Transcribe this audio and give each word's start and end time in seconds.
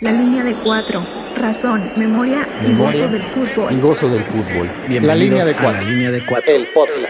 La 0.00 0.12
línea 0.12 0.44
de 0.44 0.54
cuatro. 0.54 1.04
Razón, 1.34 1.90
memoria, 1.96 2.46
y 2.64 2.72
gozo 2.72 3.08
del 3.08 3.24
fútbol. 3.24 3.72
Y 3.72 3.80
gozo 3.80 4.08
del 4.08 4.22
fútbol. 4.22 4.70
la 4.88 5.14
línea 5.16 5.44
de 5.44 5.56
cuatro. 5.56 5.82
La 5.82 5.90
línea 5.90 6.12
de 6.12 6.24
cuatro. 6.24 6.54
El 6.54 6.68
podcast. 6.68 7.08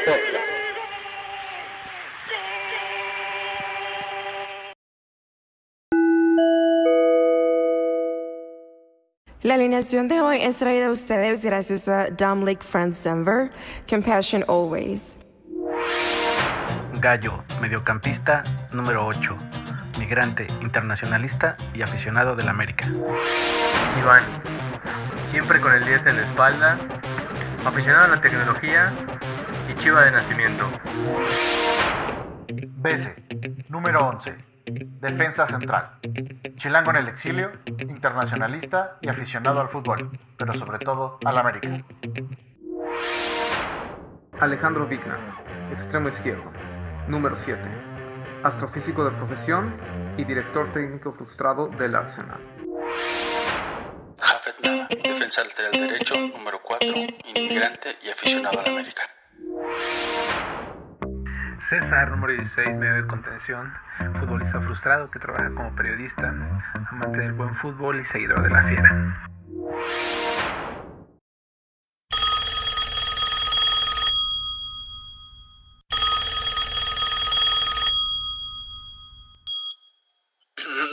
La 9.42 9.54
alineación 9.54 10.08
de 10.08 10.22
hoy 10.22 10.38
es 10.40 10.56
traída 10.56 10.86
a 10.86 10.90
ustedes 10.90 11.44
gracias 11.44 11.88
a 11.88 12.08
Dom 12.08 12.46
Lake 12.46 12.62
France 12.62 13.06
Denver, 13.06 13.50
Compassion 13.86 14.46
Always. 14.48 15.18
Gallo, 17.02 17.44
mediocampista 17.60 18.42
número 18.72 19.06
8 19.06 19.36
migrante, 20.08 20.46
internacionalista 20.62 21.54
y 21.74 21.82
aficionado 21.82 22.34
del 22.34 22.48
América. 22.48 22.88
Iván, 24.00 24.24
siempre 25.30 25.60
con 25.60 25.74
el 25.74 25.84
10 25.84 26.06
en 26.06 26.16
la 26.16 26.22
espalda, 26.22 26.78
aficionado 27.62 28.04
a 28.06 28.16
la 28.16 28.20
tecnología 28.22 28.90
y 29.68 29.74
chiva 29.74 30.06
de 30.06 30.12
nacimiento. 30.12 30.64
Bese, 32.78 33.16
número 33.68 34.08
11, 34.08 34.34
defensa 34.98 35.46
central. 35.46 35.90
Chilango 36.56 36.90
en 36.92 36.96
el 36.96 37.08
exilio, 37.08 37.52
internacionalista 37.66 38.96
y 39.02 39.10
aficionado 39.10 39.60
al 39.60 39.68
fútbol, 39.68 40.10
pero 40.38 40.54
sobre 40.54 40.78
todo 40.78 41.18
al 41.22 41.36
América. 41.36 41.84
Alejandro 44.40 44.86
Vigna, 44.86 45.18
extremo 45.70 46.08
izquierdo, 46.08 46.50
número 47.08 47.36
7 47.36 47.97
astrofísico 48.42 49.04
de 49.04 49.10
profesión 49.12 49.76
y 50.16 50.24
director 50.24 50.70
técnico 50.72 51.12
frustrado 51.12 51.68
del 51.68 51.94
Arsenal. 51.94 52.40
Jafet 54.18 54.60
Nava, 54.62 54.88
defensa 54.88 55.44
lateral 55.44 55.72
derecho, 55.72 56.14
número 56.18 56.60
4, 56.62 56.88
inmigrante 57.36 57.96
y 58.02 58.10
aficionado 58.10 58.60
a 58.60 58.62
la 58.62 58.70
América. 58.70 59.02
César, 61.60 62.10
número 62.10 62.32
16, 62.32 62.76
medio 62.76 62.94
de 62.94 63.06
contención, 63.06 63.74
futbolista 64.20 64.60
frustrado 64.60 65.10
que 65.10 65.18
trabaja 65.18 65.52
como 65.54 65.74
periodista, 65.74 66.28
amante 66.90 67.20
del 67.20 67.32
buen 67.32 67.54
fútbol 67.54 68.00
y 68.00 68.04
seguidor 68.04 68.42
de 68.42 68.50
la 68.50 68.62
fiera. 68.62 69.28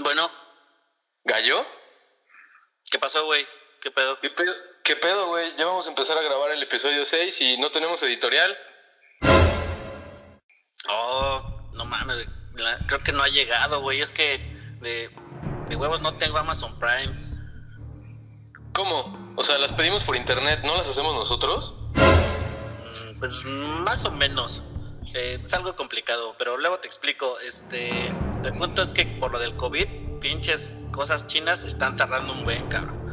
Bueno. 0.04 0.30
¿Gallo? 1.24 1.66
¿Qué 2.92 3.00
pasó, 3.16 3.26
güey? 3.26 3.46
¿Qué 3.82 3.92
pedo? 3.92 4.20
¿Qué 4.20 4.30
pedo, 4.30 4.54
¿Qué 4.84 4.96
pedo, 4.98 5.28
güey? 5.28 5.56
Ya 5.58 5.66
vamos 5.66 5.86
a 5.86 5.90
empezar 5.90 6.18
a 6.18 6.22
grabar 6.22 6.52
el 6.52 6.62
episodio 6.62 7.06
6 7.06 7.42
y 7.42 7.58
no 7.58 7.72
tenemos 7.72 8.04
editorial. 8.04 8.58
Oh, 10.90 11.70
no 11.74 11.86
mames, 11.86 12.28
creo 12.88 13.00
que 13.00 13.14
no 13.14 13.24
ha 13.24 13.30
llegado, 13.30 13.80
güey. 13.82 14.02
Es 14.02 14.12
que 14.12 14.40
de, 14.82 15.10
de 15.70 15.76
huevos 15.78 16.02
no 16.02 16.18
tengo 16.18 16.38
Amazon 16.38 16.78
Prime. 16.78 17.16
¿Cómo? 18.74 19.34
O 19.38 19.44
sea, 19.44 19.58
las 19.60 19.72
pedimos 19.72 20.04
por 20.04 20.18
internet, 20.18 20.60
¿no 20.66 20.76
las 20.76 20.88
hacemos 20.88 21.14
nosotros? 21.14 21.74
Mm, 21.96 23.20
pues 23.20 23.44
más 23.46 24.04
o 24.04 24.12
menos. 24.12 24.62
Eh, 25.14 25.40
es 25.46 25.54
algo 25.54 25.74
complicado, 25.76 26.36
pero 26.38 26.58
luego 26.58 26.80
te 26.80 26.88
explico. 26.88 27.40
Este, 27.40 28.08
el 28.08 28.58
punto 28.58 28.82
es 28.82 28.92
que 28.92 29.06
por 29.06 29.32
lo 29.32 29.40
del 29.40 29.56
COVID, 29.56 30.20
pinches 30.20 30.76
cosas 30.96 31.28
chinas 31.28 31.64
están 31.64 31.96
tardando 31.98 32.34
un 32.34 32.44
buen 32.46 32.68
cabrón. 32.70 33.06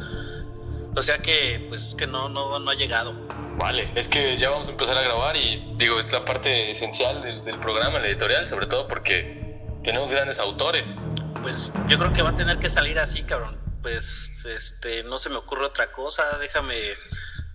O 0.95 1.01
sea 1.01 1.17
que, 1.19 1.65
pues, 1.69 1.95
que 1.97 2.07
no, 2.07 2.29
no, 2.29 2.57
no 2.59 2.71
ha 2.71 2.75
llegado. 2.75 3.13
Vale, 3.57 3.91
es 3.95 4.07
que 4.07 4.37
ya 4.37 4.49
vamos 4.49 4.67
a 4.69 4.71
empezar 4.71 4.97
a 4.97 5.01
grabar 5.01 5.35
y 5.35 5.75
digo, 5.75 5.99
es 5.99 6.11
la 6.11 6.23
parte 6.23 6.71
esencial 6.71 7.21
del, 7.21 7.43
del 7.43 7.59
programa, 7.59 7.99
la 7.99 8.07
editorial, 8.07 8.47
sobre 8.47 8.67
todo 8.67 8.87
porque 8.87 9.59
tenemos 9.83 10.11
grandes 10.11 10.39
autores. 10.39 10.95
Pues 11.41 11.73
yo 11.87 11.99
creo 11.99 12.13
que 12.13 12.21
va 12.21 12.29
a 12.29 12.35
tener 12.35 12.57
que 12.57 12.69
salir 12.69 12.97
así, 12.99 13.23
cabrón. 13.23 13.59
Pues, 13.81 14.31
este, 14.45 15.03
no 15.03 15.17
se 15.17 15.29
me 15.29 15.35
ocurre 15.35 15.65
otra 15.65 15.91
cosa. 15.91 16.37
Déjame, 16.39 16.93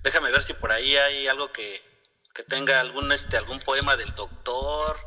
déjame 0.03 0.31
ver 0.31 0.43
si 0.43 0.53
por 0.53 0.73
ahí 0.73 0.97
hay 0.97 1.27
algo 1.27 1.51
que, 1.53 1.81
que 2.35 2.43
tenga 2.43 2.81
algún, 2.81 3.11
este, 3.13 3.39
algún 3.39 3.61
poema 3.61 3.97
del 3.97 4.15
doctor, 4.15 4.99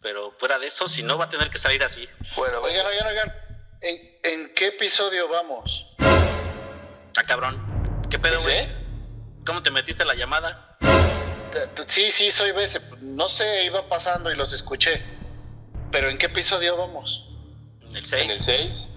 pero 0.00 0.32
fuera 0.32 0.58
de 0.58 0.66
eso, 0.66 0.88
si 0.88 1.02
no, 1.02 1.16
va 1.16 1.26
a 1.26 1.28
tener 1.28 1.48
que 1.48 1.58
salir 1.58 1.84
así. 1.84 2.08
Bueno, 2.36 2.60
oigan, 2.60 2.84
oigan, 2.86 3.06
oigan, 3.06 3.32
¿en, 3.82 4.00
¿en 4.22 4.54
qué 4.54 4.68
episodio 4.68 5.28
vamos? 5.28 5.86
Ah, 5.98 7.24
cabrón, 7.26 7.60
¿qué 8.10 8.18
pedo, 8.18 8.40
güey? 8.42 8.68
¿Cómo 9.44 9.62
te 9.62 9.70
metiste 9.70 10.04
la 10.04 10.14
llamada? 10.14 10.78
Sí, 11.88 12.10
sí, 12.10 12.30
soy 12.30 12.52
BS, 12.52 12.80
no 13.02 13.28
sé, 13.28 13.66
iba 13.66 13.86
pasando 13.88 14.32
y 14.32 14.36
los 14.36 14.52
escuché, 14.52 15.02
pero 15.90 16.08
¿en 16.08 16.16
qué 16.16 16.26
episodio 16.26 16.76
vamos? 16.76 17.28
¿En 17.90 17.96
el 17.96 18.04
6? 18.04 18.22
¿En 18.22 18.30
el 18.30 18.40
6? 18.40 18.90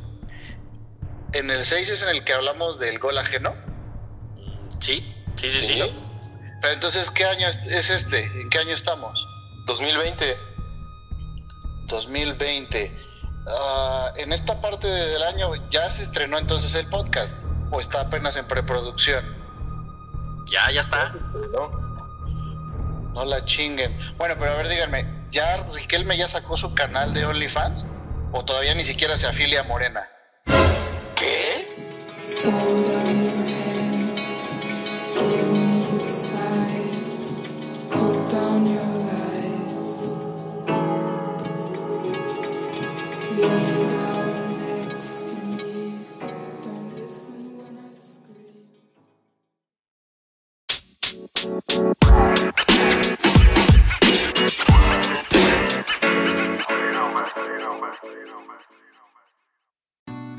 ¿En 1.34 1.52
el 1.52 1.66
6 1.66 1.90
es 1.90 2.02
en 2.04 2.10
el 2.10 2.24
que 2.24 2.34
hablamos 2.34 2.80
del 2.80 2.98
gol 3.00 3.18
ajeno? 3.18 3.54
Sí, 4.80 5.14
sí, 5.36 5.50
sí, 5.50 5.60
sí. 5.60 5.68
sí. 5.68 5.92
Pero 6.62 6.74
entonces, 6.74 7.12
¿qué 7.12 7.26
año 7.26 7.48
es 7.48 7.90
este? 7.90 8.24
¿En 8.24 8.50
qué 8.50 8.60
año 8.60 8.74
estamos? 8.74 9.20
2020. 9.66 10.38
2020. 11.88 12.92
Uh, 13.46 14.18
en 14.18 14.34
esta 14.34 14.60
parte 14.60 14.88
del 14.88 15.22
año 15.22 15.54
ya 15.70 15.90
se 15.90 16.02
estrenó 16.02 16.40
entonces 16.40 16.74
el 16.74 16.88
podcast 16.90 17.36
o 17.72 17.80
está 17.80 18.02
apenas 18.02 18.36
en 18.36 18.48
preproducción. 18.48 19.24
Ya, 20.48 20.72
ya 20.72 20.82
está. 20.82 21.14
No, 21.54 21.70
no 23.14 23.26
la 23.26 23.46
chinguen. 23.46 23.98
Bueno, 24.18 24.36
pero 24.40 24.52
a 24.52 24.56
ver, 24.56 24.68
díganme, 24.68 25.26
¿ya 25.30 25.58
Riquelme 25.72 26.18
ya 26.18 26.28
sacó 26.28 26.58
su 26.58 26.74
canal 26.74 27.14
de 27.14 27.26
OnlyFans? 27.26 27.86
¿O 28.32 28.44
todavía 28.44 28.74
ni 28.76 28.84
siquiera 28.84 29.16
se 29.16 29.28
afilia 29.28 29.62
a 29.62 29.64
Morena? 29.64 30.08
¿Qué? 31.16 31.68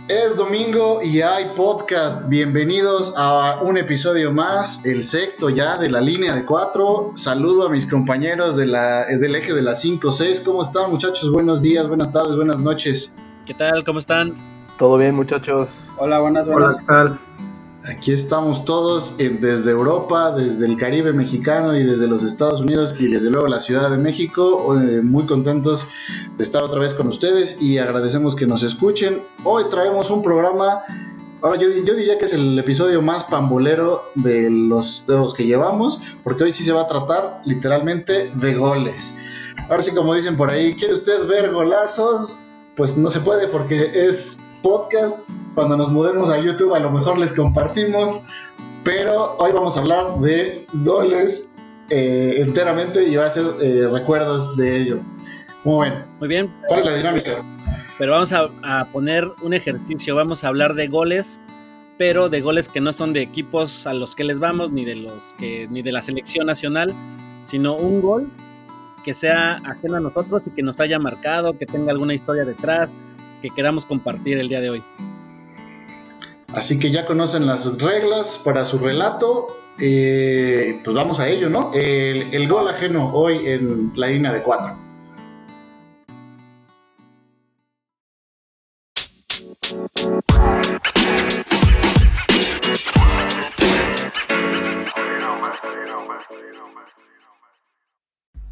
Es 0.08 0.36
domingo 0.36 1.00
y 1.02 1.20
hay 1.20 1.44
podcast. 1.56 2.28
Bienvenidos 2.28 3.14
a 3.16 3.60
un 3.62 3.78
episodio 3.78 4.32
más, 4.32 4.84
el 4.84 5.04
sexto 5.04 5.48
ya 5.48 5.78
de 5.78 5.90
la 5.90 6.00
línea 6.00 6.34
de 6.34 6.44
cuatro. 6.44 7.12
Saludo 7.14 7.68
a 7.68 7.70
mis 7.70 7.88
compañeros 7.88 8.56
de 8.56 8.66
la, 8.66 9.06
del 9.06 9.36
eje 9.36 9.54
de 9.54 9.62
la 9.62 9.74
5-6. 9.74 10.42
¿Cómo 10.44 10.62
están 10.62 10.90
muchachos? 10.90 11.30
Buenos 11.30 11.62
días, 11.62 11.86
buenas 11.86 12.12
tardes, 12.12 12.34
buenas 12.34 12.58
noches. 12.58 13.16
¿Qué 13.44 13.54
tal? 13.54 13.84
¿Cómo 13.84 14.00
están? 14.00 14.34
Todo 14.76 14.96
bien 14.96 15.14
muchachos. 15.14 15.68
Hola, 15.98 16.18
buenas, 16.18 16.46
buenas. 16.46 16.74
Hola, 16.74 16.80
¿qué 16.80 16.86
tal? 16.86 17.18
Aquí 17.88 18.12
estamos 18.12 18.64
todos 18.64 19.14
eh, 19.20 19.28
desde 19.40 19.70
Europa, 19.70 20.32
desde 20.32 20.66
el 20.66 20.76
Caribe 20.76 21.12
mexicano 21.12 21.76
y 21.76 21.84
desde 21.84 22.08
los 22.08 22.24
Estados 22.24 22.60
Unidos 22.60 22.96
y 22.98 23.06
desde 23.06 23.30
luego 23.30 23.46
la 23.46 23.60
Ciudad 23.60 23.90
de 23.90 23.98
México. 23.98 24.76
Eh, 24.76 25.02
muy 25.02 25.24
contentos 25.26 25.90
de 26.36 26.42
estar 26.42 26.64
otra 26.64 26.80
vez 26.80 26.94
con 26.94 27.06
ustedes 27.06 27.62
y 27.62 27.78
agradecemos 27.78 28.34
que 28.34 28.44
nos 28.44 28.64
escuchen. 28.64 29.22
Hoy 29.44 29.64
traemos 29.70 30.10
un 30.10 30.20
programa, 30.20 30.82
ahora 31.42 31.60
yo, 31.60 31.68
yo 31.84 31.94
diría 31.94 32.18
que 32.18 32.24
es 32.24 32.32
el 32.32 32.58
episodio 32.58 33.02
más 33.02 33.22
pambolero 33.24 34.02
de 34.16 34.50
los, 34.50 35.06
de 35.06 35.14
los 35.14 35.32
que 35.32 35.46
llevamos, 35.46 36.00
porque 36.24 36.42
hoy 36.42 36.52
sí 36.52 36.64
se 36.64 36.72
va 36.72 36.82
a 36.82 36.88
tratar 36.88 37.40
literalmente 37.44 38.32
de 38.34 38.54
goles. 38.54 39.16
Ahora 39.68 39.82
sí, 39.82 39.94
como 39.94 40.12
dicen 40.12 40.36
por 40.36 40.50
ahí, 40.50 40.74
¿quiere 40.74 40.94
usted 40.94 41.24
ver 41.28 41.52
golazos? 41.52 42.40
Pues 42.76 42.96
no 42.96 43.10
se 43.10 43.20
puede 43.20 43.46
porque 43.46 44.08
es 44.08 44.45
podcast. 44.66 45.20
Cuando 45.54 45.76
nos 45.76 45.92
mudemos 45.92 46.28
a 46.28 46.38
YouTube 46.38 46.74
a 46.74 46.80
lo 46.80 46.90
mejor 46.90 47.18
les 47.18 47.32
compartimos. 47.32 48.20
Pero 48.82 49.36
hoy 49.38 49.52
vamos 49.52 49.76
a 49.76 49.80
hablar 49.80 50.18
de 50.18 50.66
goles 50.72 51.54
eh, 51.88 52.34
enteramente 52.38 53.04
y 53.04 53.14
va 53.14 53.26
a 53.26 53.30
ser 53.30 53.46
eh, 53.60 53.88
recuerdos 53.88 54.56
de 54.56 54.80
ello. 54.82 54.98
Muy 55.64 55.88
bien. 55.88 56.04
Muy 56.18 56.28
bien. 56.28 56.54
¿Cuál 56.66 56.80
es 56.80 56.86
la 56.86 56.96
dinámica? 56.96 57.44
Pero 57.96 58.12
vamos 58.12 58.32
a, 58.32 58.48
a, 58.64 58.86
poner 58.86 59.28
un 59.40 59.54
ejercicio. 59.54 60.16
Vamos 60.16 60.42
a 60.42 60.48
hablar 60.48 60.74
de 60.74 60.88
goles, 60.88 61.40
pero 61.96 62.28
de 62.28 62.40
goles 62.40 62.68
que 62.68 62.80
no 62.80 62.92
son 62.92 63.12
de 63.12 63.22
equipos 63.22 63.86
a 63.86 63.94
los 63.94 64.16
que 64.16 64.24
les 64.24 64.40
vamos, 64.40 64.72
ni 64.72 64.84
de 64.84 64.96
los 64.96 65.32
que, 65.38 65.68
ni 65.70 65.82
de 65.82 65.92
la 65.92 66.02
selección 66.02 66.46
nacional, 66.46 66.92
sino 67.42 67.76
un 67.76 68.00
gol 68.00 68.30
que 69.04 69.14
sea 69.14 69.60
ajeno 69.64 69.96
a 69.96 70.00
nosotros 70.00 70.42
y 70.46 70.50
que 70.50 70.62
nos 70.64 70.80
haya 70.80 70.98
marcado, 70.98 71.56
que 71.56 71.66
tenga 71.66 71.92
alguna 71.92 72.14
historia 72.14 72.44
detrás, 72.44 72.96
que 73.48 73.54
queramos 73.54 73.84
compartir 73.84 74.38
el 74.38 74.48
día 74.48 74.60
de 74.60 74.70
hoy. 74.70 74.82
Así 76.52 76.78
que 76.78 76.90
ya 76.90 77.06
conocen 77.06 77.46
las 77.46 77.78
reglas 77.78 78.42
para 78.44 78.66
su 78.66 78.78
relato. 78.78 79.48
Eh, 79.78 80.80
pues 80.84 80.96
vamos 80.96 81.20
a 81.20 81.28
ello, 81.28 81.48
¿no? 81.48 81.70
El, 81.74 82.34
el 82.34 82.48
gol 82.48 82.66
ajeno 82.68 83.10
hoy 83.12 83.46
en 83.46 83.92
la 83.94 84.08
línea 84.08 84.32
de 84.32 84.42
cuatro. 84.42 84.85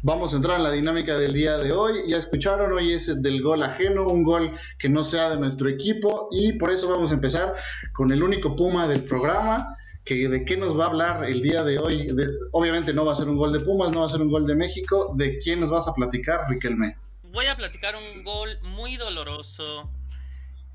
Vamos 0.07 0.33
a 0.33 0.35
entrar 0.35 0.57
en 0.57 0.63
la 0.63 0.71
dinámica 0.71 1.17
del 1.17 1.33
día 1.33 1.57
de 1.57 1.71
hoy. 1.71 2.03
Ya 2.07 2.17
escucharon, 2.17 2.71
hoy 2.71 2.93
es 2.93 3.23
del 3.23 3.41
gol 3.41 3.63
ajeno, 3.63 4.05
un 4.07 4.23
gol 4.23 4.55
que 4.77 4.87
no 4.87 5.03
sea 5.03 5.31
de 5.31 5.37
nuestro 5.37 5.67
equipo 5.67 6.29
y 6.31 6.53
por 6.59 6.69
eso 6.69 6.87
vamos 6.87 7.09
a 7.09 7.15
empezar 7.15 7.55
con 7.91 8.11
el 8.11 8.21
único 8.21 8.55
Puma 8.55 8.87
del 8.87 9.03
programa. 9.03 9.75
Que 10.03 10.29
¿De 10.29 10.45
qué 10.45 10.57
nos 10.57 10.79
va 10.79 10.83
a 10.83 10.87
hablar 10.89 11.25
el 11.25 11.41
día 11.41 11.63
de 11.63 11.79
hoy? 11.79 12.15
obviamente 12.51 12.93
no 12.93 13.03
va 13.03 13.13
a 13.13 13.15
ser 13.15 13.27
un 13.27 13.35
gol 13.35 13.51
de 13.51 13.61
Pumas, 13.61 13.89
no 13.89 14.01
va 14.01 14.05
a 14.05 14.09
ser 14.09 14.21
un 14.21 14.29
gol 14.29 14.45
de 14.45 14.53
México. 14.53 15.11
¿De 15.15 15.39
quién 15.39 15.59
nos 15.59 15.71
vas 15.71 15.87
a 15.87 15.95
platicar, 15.95 16.47
Riquelme? 16.47 16.95
Voy 17.23 17.47
a 17.47 17.57
platicar 17.57 17.95
un 17.95 18.23
gol 18.23 18.59
muy 18.61 18.97
doloroso 18.97 19.89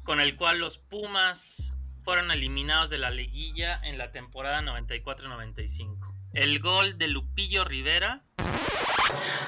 con 0.03 0.19
el 0.19 0.35
cual 0.35 0.59
los 0.59 0.79
Pumas 0.79 1.79
fueron 2.03 2.33
eliminados 2.33 2.91
de 2.91 2.99
la 2.99 3.12
liguilla 3.12 3.81
en 3.85 3.97
la 3.97 4.11
temporada 4.11 4.61
94-95. 4.62 6.10
El 6.32 6.61
gol 6.61 6.97
de 6.99 7.09
Lupillo 7.09 7.65
Rivera 7.65 8.23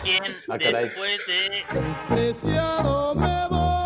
quien 0.02 0.22
ah, 0.48 0.58
después 0.58 1.20
de. 1.26 1.64
Despreciado 1.72 3.14
me 3.14 3.48
voy. 3.48 3.82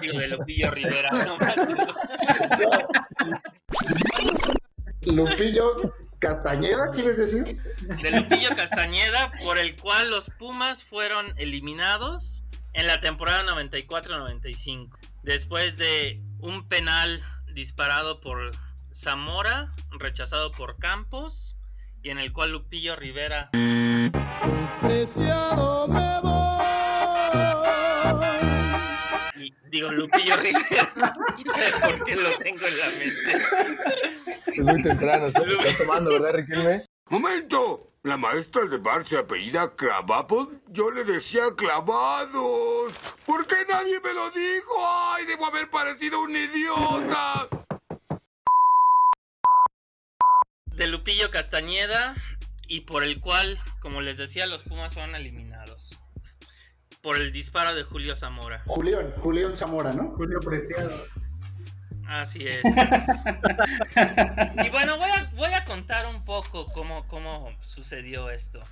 Digo, 0.00 0.18
de 0.18 0.28
Lupillo 0.28 0.70
Rivera. 0.70 1.10
Lupillo 5.02 5.94
Castañeda, 6.18 6.90
¿quieres 6.92 7.16
decir? 7.18 7.58
De 8.02 8.10
Lupillo 8.10 8.50
Castañeda, 8.56 9.32
por 9.44 9.58
el 9.58 9.76
cual 9.76 10.10
los 10.10 10.30
Pumas 10.38 10.84
fueron 10.84 11.26
eliminados 11.36 12.44
en 12.72 12.86
la 12.86 13.00
temporada 13.00 13.42
94-95. 13.44 14.98
Después 15.22 15.76
de 15.76 16.22
un 16.38 16.68
penal 16.68 17.20
disparado 17.54 18.20
por 18.20 18.52
Zamora, 18.96 19.74
rechazado 19.98 20.52
por 20.52 20.78
Campos 20.78 21.58
y 22.02 22.08
en 22.08 22.18
el 22.18 22.32
cual 22.32 22.52
Lupillo 22.52 22.96
Rivera. 22.96 23.50
Despreciado 23.52 25.86
me 25.86 26.20
voy. 26.22 26.64
Y 29.44 29.52
digo, 29.68 29.92
Lupillo 29.92 30.38
Rivera, 30.38 30.90
no 30.96 31.12
sé 31.54 31.72
por 31.82 32.04
qué 32.04 32.16
lo 32.16 32.38
tengo 32.38 32.66
en 32.66 32.78
la 32.78 32.86
mente. 32.98 33.36
Es 34.46 34.60
muy 34.60 34.82
temprano, 34.82 35.26
estás 35.26 35.44
tomando, 35.76 36.12
¿verdad, 36.12 36.32
Riquelme? 36.32 36.86
¡Momento! 37.10 37.92
La 38.02 38.16
maestra 38.16 38.64
de 38.64 38.78
bar 38.78 39.04
se 39.04 39.18
apellida 39.18 39.76
Cravapos. 39.76 40.48
Yo 40.68 40.90
le 40.90 41.04
decía 41.04 41.54
clavados. 41.54 42.94
¿Por 43.26 43.46
qué 43.46 43.56
nadie 43.68 44.00
me 44.00 44.14
lo 44.14 44.30
dijo? 44.30 44.72
¡Ay, 44.88 45.26
debo 45.26 45.44
haber 45.46 45.68
parecido 45.68 46.22
un 46.22 46.34
idiota! 46.34 47.46
De 50.76 50.86
Lupillo 50.86 51.30
Castañeda 51.30 52.14
y 52.68 52.80
por 52.80 53.02
el 53.02 53.20
cual, 53.20 53.58
como 53.80 54.02
les 54.02 54.18
decía, 54.18 54.46
los 54.46 54.62
Pumas 54.62 54.92
fueron 54.92 55.14
eliminados. 55.14 56.02
Por 57.00 57.16
el 57.18 57.32
disparo 57.32 57.74
de 57.74 57.82
Julio 57.82 58.14
Zamora. 58.16 58.62
Julián, 58.66 59.12
Julián 59.18 59.56
Zamora, 59.56 59.92
¿no? 59.92 60.10
Julio 60.16 60.40
Preciado. 60.40 61.06
Así 62.06 62.46
es. 62.46 62.62
y 64.64 64.70
bueno, 64.70 64.98
voy 64.98 65.10
a, 65.10 65.30
voy 65.34 65.52
a 65.52 65.64
contar 65.64 66.06
un 66.06 66.24
poco 66.24 66.66
cómo, 66.72 67.06
cómo 67.08 67.56
sucedió 67.60 68.30
esto. 68.30 68.62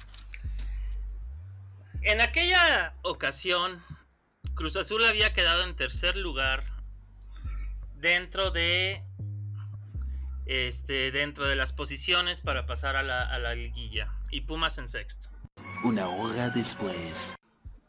En 2.03 2.21
aquella 2.21 2.95
ocasión, 3.03 3.83
Cruz 4.55 4.77
Azul 4.77 5.05
había 5.05 5.33
quedado 5.33 5.65
en 5.65 5.75
tercer 5.75 6.17
lugar 6.17 6.65
dentro 7.95 8.51
de 8.51 9.04
este, 10.47 11.11
dentro 11.11 11.47
de 11.47 11.57
las 11.57 11.73
posiciones 11.73 12.41
para 12.41 12.67
pasar 12.67 12.97
a 12.97 13.03
la, 13.03 13.23
a 13.23 13.39
la 13.39 13.55
liguilla 13.55 14.13
y 14.31 14.43
Pumas 14.43 14.79
en 14.79 14.89
sexto. 14.89 15.29
Una 15.85 16.09
hora 16.09 16.51
después. 16.51 17.35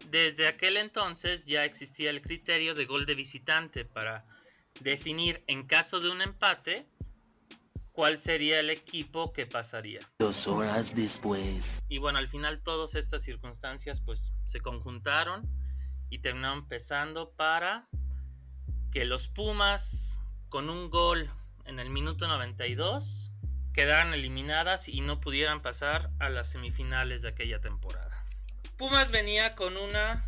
Desde 0.10 0.48
aquel 0.48 0.78
entonces 0.78 1.46
ya 1.46 1.66
existía 1.66 2.10
el 2.10 2.22
criterio 2.22 2.76
de 2.76 2.86
gol 2.86 3.06
de 3.06 3.16
visitante 3.16 3.86
para 3.86 4.26
definir 4.82 5.44
en 5.48 5.66
caso 5.66 6.00
de 6.00 6.10
un 6.10 6.22
empate 6.22 6.86
cuál 7.96 8.18
sería 8.18 8.60
el 8.60 8.70
equipo 8.70 9.32
que 9.32 9.46
pasaría. 9.46 10.02
Dos 10.20 10.48
horas 10.48 10.94
después. 10.94 11.82
Y 11.88 11.98
bueno, 11.98 12.20
al 12.20 12.28
final 12.28 12.62
todas 12.62 12.94
estas 12.96 13.24
circunstancias 13.24 14.02
pues 14.02 14.34
se 14.44 14.60
conjuntaron 14.60 15.50
y 16.10 16.20
terminaron 16.20 16.60
empezando 16.60 17.32
para 17.32 17.88
que 18.92 19.06
los 19.06 19.30
Pumas 19.30 20.20
con 20.50 20.70
un 20.70 20.90
gol 20.90 21.30
en 21.66 21.80
el 21.80 21.90
minuto 21.90 22.28
92 22.28 23.32
quedaran 23.74 24.14
eliminadas 24.14 24.88
y 24.88 25.02
no 25.02 25.20
pudieran 25.20 25.62
pasar 25.62 26.10
a 26.20 26.30
las 26.30 26.50
semifinales 26.50 27.22
de 27.22 27.30
aquella 27.30 27.60
temporada. 27.60 28.26
Pumas 28.78 29.12
venía 29.12 29.56
con 29.56 29.76
una 29.76 30.24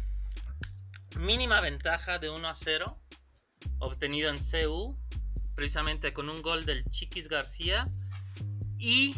mínima 1.17 1.61
ventaja 1.61 2.19
de 2.19 2.29
1 2.29 2.47
a 2.47 2.53
0 2.53 2.99
obtenido 3.79 4.29
en 4.29 4.37
CU, 4.37 4.97
precisamente 5.55 6.13
con 6.13 6.29
un 6.29 6.41
gol 6.41 6.65
del 6.65 6.83
Chiquis 6.91 7.27
García 7.27 7.87
y 8.77 9.15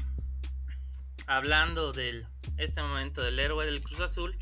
hablando 1.27 1.91
de 1.91 2.25
este 2.57 2.81
momento 2.81 3.21
del 3.21 3.39
héroe 3.39 3.65
del 3.65 3.81
Cruz 3.81 4.01
Azul 4.01 4.37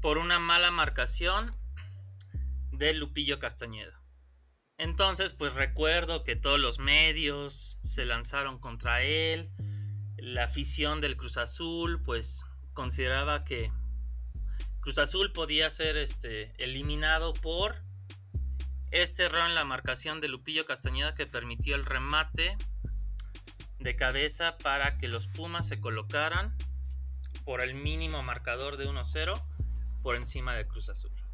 por 0.00 0.18
una 0.18 0.38
mala 0.38 0.70
marcación 0.70 1.54
de 2.72 2.94
Lupillo 2.94 3.38
Castañeda. 3.38 4.00
Entonces, 4.78 5.32
pues 5.32 5.54
recuerdo 5.54 6.22
que 6.22 6.36
todos 6.36 6.58
los 6.58 6.78
medios 6.78 7.78
se 7.84 8.04
lanzaron 8.04 8.58
contra 8.58 9.02
él. 9.02 9.50
La 10.18 10.44
afición 10.44 11.00
del 11.00 11.16
Cruz 11.16 11.38
Azul, 11.38 12.02
pues 12.02 12.44
consideraba 12.74 13.44
que 13.44 13.72
Cruz 14.80 14.98
Azul 14.98 15.32
podía 15.32 15.70
ser 15.70 15.96
este, 15.96 16.52
eliminado 16.62 17.32
por 17.32 17.82
este 18.90 19.24
error 19.24 19.46
en 19.46 19.54
la 19.54 19.64
marcación 19.64 20.20
de 20.20 20.28
Lupillo 20.28 20.66
Castañeda 20.66 21.14
que 21.14 21.26
permitió 21.26 21.74
el 21.74 21.84
remate 21.84 22.56
de 23.78 23.96
cabeza 23.96 24.56
para 24.58 24.96
que 24.96 25.08
los 25.08 25.26
Pumas 25.26 25.68
se 25.68 25.80
colocaran 25.80 26.56
por 27.44 27.62
el 27.62 27.74
mínimo 27.74 28.22
marcador 28.22 28.76
de 28.76 28.86
1-0 28.88 29.42
por 30.02 30.16
encima 30.16 30.54
de 30.54 30.66
Cruz 30.66 30.88
Azul. 30.88 31.25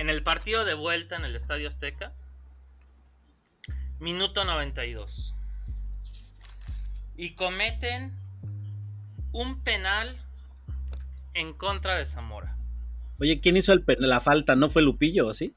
En 0.00 0.08
el 0.08 0.22
partido 0.22 0.64
de 0.64 0.72
vuelta 0.72 1.16
en 1.16 1.26
el 1.26 1.36
Estadio 1.36 1.68
Azteca, 1.68 2.14
minuto 3.98 4.46
92. 4.46 5.34
Y 7.18 7.34
cometen 7.34 8.18
un 9.32 9.62
penal 9.62 10.16
en 11.34 11.52
contra 11.52 11.96
de 11.96 12.06
Zamora. 12.06 12.56
Oye, 13.18 13.42
¿quién 13.42 13.58
hizo 13.58 13.74
el 13.74 13.84
la 13.98 14.20
falta? 14.20 14.56
¿No 14.56 14.70
fue 14.70 14.80
Lupillo 14.80 15.26
o 15.26 15.34
sí? 15.34 15.54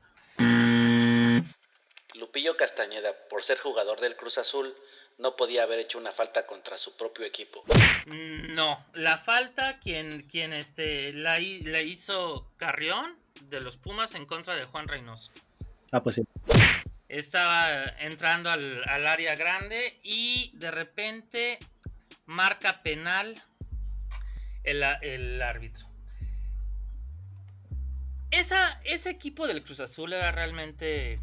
Lupillo 2.13 2.57
Castañeda, 2.57 3.13
por 3.29 3.43
ser 3.43 3.59
jugador 3.59 4.01
del 4.01 4.17
Cruz 4.17 4.39
Azul, 4.39 4.75
no 5.19 5.37
podía 5.37 5.63
haber 5.63 5.79
hecho 5.79 5.97
una 5.97 6.11
falta 6.11 6.45
contra 6.45 6.77
su 6.77 6.97
propio 6.97 7.25
equipo. 7.25 7.63
No, 8.07 8.85
la 8.93 9.17
falta 9.17 9.79
quien, 9.79 10.23
quien 10.23 10.51
este, 10.51 11.13
la, 11.13 11.39
la 11.39 11.81
hizo 11.81 12.51
Carrión 12.57 13.22
de 13.41 13.61
los 13.61 13.77
Pumas 13.77 14.15
en 14.15 14.25
contra 14.25 14.55
de 14.55 14.65
Juan 14.65 14.87
Reynoso. 14.87 15.31
Ah, 15.91 16.01
pues 16.01 16.15
sí. 16.15 16.23
Estaba 17.07 17.85
entrando 17.99 18.49
al, 18.49 18.83
área 18.87 19.35
grande 19.35 19.99
y 20.03 20.51
de 20.55 20.71
repente 20.71 21.59
marca 22.25 22.81
penal 22.81 23.39
el, 24.63 25.41
árbitro. 25.41 25.87
Esa, 28.31 28.81
ese 28.83 29.11
equipo 29.11 29.45
del 29.45 29.63
Cruz 29.63 29.79
Azul 29.79 30.13
era 30.13 30.31
realmente 30.31 31.19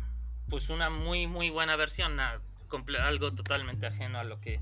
pues 0.48 0.68
una 0.68 0.90
muy 0.90 1.26
muy 1.26 1.50
buena 1.50 1.74
versión, 1.74 2.20
algo 2.20 3.32
totalmente 3.32 3.86
ajeno 3.86 4.20
a 4.20 4.24
lo 4.24 4.40
que 4.40 4.60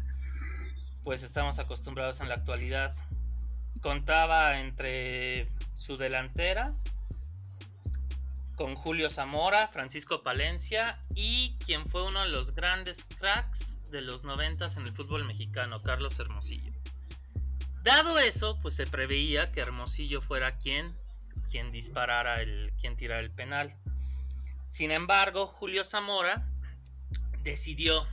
pues 1.04 1.22
estamos 1.22 1.58
acostumbrados 1.58 2.20
en 2.20 2.30
la 2.30 2.36
actualidad. 2.36 2.94
Contaba 3.82 4.58
entre 4.60 5.48
su 5.74 5.98
delantera, 5.98 6.72
con 8.58 8.74
Julio 8.74 9.08
Zamora, 9.08 9.68
Francisco 9.68 10.24
Palencia 10.24 11.00
y 11.14 11.56
quien 11.64 11.86
fue 11.86 12.02
uno 12.02 12.22
de 12.22 12.28
los 12.28 12.54
grandes 12.54 13.06
cracks 13.18 13.78
de 13.90 14.02
los 14.02 14.24
noventas 14.24 14.76
en 14.76 14.82
el 14.82 14.92
fútbol 14.92 15.24
mexicano, 15.24 15.80
Carlos 15.82 16.18
Hermosillo. 16.18 16.72
Dado 17.84 18.18
eso, 18.18 18.58
pues 18.60 18.74
se 18.74 18.86
preveía 18.86 19.52
que 19.52 19.60
Hermosillo 19.60 20.20
fuera 20.20 20.58
quien, 20.58 20.92
quien 21.50 21.70
disparara 21.70 22.42
el, 22.42 22.72
quien 22.80 22.96
tirara 22.96 23.20
el 23.20 23.30
penal. 23.30 23.74
Sin 24.66 24.90
embargo, 24.90 25.46
Julio 25.46 25.84
Zamora 25.84 26.44
decidió 27.44 28.06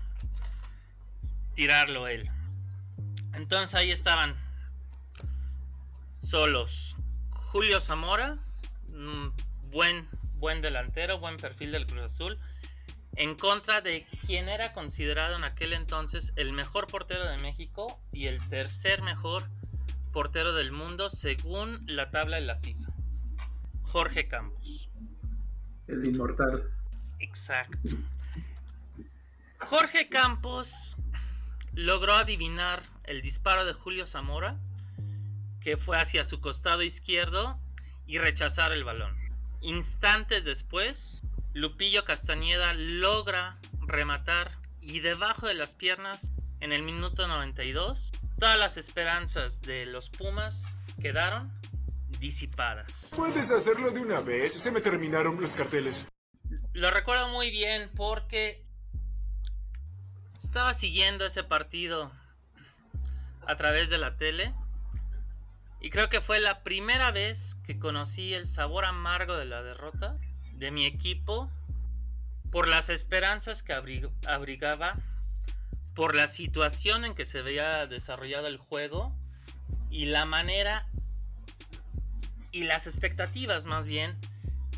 tirarlo 1.56 2.08
él. 2.08 2.30
Entonces 3.34 3.74
ahí 3.74 3.92
estaban 3.92 4.36
solos 6.18 6.96
Julio 7.32 7.80
Zamora, 7.80 8.38
buen, 9.72 10.08
buen 10.38 10.62
delantero, 10.62 11.20
buen 11.20 11.38
perfil 11.38 11.72
del 11.72 11.86
Cruz 11.86 12.04
Azul, 12.04 12.40
en 13.16 13.36
contra 13.36 13.82
de 13.82 14.06
quien 14.26 14.50
era 14.50 14.74
considerado 14.74 15.38
en 15.38 15.44
aquel 15.44 15.74
entonces 15.74 16.34
el 16.36 16.54
mejor 16.54 16.88
portero 16.88 17.26
de 17.26 17.38
México 17.38 18.00
y 18.12 18.28
el 18.28 18.46
tercer 18.50 19.02
mejor 19.02 19.44
portero 20.12 20.54
del 20.54 20.72
mundo 20.72 21.10
según 21.10 21.84
la 21.88 22.10
tabla 22.12 22.38
de 22.38 22.44
la 22.44 22.58
FIFA, 22.58 22.90
Jorge 23.84 24.28
Campos. 24.28 24.90
El 25.88 26.08
inmortal. 26.08 26.70
Exacto. 27.20 27.96
Jorge 29.60 30.10
Campos 30.10 30.98
logró 31.74 32.14
adivinar 32.14 32.84
el 33.04 33.22
disparo 33.22 33.66
de 33.66 33.74
Julio 33.74 34.08
Zamora, 34.08 34.58
que 35.62 35.78
fue 35.78 35.98
hacia 35.98 36.24
su 36.24 36.40
costado 36.42 36.84
izquierdo, 36.84 37.60
y 38.08 38.20
rechazar 38.20 38.72
el 38.72 38.84
balón. 38.84 39.25
Instantes 39.66 40.46
después, 40.46 41.24
Lupillo 41.54 42.06
Castañeda 42.06 42.76
logra 42.76 43.58
rematar 43.88 44.52
y 44.80 45.00
debajo 45.00 45.48
de 45.48 45.56
las 45.56 45.74
piernas, 45.74 46.34
en 46.60 46.72
el 46.72 46.84
minuto 46.84 47.28
92, 47.28 48.12
todas 48.38 48.60
las 48.60 48.78
esperanzas 48.78 49.64
de 49.64 49.88
los 49.88 50.12
Pumas 50.12 50.76
quedaron 51.02 51.52
disipadas. 52.20 53.12
Puedes 53.16 53.50
hacerlo 53.50 53.90
de 53.90 54.02
una 54.02 54.22
vez, 54.22 54.54
se 54.54 54.70
me 54.70 54.82
terminaron 54.82 55.42
los 55.42 55.56
carteles. 55.56 56.06
Lo 56.74 56.92
recuerdo 56.92 57.30
muy 57.30 57.50
bien 57.50 57.90
porque 57.96 58.64
estaba 60.36 60.76
siguiendo 60.76 61.26
ese 61.26 61.44
partido 61.44 62.12
a 63.48 63.56
través 63.56 63.90
de 63.90 63.98
la 63.98 64.16
tele 64.16 64.54
y 65.86 65.92
creo 65.92 66.10
que 66.10 66.20
fue 66.20 66.40
la 66.40 66.64
primera 66.64 67.12
vez 67.12 67.60
que 67.64 67.78
conocí 67.78 68.34
el 68.34 68.48
sabor 68.48 68.86
amargo 68.86 69.38
de 69.38 69.46
la 69.46 69.62
derrota 69.62 70.18
de 70.54 70.72
mi 70.72 70.84
equipo 70.84 71.48
por 72.50 72.68
las 72.68 72.90
esperanzas 72.90 73.62
que 73.62 73.74
abrigaba, 74.26 74.96
por 75.94 76.16
la 76.16 76.28
situación 76.28 77.06
en 77.06 77.14
que 77.14 77.28
se 77.28 77.38
había 77.38 77.86
desarrollado 77.86 78.48
el 78.48 78.58
juego 78.58 79.16
y 79.92 80.06
la 80.06 80.26
manera 80.26 80.88
y 82.52 82.64
las 82.64 82.88
expectativas 82.88 83.68
más 83.68 83.86
bien 83.86 84.18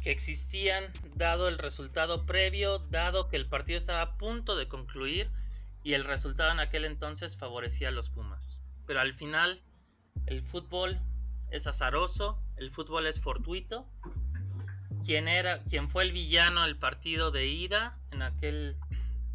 que 0.04 0.12
existían 0.12 0.84
dado 1.16 1.48
el 1.48 1.58
resultado 1.58 2.26
previo, 2.26 2.80
dado 2.80 3.30
que 3.30 3.38
el 3.38 3.48
partido 3.48 3.78
estaba 3.78 4.02
a 4.02 4.18
punto 4.18 4.58
de 4.58 4.68
concluir 4.68 5.30
y 5.86 5.94
el 5.94 6.04
resultado 6.04 6.52
en 6.52 6.60
aquel 6.60 6.84
entonces 6.84 7.38
favorecía 7.38 7.88
a 7.88 7.92
los 7.92 8.10
Pumas. 8.10 8.66
Pero 8.86 9.00
al 9.00 9.14
final 9.14 9.62
el 10.28 10.42
fútbol 10.44 11.00
es 11.50 11.68
azaroso, 11.68 12.40
el 12.58 12.72
fútbol 12.72 13.08
es 13.08 13.20
fortuito. 13.20 13.88
Quien 15.06 15.28
era, 15.28 15.64
fue 15.90 16.04
el 16.04 16.12
villano 16.12 16.64
del 16.64 16.78
partido 16.78 17.32
de 17.32 17.48
ida 17.48 17.98
en 18.12 18.22
aquel 18.22 18.78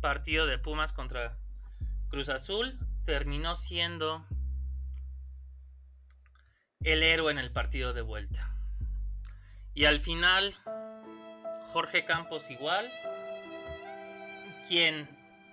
partido 0.01 0.47
de 0.47 0.59
Pumas 0.59 0.93
contra 0.93 1.39
Cruz 2.09 2.29
Azul 2.29 2.79
terminó 3.07 3.57
siendo 3.57 4.27
el 6.85 7.03
héroe 7.03 7.33
en 7.33 7.39
el 7.39 7.51
partido 7.51 7.93
de 7.93 8.03
vuelta. 8.03 8.55
Y 9.75 9.87
al 9.87 10.01
final 10.01 10.55
Jorge 11.73 12.05
Campos 12.05 12.51
igual, 12.51 12.91
quien 14.69 15.09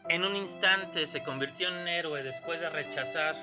en 0.09 0.25
un 0.25 0.35
instante 0.35 1.07
se 1.07 1.23
convirtió 1.23 1.69
en 1.69 1.87
héroe 1.87 2.23
después 2.23 2.59
de 2.59 2.69
rechazar 2.69 3.35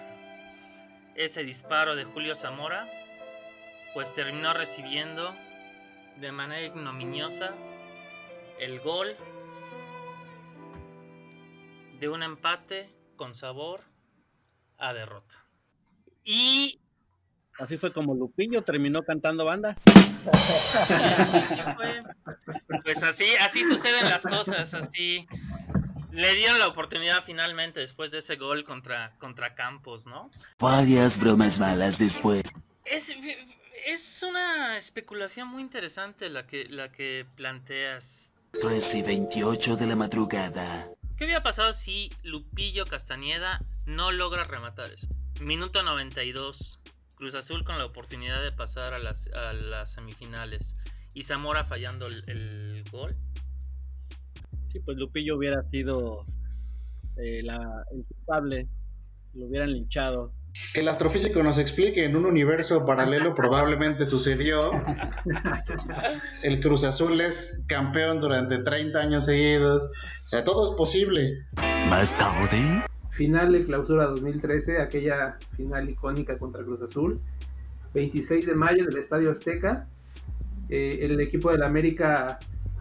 ese 1.17 1.45
disparo 1.45 1.97
de 1.97 2.05
Julio 2.05 2.37
Zamora, 2.37 2.89
pues 3.95 4.13
terminó 4.15 4.53
recibiendo 4.53 5.35
de 6.21 6.33
manera 6.33 6.67
ignominiosa 6.67 7.55
el 8.59 8.81
gol 8.81 9.17
de 11.99 12.09
un 12.09 12.23
empate 12.23 12.91
con 13.17 13.35
sabor 13.35 13.81
a 14.79 14.93
derrota. 14.93 15.43
Y 16.25 16.79
así 17.59 17.79
fue 17.79 17.93
como 17.93 18.15
Lupillo 18.15 18.63
terminó 18.63 19.03
cantando 19.03 19.45
banda. 19.45 19.77
pues 22.85 23.03
así, 23.03 23.27
así 23.41 23.65
suceden 23.65 24.11
las 24.11 24.23
cosas, 24.23 24.75
así 24.75 25.27
le 26.17 26.35
dieron 26.35 26.59
la 26.59 26.67
oportunidad 26.67 27.23
finalmente 27.23 27.81
después 27.81 28.11
de 28.11 28.19
ese 28.19 28.37
gol 28.37 28.65
contra, 28.65 29.15
contra 29.19 29.55
Campos, 29.55 30.07
¿no? 30.07 30.31
Varias 30.59 31.19
bromas 31.19 31.59
malas 31.59 31.99
después. 31.99 32.43
Es, 32.87 33.15
es 33.85 34.23
una 34.27 34.79
especulación 34.79 35.49
muy 35.49 35.61
interesante 35.61 36.31
la 36.31 36.47
que, 36.47 36.65
la 36.71 36.91
que 36.91 37.27
planteas. 37.37 38.33
3 38.59 38.95
y 38.95 39.03
28 39.03 39.77
de 39.77 39.87
la 39.87 39.95
madrugada. 39.95 40.89
¿Qué 41.19 41.25
había 41.25 41.43
pasado 41.43 41.75
si 41.75 42.11
Lupillo 42.23 42.87
Castañeda 42.87 43.61
no 43.85 44.11
logra 44.11 44.45
rematar 44.45 44.91
eso? 44.91 45.09
Minuto 45.41 45.83
92. 45.83 46.81
Cruz 47.17 47.35
Azul 47.35 47.65
con 47.65 47.77
la 47.79 47.85
oportunidad 47.85 48.43
de 48.43 48.53
pasar 48.53 48.95
a 48.95 48.99
las, 48.99 49.29
a 49.29 49.53
las 49.53 49.93
semifinales. 49.93 50.77
Y 51.13 51.25
Zamora 51.25 51.65
fallando 51.65 52.07
el, 52.07 52.25
el 52.27 52.85
gol 52.91 53.17
pues 54.85 54.97
Lupillo 54.97 55.37
hubiera 55.37 55.63
sido 55.65 56.25
eh, 57.17 57.43
la, 57.43 57.85
el 57.93 58.05
culpable, 58.05 58.69
lo 59.35 59.47
hubieran 59.47 59.73
linchado. 59.73 60.33
Que 60.73 60.81
el 60.81 60.89
astrofísico 60.89 61.43
nos 61.43 61.59
explique, 61.59 62.05
en 62.05 62.17
un 62.17 62.25
universo 62.25 62.85
paralelo 62.87 63.35
probablemente 63.35 64.07
sucedió. 64.07 64.71
El 66.43 66.61
Cruz 66.61 66.85
Azul 66.85 67.21
es 67.21 67.65
campeón 67.69 68.21
durante 68.21 68.59
30 68.59 68.99
años 68.99 69.27
seguidos. 69.27 69.93
O 70.25 70.29
sea, 70.29 70.45
todo 70.45 70.71
es 70.71 70.77
posible. 70.77 71.45
Más 71.89 72.17
tarde. 72.17 72.85
Final 73.11 73.53
de 73.53 73.65
clausura 73.65 74.07
2013, 74.07 74.81
aquella 74.81 75.37
final 75.57 75.89
icónica 75.89 76.39
contra 76.39 76.65
Cruz 76.65 76.83
Azul. 76.83 77.21
26 77.95 78.47
de 78.47 78.55
mayo 78.55 78.85
del 78.87 78.97
Estadio 78.99 79.31
Azteca. 79.31 79.87
Eh, 80.69 80.99
el 81.03 81.21
equipo 81.21 81.53
del 81.53 81.63
América 81.63 82.39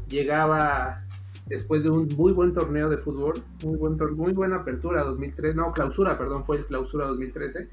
llegaba 0.08 1.05
después 1.46 1.84
de 1.84 1.90
un 1.90 2.08
muy 2.16 2.34
buen 2.34 2.54
torneo 2.54 2.90
de 2.90 2.98
fútbol, 2.98 3.36
muy, 3.64 3.78
buen 3.78 3.98
muy 4.16 4.34
buena 4.34 4.58
apertura 4.58 5.04
2013, 5.04 5.56
no, 5.56 5.72
clausura, 5.72 6.18
perdón, 6.18 6.46
fue 6.46 6.58
el 6.58 6.66
clausura 6.66 7.08
2013. 7.08 7.68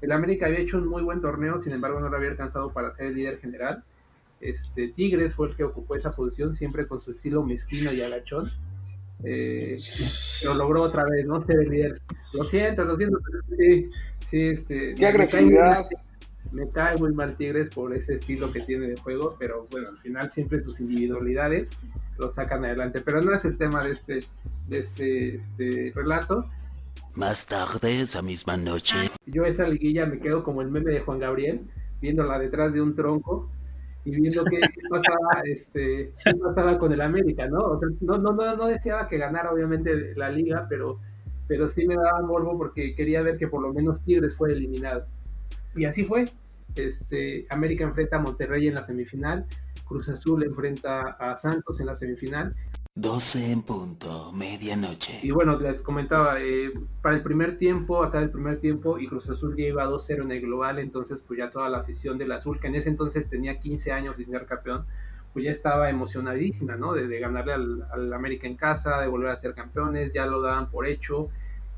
El 0.00 0.12
América 0.12 0.46
había 0.46 0.60
hecho 0.60 0.78
un 0.78 0.86
muy 0.86 1.02
buen 1.02 1.20
torneo, 1.20 1.60
sin 1.62 1.72
embargo 1.72 2.00
no 2.00 2.08
lo 2.08 2.16
había 2.16 2.30
alcanzado 2.30 2.72
para 2.72 2.94
ser 2.94 3.06
el 3.06 3.14
líder 3.14 3.38
general. 3.38 3.82
Este, 4.40 4.88
Tigres 4.88 5.34
fue 5.34 5.48
el 5.48 5.56
que 5.56 5.64
ocupó 5.64 5.96
esa 5.96 6.12
posición, 6.12 6.54
siempre 6.54 6.86
con 6.86 7.00
su 7.00 7.10
estilo 7.10 7.42
mezquino 7.42 7.92
y 7.92 8.02
agachón. 8.02 8.48
Eh, 9.24 9.74
lo 10.44 10.54
logró 10.54 10.82
otra 10.82 11.04
vez, 11.04 11.26
¿no? 11.26 11.42
Ser 11.42 11.58
el 11.60 11.70
líder. 11.70 12.00
Lo 12.34 12.44
siento, 12.44 12.84
lo 12.84 12.96
siento, 12.96 13.18
sí, 13.56 13.90
sí, 14.30 14.48
este. 14.50 14.94
Qué 14.94 15.06
agresividad. 15.06 15.84
Me 16.52 16.68
cae 16.70 16.96
muy 16.96 17.12
mal 17.12 17.36
Tigres 17.36 17.68
por 17.74 17.94
ese 17.94 18.14
estilo 18.14 18.50
que 18.50 18.60
tiene 18.60 18.88
de 18.88 18.96
juego, 18.96 19.36
pero 19.38 19.66
bueno, 19.70 19.88
al 19.88 19.98
final 19.98 20.30
siempre 20.30 20.60
sus 20.60 20.80
individualidades 20.80 21.68
lo 22.18 22.30
sacan 22.32 22.64
adelante. 22.64 23.00
Pero 23.04 23.20
no 23.20 23.34
es 23.34 23.44
el 23.44 23.56
tema 23.56 23.84
de 23.84 23.92
este, 23.92 24.20
de 24.68 24.78
este, 24.78 25.36
este, 25.36 25.92
relato. 25.94 26.44
Más 27.14 27.46
tarde, 27.46 28.00
esa 28.00 28.22
misma 28.22 28.56
noche. 28.56 28.96
Yo 29.26 29.44
esa 29.44 29.66
liguilla 29.66 30.06
me 30.06 30.20
quedo 30.20 30.42
como 30.42 30.62
el 30.62 30.70
meme 30.70 30.92
de 30.92 31.00
Juan 31.00 31.18
Gabriel, 31.18 31.62
viéndola 32.00 32.38
detrás 32.38 32.72
de 32.72 32.80
un 32.80 32.94
tronco 32.94 33.50
y 34.04 34.12
viendo 34.12 34.44
qué, 34.44 34.60
pasaba, 34.88 35.42
este, 35.44 36.12
qué 36.24 36.34
pasaba 36.36 36.78
con 36.78 36.92
el 36.92 37.00
América, 37.00 37.46
¿no? 37.46 37.58
O 37.58 37.78
sea, 37.78 37.88
no, 38.00 38.18
no, 38.18 38.32
no, 38.32 38.56
no 38.56 38.66
deseaba 38.66 39.08
que 39.08 39.18
ganara 39.18 39.52
obviamente 39.52 40.14
la 40.14 40.30
liga, 40.30 40.66
pero, 40.68 41.00
pero 41.46 41.68
sí 41.68 41.86
me 41.86 41.96
daba 41.96 42.22
morbo 42.22 42.56
porque 42.56 42.94
quería 42.94 43.22
ver 43.22 43.36
que 43.36 43.48
por 43.48 43.62
lo 43.62 43.72
menos 43.72 44.02
Tigres 44.02 44.34
fue 44.36 44.52
eliminado. 44.52 45.06
Y 45.74 45.84
así 45.84 46.04
fue. 46.04 46.26
Este, 46.74 47.46
América 47.50 47.84
enfrenta 47.84 48.16
a 48.16 48.20
Monterrey 48.20 48.68
en 48.68 48.74
la 48.74 48.86
semifinal, 48.86 49.46
Cruz 49.84 50.08
Azul 50.08 50.44
enfrenta 50.44 51.00
a 51.18 51.36
Santos 51.36 51.80
en 51.80 51.86
la 51.86 51.96
semifinal. 51.96 52.54
12 52.94 53.52
en 53.52 53.62
punto, 53.62 54.32
medianoche. 54.32 55.20
Y 55.22 55.30
bueno, 55.30 55.58
les 55.58 55.80
comentaba, 55.82 56.40
eh, 56.40 56.72
para 57.00 57.14
el 57.14 57.22
primer 57.22 57.56
tiempo, 57.56 58.02
acá 58.02 58.18
el 58.18 58.30
primer 58.30 58.58
tiempo, 58.58 58.98
y 58.98 59.06
Cruz 59.06 59.30
Azul 59.30 59.56
ya 59.56 59.66
iba 59.66 59.86
2-0 59.86 60.22
en 60.22 60.32
el 60.32 60.40
global, 60.40 60.80
entonces 60.80 61.22
pues 61.26 61.38
ya 61.38 61.50
toda 61.50 61.68
la 61.68 61.78
afición 61.78 62.18
del 62.18 62.32
Azul, 62.32 62.58
que 62.58 62.66
en 62.66 62.74
ese 62.74 62.88
entonces 62.88 63.28
tenía 63.30 63.60
15 63.60 63.92
años 63.92 64.16
sin 64.16 64.26
ser 64.30 64.46
campeón, 64.46 64.84
pues 65.32 65.44
ya 65.44 65.52
estaba 65.52 65.88
emocionadísima, 65.90 66.74
¿no? 66.74 66.92
De, 66.92 67.06
de 67.06 67.20
ganarle 67.20 67.52
al, 67.52 67.86
al, 67.92 68.12
América 68.12 68.48
en 68.48 68.56
casa, 68.56 69.00
de 69.00 69.06
volver 69.06 69.30
a 69.30 69.36
ser 69.36 69.54
campeones, 69.54 70.12
ya 70.12 70.26
lo 70.26 70.42
daban 70.42 70.68
por 70.68 70.84
hecho. 70.86 71.28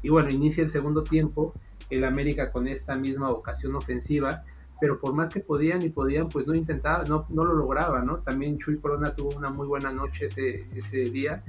Y 0.03 0.09
bueno, 0.09 0.31
inicia 0.31 0.65
el 0.65 0.71
segundo 0.71 1.03
tiempo, 1.05 1.53
el 1.91 2.05
América 2.05 2.51
con 2.53 2.69
esta 2.69 2.97
misma 2.97 3.31
vocación 3.31 3.75
ofensiva, 3.75 4.45
pero 4.81 4.99
por 4.99 5.13
más 5.13 5.29
que 5.29 5.41
podían 5.41 5.83
y 5.83 5.91
podían, 5.91 6.29
pues 6.29 6.47
no 6.47 6.55
intentaba, 6.55 7.05
no, 7.05 7.27
no 7.29 7.45
lo 7.45 7.55
lograba, 7.55 8.01
¿no? 8.01 8.19
También 8.19 8.59
Chuy 8.59 8.79
Corona 8.79 9.15
tuvo 9.15 9.37
una 9.37 9.51
muy 9.51 9.67
buena 9.67 9.93
noche 9.93 10.27
ese, 10.27 10.61
ese 10.77 11.11
día 11.11 11.43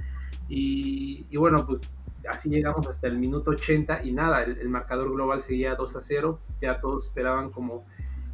y, 0.48 1.24
y 1.30 1.36
bueno, 1.38 1.66
pues 1.66 1.80
así 2.28 2.50
llegamos 2.50 2.86
hasta 2.86 3.06
el 3.06 3.18
minuto 3.18 3.52
80 3.52 4.04
y 4.04 4.12
nada, 4.12 4.42
el, 4.42 4.58
el, 4.58 4.68
marcador 4.68 5.10
global 5.10 5.42
seguía 5.42 5.74
2 5.74 5.96
a 5.96 6.02
0, 6.02 6.38
ya 6.60 6.80
todos 6.80 7.06
esperaban 7.06 7.50
como 7.50 7.84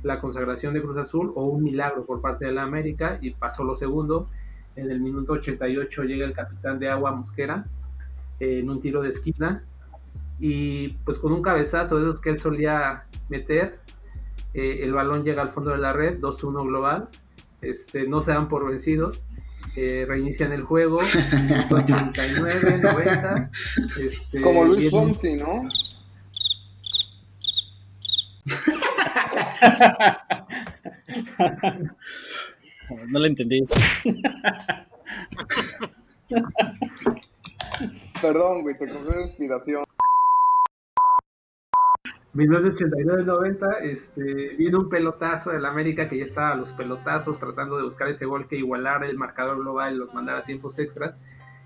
la 0.02 0.20
consagración 0.20 0.74
de 0.74 0.82
Cruz 0.82 0.96
Azul 0.96 1.32
o 1.34 1.44
un 1.44 1.62
milagro 1.62 2.04
por 2.04 2.20
parte 2.20 2.46
de 2.46 2.52
la 2.52 2.62
América 2.62 3.18
y 3.20 3.30
pasó 3.30 3.64
lo 3.64 3.76
segundo. 3.76 4.28
En 4.76 4.90
el 4.90 5.00
minuto 5.00 5.32
88 5.32 6.02
llega 6.04 6.24
el 6.24 6.34
capitán 6.34 6.78
de 6.78 6.88
agua 6.88 7.12
Mosquera 7.12 7.66
eh, 8.38 8.60
en 8.60 8.70
un 8.70 8.80
tiro 8.80 9.02
de 9.02 9.08
esquina 9.08 9.64
y 10.38 10.88
pues 11.04 11.18
con 11.18 11.32
un 11.32 11.42
cabezazo 11.42 11.96
de 11.96 12.08
esos 12.08 12.20
que 12.20 12.30
él 12.30 12.38
solía 12.38 13.04
meter, 13.28 13.80
eh, 14.54 14.80
el 14.82 14.92
balón 14.92 15.24
llega 15.24 15.42
al 15.42 15.50
fondo 15.50 15.70
de 15.70 15.78
la 15.78 15.92
red, 15.92 16.18
2-1 16.18 16.66
global, 16.66 17.08
este, 17.60 18.06
no 18.06 18.22
se 18.22 18.32
dan 18.32 18.48
por 18.48 18.68
vencidos 18.68 19.26
eh, 19.76 20.04
reinician 20.08 20.52
el 20.52 20.62
juego, 20.62 21.00
89, 21.70 22.78
90. 22.82 23.50
Este, 24.00 24.40
Como 24.40 24.64
Luis 24.64 24.90
Fonsi, 24.90 25.34
¿no? 25.34 25.68
no 33.08 33.18
lo 33.18 33.26
entendí. 33.26 33.66
Perdón, 38.20 38.62
güey, 38.62 38.76
te 38.78 38.88
cogió 38.88 39.20
inspiración. 39.20 39.84
1989-90, 42.38 43.82
este, 43.82 44.54
viene 44.56 44.76
un 44.76 44.88
pelotazo 44.88 45.50
del 45.50 45.66
América 45.66 46.08
que 46.08 46.18
ya 46.18 46.24
estaba 46.24 46.52
a 46.52 46.54
los 46.54 46.70
pelotazos 46.72 47.38
tratando 47.38 47.76
de 47.76 47.82
buscar 47.82 48.08
ese 48.08 48.26
gol 48.26 48.46
que 48.46 48.56
igualara 48.56 49.06
el 49.06 49.18
marcador 49.18 49.58
global 49.58 49.94
y 49.94 49.98
los 49.98 50.14
mandara 50.14 50.40
a 50.40 50.44
tiempos 50.44 50.78
extras 50.78 51.16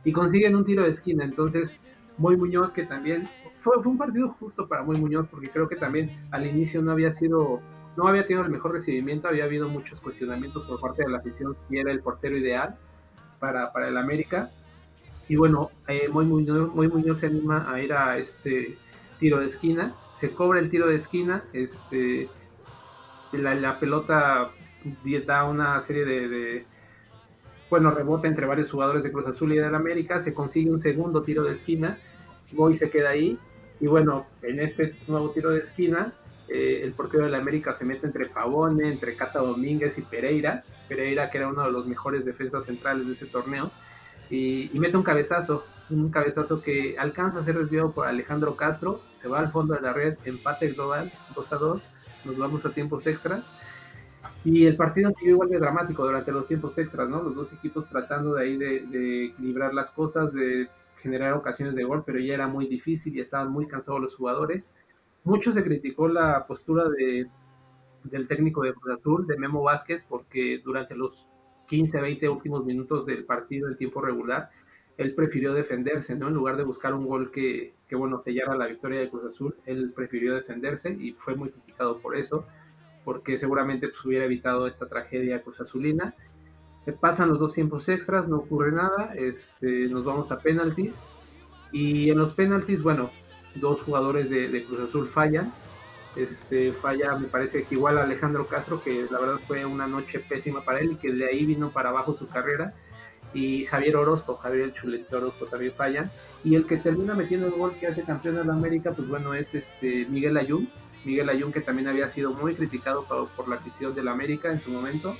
y 0.02 0.12
consiguen 0.12 0.56
un 0.56 0.64
tiro 0.64 0.84
de 0.84 0.88
esquina. 0.88 1.24
Entonces, 1.24 1.70
Muy 2.16 2.38
Muñoz 2.38 2.72
que 2.72 2.84
también 2.86 3.28
fue, 3.60 3.76
un 3.76 3.98
partido 3.98 4.30
justo 4.40 4.66
para 4.66 4.82
Muy 4.82 4.96
Muñoz 4.96 5.26
porque 5.30 5.50
creo 5.50 5.68
que 5.68 5.76
también 5.76 6.16
al 6.30 6.46
inicio 6.46 6.80
no 6.80 6.92
había 6.92 7.12
sido, 7.12 7.60
no 7.96 8.08
había 8.08 8.26
tenido 8.26 8.44
el 8.44 8.50
mejor 8.50 8.72
recibimiento, 8.72 9.28
había 9.28 9.44
habido 9.44 9.68
muchos 9.68 10.00
cuestionamientos 10.00 10.66
por 10.66 10.80
parte 10.80 11.04
de 11.04 11.10
la 11.10 11.18
afición 11.18 11.54
si 11.68 11.76
era 11.76 11.92
el 11.92 12.00
portero 12.00 12.36
ideal 12.36 12.76
para, 13.40 13.72
para 13.72 13.88
el 13.88 13.98
América. 13.98 14.50
Y 15.28 15.36
bueno, 15.36 15.70
eh, 15.86 16.08
Muy, 16.08 16.24
Muñoz, 16.24 16.74
Muy 16.74 16.88
Muñoz 16.88 17.18
se 17.18 17.26
anima 17.26 17.70
a 17.70 17.82
ir 17.82 17.92
a 17.92 18.16
este 18.16 18.78
tiro 19.22 19.38
de 19.38 19.46
esquina 19.46 19.94
se 20.14 20.30
cobra 20.32 20.58
el 20.58 20.68
tiro 20.68 20.88
de 20.88 20.96
esquina, 20.96 21.44
este, 21.52 22.28
la, 23.32 23.54
la 23.54 23.78
pelota 23.78 24.50
da 25.26 25.44
una 25.44 25.80
serie 25.80 26.04
de, 26.04 26.28
de, 26.28 26.66
bueno, 27.70 27.92
rebota 27.92 28.26
entre 28.26 28.46
varios 28.46 28.70
jugadores 28.70 29.04
de 29.04 29.12
Cruz 29.12 29.26
Azul 29.26 29.52
y 29.52 29.58
del 29.58 29.74
América, 29.74 30.20
se 30.20 30.34
consigue 30.34 30.70
un 30.70 30.80
segundo 30.80 31.22
tiro 31.22 31.44
de 31.44 31.52
esquina, 31.52 31.98
Boy 32.50 32.76
se 32.76 32.90
queda 32.90 33.10
ahí, 33.10 33.38
y 33.80 33.86
bueno, 33.86 34.26
en 34.42 34.60
este 34.60 34.94
nuevo 35.06 35.30
tiro 35.30 35.50
de 35.50 35.60
esquina, 35.60 36.12
eh, 36.48 36.80
el 36.82 36.92
portero 36.92 37.24
del 37.24 37.34
América 37.36 37.74
se 37.74 37.84
mete 37.84 38.06
entre 38.06 38.26
Pavone, 38.26 38.88
entre 38.88 39.16
Cata 39.16 39.38
Domínguez 39.38 39.98
y 39.98 40.02
Pereira, 40.02 40.62
Pereira 40.88 41.30
que 41.30 41.38
era 41.38 41.48
uno 41.48 41.64
de 41.64 41.70
los 41.70 41.86
mejores 41.86 42.24
defensas 42.24 42.66
centrales 42.66 43.06
de 43.06 43.12
ese 43.12 43.26
torneo, 43.26 43.70
y, 44.30 44.70
y 44.72 44.78
mete 44.80 44.96
un 44.96 45.02
cabezazo, 45.04 45.64
un 45.90 46.10
cabezazo 46.10 46.60
que 46.60 46.96
alcanza 46.98 47.38
a 47.38 47.42
ser 47.42 47.58
desviado 47.58 47.92
por 47.92 48.06
Alejandro 48.06 48.56
Castro, 48.56 49.00
se 49.22 49.28
va 49.28 49.38
al 49.38 49.52
fondo 49.52 49.74
de 49.74 49.80
la 49.80 49.92
red, 49.92 50.18
empate 50.24 50.68
global, 50.72 51.12
2 51.36 51.52
a 51.52 51.56
2, 51.56 51.82
nos 52.24 52.36
vamos 52.36 52.66
a 52.66 52.70
tiempos 52.70 53.06
extras. 53.06 53.46
Y 54.44 54.66
el 54.66 54.76
partido 54.76 55.10
siguió 55.12 55.34
igual 55.34 55.48
de 55.48 55.58
dramático 55.58 56.04
durante 56.04 56.32
los 56.32 56.48
tiempos 56.48 56.76
extras, 56.76 57.08
¿no? 57.08 57.22
Los 57.22 57.36
dos 57.36 57.52
equipos 57.52 57.88
tratando 57.88 58.34
de 58.34 58.42
ahí 58.42 58.56
de, 58.56 58.80
de, 58.80 59.26
equilibrar 59.26 59.72
las 59.72 59.90
cosas, 59.90 60.32
de 60.32 60.68
generar 60.96 61.34
ocasiones 61.34 61.76
de 61.76 61.84
gol, 61.84 62.02
pero 62.04 62.18
ya 62.18 62.34
era 62.34 62.48
muy 62.48 62.66
difícil 62.66 63.16
y 63.16 63.20
estaban 63.20 63.52
muy 63.52 63.66
cansados 63.66 64.00
los 64.00 64.16
jugadores. 64.16 64.68
Mucho 65.22 65.52
se 65.52 65.62
criticó 65.62 66.08
la 66.08 66.44
postura 66.46 66.88
de, 66.88 67.28
del 68.04 68.26
técnico 68.26 68.62
de 68.62 68.74
Cruz 68.74 68.98
Azul, 68.98 69.26
de 69.26 69.38
Memo 69.38 69.62
Vázquez, 69.62 70.04
porque 70.08 70.60
durante 70.64 70.96
los 70.96 71.26
15, 71.68 72.00
20 72.00 72.28
últimos 72.28 72.64
minutos 72.64 73.06
del 73.06 73.24
partido 73.24 73.68
en 73.68 73.76
tiempo 73.76 74.00
regular, 74.00 74.50
él 74.98 75.14
prefirió 75.14 75.54
defenderse, 75.54 76.14
¿no? 76.14 76.28
En 76.28 76.34
lugar 76.34 76.56
de 76.56 76.64
buscar 76.64 76.94
un 76.94 77.06
gol 77.06 77.30
que, 77.30 77.74
que, 77.88 77.96
bueno, 77.96 78.22
sellara 78.22 78.56
la 78.56 78.66
victoria 78.66 79.00
de 79.00 79.10
Cruz 79.10 79.24
Azul, 79.24 79.54
él 79.66 79.92
prefirió 79.94 80.34
defenderse 80.34 80.90
y 80.98 81.12
fue 81.12 81.34
muy 81.34 81.50
criticado 81.50 81.98
por 81.98 82.16
eso, 82.16 82.46
porque 83.04 83.38
seguramente 83.38 83.88
pues, 83.88 84.04
hubiera 84.04 84.24
evitado 84.24 84.66
esta 84.66 84.86
tragedia 84.86 85.42
Cruz 85.42 85.60
Azulina. 85.60 86.14
Pasan 87.00 87.28
los 87.28 87.38
dos 87.38 87.54
tiempos 87.54 87.88
extras, 87.88 88.28
no 88.28 88.38
ocurre 88.38 88.72
nada, 88.72 89.14
este, 89.14 89.86
nos 89.88 90.04
vamos 90.04 90.32
a 90.32 90.38
penaltis 90.38 91.00
y 91.70 92.10
en 92.10 92.18
los 92.18 92.34
penaltis, 92.34 92.82
bueno, 92.82 93.10
dos 93.54 93.80
jugadores 93.82 94.30
de, 94.30 94.64
Cruz 94.64 94.88
Azul 94.88 95.08
fallan, 95.08 95.52
este, 96.16 96.72
falla 96.72 97.16
me 97.16 97.28
parece 97.28 97.62
que 97.64 97.76
igual 97.76 97.98
Alejandro 97.98 98.46
Castro, 98.48 98.82
que 98.82 99.06
la 99.10 99.20
verdad 99.20 99.40
fue 99.46 99.64
una 99.64 99.86
noche 99.86 100.18
pésima 100.18 100.64
para 100.64 100.80
él 100.80 100.92
y 100.92 100.96
que 100.96 101.12
de 101.12 101.24
ahí 101.24 101.46
vino 101.46 101.70
para 101.70 101.90
abajo 101.90 102.16
su 102.18 102.28
carrera 102.28 102.74
y 103.34 103.64
Javier 103.66 103.96
Orozco, 103.96 104.36
Javier 104.36 104.64
el 104.64 104.72
Chulete 104.72 105.14
Orozco 105.16 105.46
también 105.46 105.72
fallan. 105.72 106.10
Y 106.44 106.54
el 106.54 106.66
que 106.66 106.76
termina 106.76 107.14
metiendo 107.14 107.46
el 107.46 107.52
gol 107.52 107.76
que 107.78 107.86
hace 107.86 108.02
campeón 108.02 108.36
de 108.36 108.44
la 108.44 108.52
América, 108.52 108.92
pues 108.92 109.08
bueno, 109.08 109.34
es 109.34 109.54
este 109.54 110.06
Miguel 110.06 110.36
Ayun. 110.36 110.68
Miguel 111.04 111.28
Ayun 111.28 111.52
que 111.52 111.60
también 111.60 111.88
había 111.88 112.08
sido 112.08 112.32
muy 112.32 112.54
criticado 112.54 113.04
por, 113.04 113.28
por 113.28 113.48
la 113.48 113.56
afición 113.56 113.94
de 113.94 114.02
la 114.02 114.12
América 114.12 114.50
en 114.50 114.60
su 114.60 114.70
momento. 114.70 115.16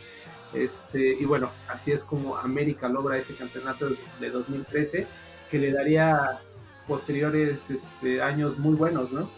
Este, 0.53 1.15
y 1.19 1.25
bueno, 1.25 1.51
así 1.69 1.93
es 1.93 2.03
como 2.05 2.37
América 2.37 2.89
logra 2.89 3.17
ese 3.17 3.35
campeonato 3.35 3.89
de 4.21 4.31
2013 4.31 5.07
que 5.51 5.59
le 5.59 5.73
daría 5.73 6.41
posteriores 6.87 7.59
este, 7.71 8.21
años 8.23 8.59
muy 8.59 8.75
buenos, 8.75 9.13
¿no? 9.13 9.31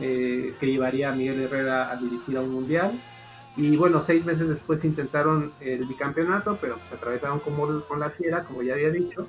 Eh, 0.00 0.54
que 0.60 0.66
llevaría 0.66 1.10
a 1.10 1.12
Miguel 1.12 1.40
Herrera 1.40 1.90
a 1.90 1.96
dirigir 1.96 2.36
a 2.36 2.42
un 2.42 2.52
mundial 2.52 3.00
y 3.56 3.76
bueno, 3.76 4.04
seis 4.04 4.24
meses 4.24 4.48
después 4.48 4.84
intentaron 4.84 5.52
el 5.60 5.86
bicampeonato, 5.86 6.58
pero 6.60 6.78
se 6.88 6.94
atravesaron 6.94 7.40
con, 7.40 7.80
con 7.82 8.00
la 8.00 8.10
Fiera, 8.10 8.44
como 8.44 8.62
ya 8.62 8.74
había 8.74 8.90
dicho. 8.90 9.28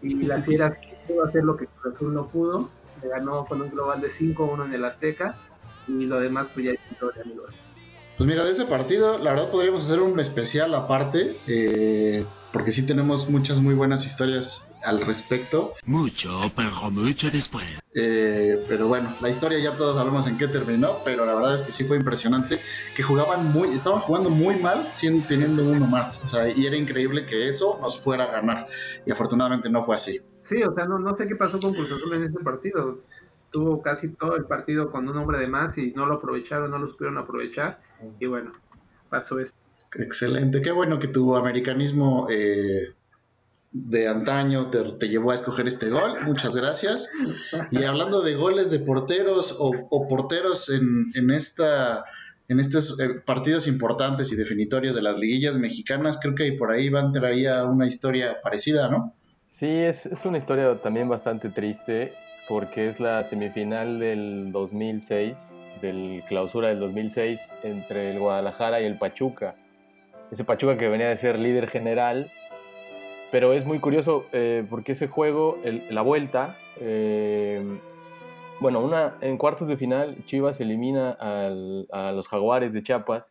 Y 0.00 0.14
la 0.22 0.42
Fiera 0.42 0.78
pudo 1.08 1.24
hacer 1.24 1.42
lo 1.42 1.56
que 1.56 1.66
Cruz 1.66 1.94
Azul 1.94 2.14
no 2.14 2.28
pudo. 2.28 2.70
Le 3.02 3.08
ganó 3.08 3.44
con 3.46 3.60
un 3.60 3.70
global 3.70 4.00
de 4.00 4.10
5-1 4.10 4.66
en 4.66 4.74
el 4.74 4.84
Azteca. 4.84 5.36
Y 5.88 6.06
lo 6.06 6.20
demás, 6.20 6.48
pues 6.54 6.66
ya 6.66 6.72
es 6.72 6.80
historia, 6.90 7.22
amigos. 7.22 7.52
Pues 8.16 8.28
mira, 8.28 8.44
de 8.44 8.52
ese 8.52 8.66
partido, 8.66 9.18
la 9.18 9.30
verdad 9.30 9.50
podríamos 9.50 9.84
hacer 9.84 10.00
un 10.00 10.18
especial 10.20 10.74
aparte, 10.74 11.36
eh, 11.46 12.24
porque 12.52 12.72
sí 12.72 12.86
tenemos 12.86 13.28
muchas 13.28 13.60
muy 13.60 13.74
buenas 13.74 14.06
historias 14.06 14.67
al 14.82 15.00
respecto. 15.00 15.74
Mucho, 15.84 16.30
pero 16.54 16.70
mucho 16.90 17.30
después. 17.30 17.78
Eh, 17.94 18.64
pero 18.68 18.88
bueno, 18.88 19.12
la 19.20 19.28
historia 19.28 19.58
ya 19.58 19.76
todos 19.76 19.96
sabemos 19.96 20.26
en 20.26 20.38
qué 20.38 20.48
terminó, 20.48 20.98
pero 21.04 21.26
la 21.26 21.34
verdad 21.34 21.54
es 21.54 21.62
que 21.62 21.72
sí 21.72 21.84
fue 21.84 21.96
impresionante, 21.96 22.60
que 22.94 23.02
jugaban 23.02 23.50
muy, 23.50 23.74
estaban 23.74 24.00
jugando 24.00 24.30
muy 24.30 24.56
mal 24.56 24.90
sin 24.92 25.26
teniendo 25.26 25.64
uno 25.64 25.86
más, 25.86 26.22
o 26.24 26.28
sea, 26.28 26.48
y 26.48 26.66
era 26.66 26.76
increíble 26.76 27.26
que 27.26 27.48
eso 27.48 27.78
nos 27.80 28.00
fuera 28.00 28.24
a 28.24 28.32
ganar, 28.32 28.68
y 29.04 29.10
afortunadamente 29.10 29.68
no 29.68 29.84
fue 29.84 29.96
así. 29.96 30.20
Sí, 30.40 30.62
o 30.62 30.72
sea, 30.72 30.84
no, 30.84 30.98
no 30.98 31.16
sé 31.16 31.26
qué 31.26 31.34
pasó 31.34 31.60
con 31.60 31.74
Cruz 31.74 31.90
Azul 31.90 32.14
en 32.14 32.24
ese 32.24 32.38
partido, 32.38 33.00
tuvo 33.50 33.82
casi 33.82 34.08
todo 34.08 34.36
el 34.36 34.44
partido 34.44 34.92
con 34.92 35.08
un 35.08 35.16
hombre 35.16 35.38
de 35.38 35.48
más 35.48 35.76
y 35.78 35.92
no 35.92 36.06
lo 36.06 36.16
aprovecharon, 36.16 36.70
no 36.70 36.78
lo 36.78 36.88
supieron 36.88 37.18
aprovechar, 37.18 37.80
y 38.20 38.26
bueno, 38.26 38.52
pasó 39.08 39.38
esto. 39.38 39.56
Excelente, 39.94 40.60
qué 40.60 40.70
bueno 40.70 40.98
que 40.98 41.08
tu 41.08 41.34
americanismo 41.34 42.28
eh, 42.30 42.94
de 43.70 44.08
antaño 44.08 44.70
te, 44.70 45.08
llevó 45.08 45.30
a 45.30 45.34
escoger 45.34 45.66
este 45.66 45.90
gol. 45.90 46.24
Muchas 46.24 46.56
gracias. 46.56 47.08
Y 47.70 47.82
hablando 47.84 48.22
de 48.22 48.34
goles 48.34 48.70
de 48.70 48.80
porteros 48.80 49.56
o, 49.58 50.08
porteros 50.08 50.70
en, 50.70 51.10
en, 51.14 51.30
esta, 51.30 52.04
en 52.48 52.60
estos 52.60 52.98
eh, 53.00 53.20
partidos 53.24 53.66
importantes 53.66 54.32
y 54.32 54.36
definitorios 54.36 54.94
de 54.94 55.02
las 55.02 55.18
liguillas 55.18 55.58
mexicanas, 55.58 56.18
creo 56.20 56.34
que 56.34 56.52
por 56.52 56.72
ahí 56.72 56.88
Van 56.88 57.12
traía 57.12 57.64
una 57.64 57.86
historia 57.86 58.40
parecida, 58.42 58.88
¿no? 58.88 59.14
Sí, 59.44 59.68
es, 59.68 60.06
es 60.06 60.24
una 60.24 60.38
historia 60.38 60.80
también 60.80 61.08
bastante 61.08 61.48
triste 61.48 62.14
porque 62.48 62.88
es 62.88 62.98
la 62.98 63.22
semifinal 63.24 63.98
del 63.98 64.50
2006, 64.52 65.36
del 65.82 66.22
clausura 66.26 66.68
del 66.68 66.80
2006 66.80 67.40
entre 67.62 68.12
el 68.12 68.18
Guadalajara 68.18 68.80
y 68.80 68.86
el 68.86 68.98
Pachuca. 68.98 69.52
Ese 70.30 70.44
Pachuca 70.44 70.76
que 70.78 70.88
venía 70.88 71.08
de 71.08 71.16
ser 71.18 71.38
líder 71.38 71.68
general 71.68 72.30
pero 73.30 73.52
es 73.52 73.64
muy 73.64 73.78
curioso 73.78 74.26
eh, 74.32 74.66
porque 74.68 74.92
ese 74.92 75.08
juego, 75.08 75.58
el, 75.64 75.82
la 75.90 76.02
vuelta, 76.02 76.56
eh, 76.80 77.62
bueno, 78.60 78.80
una, 78.80 79.16
en 79.20 79.36
cuartos 79.38 79.68
de 79.68 79.76
final 79.76 80.16
Chivas 80.24 80.60
elimina 80.60 81.12
a 81.12 82.12
los 82.12 82.28
Jaguares 82.28 82.72
de 82.72 82.82
Chiapas 82.82 83.24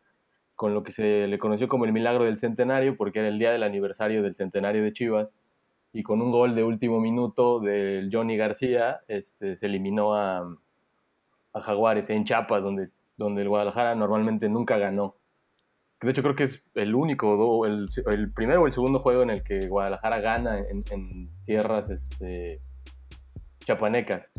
con 0.56 0.74
lo 0.74 0.84
que 0.84 0.92
se 0.92 1.28
le 1.28 1.38
conoció 1.38 1.68
como 1.68 1.86
el 1.86 1.94
milagro 1.94 2.24
del 2.24 2.40
centenario, 2.40 2.98
porque 2.98 3.20
era 3.20 3.28
el 3.28 3.38
día 3.38 3.52
del 3.52 3.64
aniversario 3.64 4.24
del 4.24 4.36
centenario 4.36 4.84
de 4.84 4.92
Chivas, 4.92 5.30
y 5.94 6.02
con 6.02 6.22
un 6.22 6.32
gol 6.32 6.56
de 6.56 6.64
último 6.64 7.00
minuto 7.00 7.60
del 7.60 8.10
Johnny 8.12 8.38
García, 8.38 9.02
este, 9.08 9.56
se 9.56 9.66
eliminó 9.68 10.16
a, 10.16 10.58
a 11.54 11.62
Jaguares 11.62 12.10
en 12.10 12.24
Chiapas, 12.24 12.64
donde 12.64 12.90
donde 13.18 13.42
el 13.42 13.50
Guadalajara 13.50 13.96
normalmente 13.96 14.48
nunca 14.48 14.78
ganó. 14.78 15.16
De 16.02 16.12
hecho, 16.12 16.22
creo 16.22 16.36
que 16.36 16.44
es 16.44 16.64
el 16.76 16.94
único, 16.94 17.66
el, 17.66 17.90
el 18.12 18.32
primero 18.32 18.62
o 18.62 18.68
el 18.68 18.74
segundo 18.74 19.00
juego 19.00 19.24
en 19.24 19.32
el 19.32 19.44
que 19.44 19.68
Guadalajara 19.68 20.20
gana 20.20 20.60
en, 20.60 21.32
tierras 21.46 21.90
este, 21.90 22.62
chapanecas. 23.66 24.32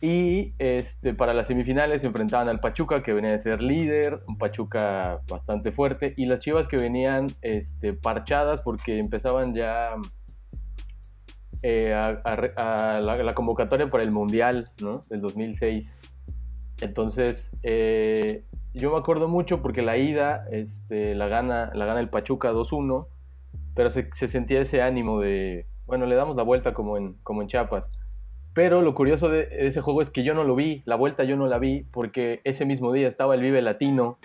Y 0.00 0.54
este, 0.58 1.14
para 1.14 1.32
las 1.32 1.46
semifinales 1.46 2.02
se 2.02 2.08
enfrentaban 2.08 2.48
al 2.48 2.60
Pachuca, 2.60 3.00
que 3.00 3.12
venía 3.12 3.30
de 3.30 3.40
ser 3.40 3.62
líder, 3.62 4.20
un 4.26 4.36
Pachuca 4.38 5.20
bastante 5.28 5.70
fuerte, 5.70 6.14
y 6.16 6.26
las 6.26 6.40
Chivas 6.40 6.66
que 6.66 6.76
venían 6.76 7.28
este, 7.42 7.92
parchadas 7.94 8.60
porque 8.60 8.98
empezaban 8.98 9.54
ya 9.54 9.94
eh, 11.62 11.94
a, 11.94 13.00
la, 13.00 13.34
convocatoria 13.34 13.88
para 13.88 14.02
el 14.02 14.10
Mundial 14.10 14.68
¿no? 14.82 15.00
del 15.08 15.22
2006. 15.22 15.98
Entonces, 16.80 17.50
eh, 17.62 18.44
yo 18.72 18.90
me 18.90 18.98
acuerdo 18.98 19.28
mucho 19.28 19.62
porque 19.62 19.82
la 19.82 19.96
ida 19.96 20.46
este, 20.50 21.14
la, 21.14 21.28
gana, 21.28 21.70
la 21.74 21.86
gana 21.86 22.00
el 22.00 22.08
Pachuca 22.08 22.52
2-1, 22.52 23.06
pero 23.74 23.90
se, 23.90 24.08
se, 24.12 24.28
sentía 24.28 24.60
ese 24.60 24.82
ánimo 24.82 25.20
de, 25.20 25.66
bueno, 25.86 26.06
le 26.06 26.16
damos 26.16 26.36
la 26.36 26.42
vuelta 26.42 26.74
como 26.74 26.96
en, 26.96 27.14
como 27.22 27.42
en 27.42 27.48
Chiapas. 27.48 27.90
Pero 28.52 28.82
lo 28.82 28.94
curioso 28.94 29.28
de 29.28 29.48
ese 29.50 29.80
juego 29.80 30.00
es 30.00 30.10
que 30.10 30.22
yo 30.22 30.34
no 30.34 30.44
lo 30.44 30.54
vi, 30.54 30.82
la 30.86 30.96
vuelta 30.96 31.24
yo 31.24 31.36
no 31.36 31.46
la 31.46 31.58
vi, 31.58 31.86
porque 31.92 32.40
ese 32.44 32.64
mismo 32.64 32.92
día 32.92 33.08
estaba 33.08 33.34
el 33.34 33.40
Vive 33.40 33.62
Latino, 33.62 34.18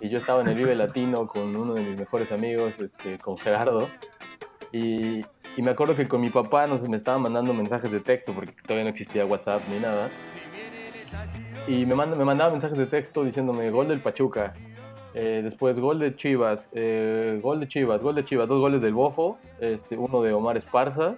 y 0.00 0.08
yo 0.08 0.18
estaba 0.18 0.40
en 0.40 0.48
el 0.48 0.54
Vive 0.54 0.76
Latino 0.76 1.26
con 1.26 1.54
uno 1.56 1.74
de 1.74 1.82
mis 1.82 1.98
mejores 1.98 2.32
amigos, 2.32 2.72
este, 2.78 3.18
con 3.18 3.36
Gerardo, 3.36 3.88
y, 4.72 5.20
y, 5.56 5.62
me 5.62 5.70
acuerdo 5.70 5.96
que 5.96 6.08
con 6.08 6.20
mi 6.20 6.30
papá 6.30 6.66
nos, 6.66 6.86
me 6.88 6.96
estaba 6.96 7.18
mandando 7.18 7.52
mensajes 7.52 7.90
de 7.90 8.00
texto, 8.00 8.34
porque 8.34 8.52
todavía 8.62 8.84
no 8.84 8.90
existía 8.90 9.24
WhatsApp 9.26 9.62
ni 9.68 9.78
nada, 9.80 10.10
y 11.68 11.84
me, 11.84 11.94
manda, 11.94 12.16
me 12.16 12.24
mandaba 12.24 12.50
mensajes 12.50 12.78
de 12.78 12.86
texto 12.86 13.22
diciéndome 13.22 13.70
gol 13.70 13.88
del 13.88 14.00
Pachuca, 14.00 14.54
eh, 15.14 15.42
después 15.44 15.78
gol 15.78 15.98
de 15.98 16.16
Chivas, 16.16 16.68
eh, 16.72 17.38
gol 17.42 17.60
de 17.60 17.68
Chivas, 17.68 18.00
gol 18.00 18.14
de 18.14 18.24
Chivas, 18.24 18.48
dos 18.48 18.60
goles 18.60 18.80
del 18.80 18.94
Bofo, 18.94 19.38
este, 19.60 19.96
uno 19.98 20.22
de 20.22 20.32
Omar 20.32 20.56
Esparza, 20.56 21.16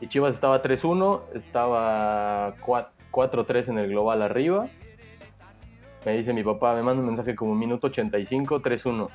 y 0.00 0.08
Chivas 0.08 0.34
estaba 0.34 0.62
3-1, 0.62 1.22
estaba 1.34 2.54
4-3 2.58 3.68
en 3.68 3.78
el 3.78 3.88
global 3.90 4.22
arriba. 4.22 4.68
Me 6.04 6.12
dice 6.12 6.32
mi 6.32 6.44
papá, 6.44 6.74
me 6.74 6.82
manda 6.82 7.00
un 7.00 7.06
mensaje 7.06 7.34
como 7.34 7.54
minuto 7.54 7.86
85, 7.86 8.60
3-1. 8.60 9.08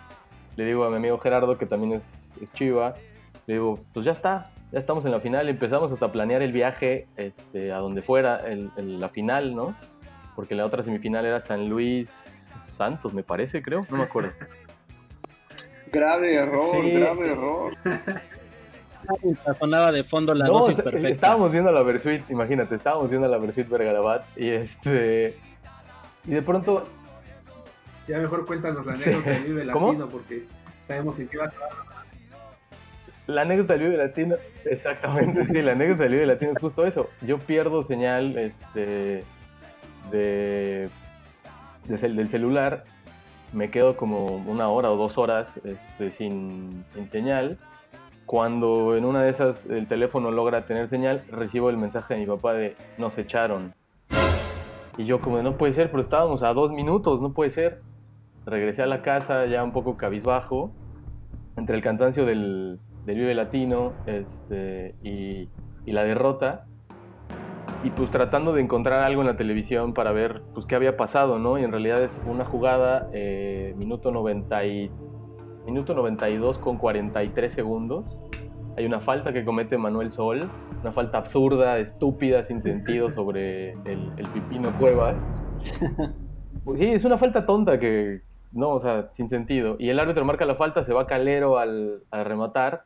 Le 0.55 0.65
digo 0.65 0.83
a 0.83 0.89
mi 0.89 0.95
amigo 0.95 1.19
Gerardo, 1.19 1.57
que 1.57 1.65
también 1.65 1.93
es, 1.93 2.03
es, 2.41 2.51
Chiva, 2.53 2.95
le 3.45 3.53
digo, 3.53 3.79
pues 3.93 4.05
ya 4.05 4.11
está, 4.11 4.51
ya 4.71 4.79
estamos 4.79 5.05
en 5.05 5.11
la 5.11 5.19
final. 5.19 5.47
Empezamos 5.47 5.91
hasta 5.91 6.11
planear 6.11 6.41
el 6.41 6.51
viaje 6.51 7.07
este, 7.15 7.71
a 7.71 7.77
donde 7.77 8.01
fuera, 8.01 8.41
el, 8.47 8.99
la 8.99 9.09
final, 9.09 9.55
¿no? 9.55 9.75
Porque 10.39 10.56
la 10.56 10.65
otra 10.65 10.84
semifinal 10.84 11.25
era 11.25 11.41
San 11.41 11.67
Luis 11.67 12.10
Santos, 12.65 13.13
me 13.13 13.23
parece, 13.23 13.62
creo, 13.62 13.86
no 13.89 13.97
me 13.97 14.04
acuerdo. 14.04 14.32
Grave 15.91 16.34
error, 16.34 16.89
grave 16.93 17.32
error. 17.32 17.73
sonaba 19.60 19.91
de 19.91 20.06
fondo 20.06 20.34
la 20.34 20.45
dosis 20.45 20.78
perfecta. 20.78 21.10
Estábamos 21.10 21.52
viendo 21.52 21.73
la 21.73 21.84
Versuit, 21.84 22.21
imagínate, 22.30 22.75
estábamos 22.75 23.10
viendo 23.10 23.28
la 23.28 23.38
Versuit 23.38 23.67
Vergarabat 23.67 24.25
y 24.38 24.47
este. 24.47 25.36
Y 26.23 26.32
de 26.32 26.41
pronto. 26.41 26.88
Ya 28.08 28.19
mejor 28.19 28.45
cuéntanos 28.45 28.86
la 28.86 28.93
anécdota 28.93 29.30
del 29.32 29.43
Vive 29.43 29.65
Latino 29.65 30.08
porque 30.08 30.43
sabemos 30.88 31.15
que 31.17 31.38
va 31.38 31.47
a 31.47 31.52
La 33.28 33.41
anécdota 33.41 33.73
del 33.73 33.89
Vive 33.89 33.97
Latino, 33.97 34.36
exactamente, 34.63 35.47
sí, 35.47 35.62
la 35.62 35.73
anécdota 35.73 36.04
del 36.04 36.13
Vive 36.13 36.28
Latino 36.28 36.54
es 36.54 36.60
justo 36.60 36.86
eso. 36.86 37.10
Yo 37.23 37.39
pierdo 37.39 37.84
señal 37.84 38.38
este, 38.38 39.25
de, 40.09 40.89
del 41.85 42.29
celular, 42.29 42.83
me 43.53 43.71
quedo 43.71 43.97
como 43.97 44.25
una 44.25 44.69
hora 44.69 44.91
o 44.91 44.97
dos 44.97 45.17
horas 45.17 45.47
este, 45.63 46.11
sin, 46.11 46.83
sin 46.93 47.09
señal 47.09 47.57
cuando 48.29 48.95
en 48.95 49.05
una 49.05 49.23
de 49.23 49.31
esas 49.31 49.65
el 49.65 49.87
teléfono 49.87 50.29
logra 50.29 50.63
tener 50.67 50.87
señal, 50.87 51.23
recibo 51.31 51.71
el 51.71 51.77
mensaje 51.77 52.13
de 52.13 52.19
mi 52.19 52.27
papá 52.27 52.53
de 52.53 52.75
nos 52.99 53.17
echaron. 53.17 53.73
Y 54.99 55.05
yo 55.05 55.19
como 55.19 55.41
no 55.41 55.57
puede 55.57 55.73
ser, 55.73 55.89
pero 55.89 56.03
estábamos 56.03 56.43
a 56.43 56.53
dos 56.53 56.71
minutos, 56.71 57.21
no 57.21 57.33
puede 57.33 57.49
ser. 57.49 57.81
Regresé 58.45 58.83
a 58.83 58.85
la 58.85 59.01
casa 59.01 59.47
ya 59.47 59.63
un 59.63 59.71
poco 59.71 59.97
cabizbajo, 59.97 60.69
entre 61.57 61.75
el 61.75 61.81
cansancio 61.81 62.23
del, 62.23 62.79
del 63.07 63.17
Vive 63.17 63.33
Latino 63.33 63.93
este, 64.05 64.93
y, 65.01 65.49
y, 65.87 65.91
la 65.91 66.03
derrota. 66.03 66.67
Y 67.84 67.91
pues 67.91 68.12
tratando 68.12 68.53
de 68.53 68.62
encontrar 68.62 69.03
algo 69.03 69.21
en 69.21 69.27
la 69.27 69.38
televisión 69.38 69.93
para 69.93 70.12
ver 70.12 70.41
pues 70.53 70.65
qué 70.65 70.75
había 70.75 70.97
pasado, 70.97 71.39
¿no? 71.39 71.58
Y 71.58 71.63
en 71.63 71.71
realidad 71.71 72.03
es 72.03 72.19
una 72.25 72.45
jugada, 72.45 73.10
eh, 73.13 73.73
minuto 73.77 74.12
90 74.12 74.65
y 74.65 74.91
minuto 75.65 75.93
92 75.93 76.60
con 76.60 76.77
43 76.77 77.53
segundos. 77.53 78.17
Hay 78.77 78.86
una 78.86 78.99
falta 78.99 79.34
que 79.34 79.43
comete 79.43 79.77
Manuel 79.77 80.12
Sol, 80.12 80.49
una 80.82 80.91
falta 80.91 81.17
absurda, 81.17 81.79
estúpida, 81.79 82.43
sin 82.43 82.62
sentido 82.62 83.12
sobre 83.12 83.71
el, 83.86 84.27
Pipino 84.34 84.77
Cuevas. 84.77 85.25
Pues 86.63 86.79
sí, 86.79 86.88
es 86.88 87.05
una 87.05 87.17
falta 87.17 87.45
tonta 87.45 87.79
que, 87.79 88.21
no, 88.51 88.69
o 88.69 88.79
sea, 88.79 89.10
sin 89.12 89.29
sentido. 89.29 89.75
Y 89.79 89.89
el 89.89 89.99
árbitro 89.99 90.25
marca 90.25 90.45
la 90.45 90.55
falta, 90.55 90.84
se 90.84 90.93
va 90.93 91.08
Calero 91.08 91.58
al, 91.58 92.03
rematar 92.12 92.84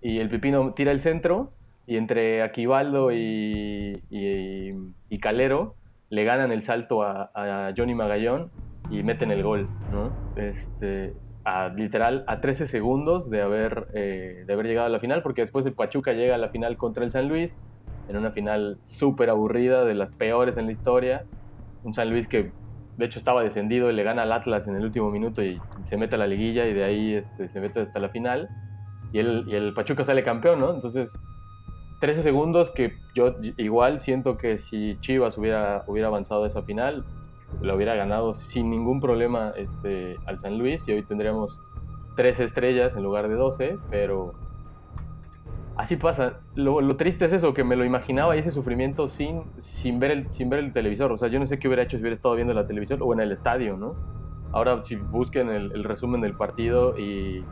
y 0.00 0.18
el 0.18 0.28
Pipino 0.28 0.74
tira 0.74 0.90
el 0.90 1.00
centro 1.00 1.50
y 1.86 1.96
entre 1.96 2.42
Aquivaldo 2.42 3.12
y, 3.12 4.02
y, 4.10 5.18
Calero 5.18 5.76
le 6.10 6.24
ganan 6.24 6.52
el 6.52 6.62
salto 6.62 7.02
a, 7.02 7.30
a, 7.34 7.72
Johnny 7.76 7.94
Magallón 7.94 8.50
y 8.90 9.02
meten 9.02 9.30
el 9.30 9.42
gol, 9.42 9.66
¿no? 9.92 10.12
Este, 10.36 11.14
a, 11.44 11.68
literal 11.68 12.24
a 12.26 12.40
13 12.40 12.66
segundos 12.66 13.30
de 13.30 13.42
haber, 13.42 13.88
eh, 13.94 14.44
de 14.46 14.52
haber 14.52 14.66
llegado 14.66 14.86
a 14.86 14.90
la 14.90 15.00
final, 15.00 15.22
porque 15.22 15.42
después 15.42 15.66
el 15.66 15.72
Pachuca 15.72 16.12
llega 16.12 16.34
a 16.34 16.38
la 16.38 16.48
final 16.48 16.76
contra 16.76 17.04
el 17.04 17.10
San 17.10 17.28
Luis, 17.28 17.54
en 18.08 18.16
una 18.16 18.30
final 18.32 18.78
súper 18.84 19.30
aburrida, 19.30 19.84
de 19.84 19.94
las 19.94 20.10
peores 20.12 20.56
en 20.56 20.66
la 20.66 20.72
historia. 20.72 21.24
Un 21.84 21.94
San 21.94 22.10
Luis 22.10 22.28
que 22.28 22.52
de 22.96 23.04
hecho 23.06 23.18
estaba 23.18 23.42
descendido 23.42 23.90
y 23.90 23.94
le 23.94 24.02
gana 24.02 24.22
al 24.22 24.32
Atlas 24.32 24.68
en 24.68 24.76
el 24.76 24.84
último 24.84 25.10
minuto 25.10 25.42
y, 25.42 25.60
se 25.82 25.96
mete 25.96 26.16
a 26.16 26.18
la 26.18 26.26
liguilla 26.26 26.66
y 26.66 26.74
de 26.74 26.84
ahí 26.84 27.14
este, 27.14 27.48
se 27.48 27.60
mete 27.60 27.80
hasta 27.80 27.98
la 27.98 28.08
final. 28.10 28.48
Y 29.12 29.18
el, 29.18 29.44
y 29.46 29.54
el 29.54 29.74
Pachuca 29.74 30.04
sale 30.04 30.24
campeón, 30.24 30.60
¿no? 30.60 30.74
Entonces, 30.74 31.12
13 32.02 32.24
segundos 32.24 32.72
que 32.72 32.98
yo 33.14 33.36
igual 33.58 34.00
siento 34.00 34.36
que 34.36 34.58
si 34.58 34.96
Chivas 34.98 35.38
hubiera, 35.38 35.84
hubiera 35.86 36.08
avanzado 36.08 36.42
a 36.42 36.48
esa 36.48 36.62
final, 36.62 37.04
lo 37.60 37.76
hubiera 37.76 37.94
ganado 37.94 38.34
sin 38.34 38.70
ningún 38.70 39.00
problema 39.00 39.52
este, 39.56 40.16
al 40.26 40.36
San 40.40 40.58
Luis 40.58 40.82
y 40.88 40.92
hoy 40.94 41.04
tendríamos 41.04 41.56
tres 42.16 42.40
estrellas 42.40 42.92
en 42.96 43.04
lugar 43.04 43.28
de 43.28 43.36
12, 43.36 43.78
pero 43.88 44.32
así 45.76 45.94
pasa. 45.94 46.40
Lo, 46.56 46.96
triste 46.96 47.26
es 47.26 47.34
eso, 47.34 47.54
que 47.54 47.62
me 47.62 47.76
lo 47.76 47.84
imaginaba 47.84 48.34
y 48.34 48.40
ese 48.40 48.50
sufrimiento 48.50 49.06
sin, 49.06 49.44
sin, 49.60 50.00
ver 50.00 50.10
el, 50.10 50.32
sin 50.32 50.50
ver 50.50 50.58
el 50.58 50.72
televisor. 50.72 51.12
O 51.12 51.18
sea, 51.18 51.28
yo 51.28 51.38
no 51.38 51.46
sé 51.46 51.60
qué 51.60 51.68
hubiera 51.68 51.84
hecho 51.84 51.98
si 51.98 52.00
hubiera 52.00 52.16
estado 52.16 52.34
viendo 52.34 52.52
la 52.52 52.66
televisión 52.66 52.98
o 53.00 53.12
en 53.12 53.20
el 53.20 53.30
estadio, 53.30 53.76
¿no? 53.76 53.94
Ahora, 54.50 54.82
si 54.82 54.96
busquen 54.96 55.50
el, 55.50 55.84
resumen 55.84 56.20
del 56.20 56.34
partido 56.34 56.98
y 56.98 57.44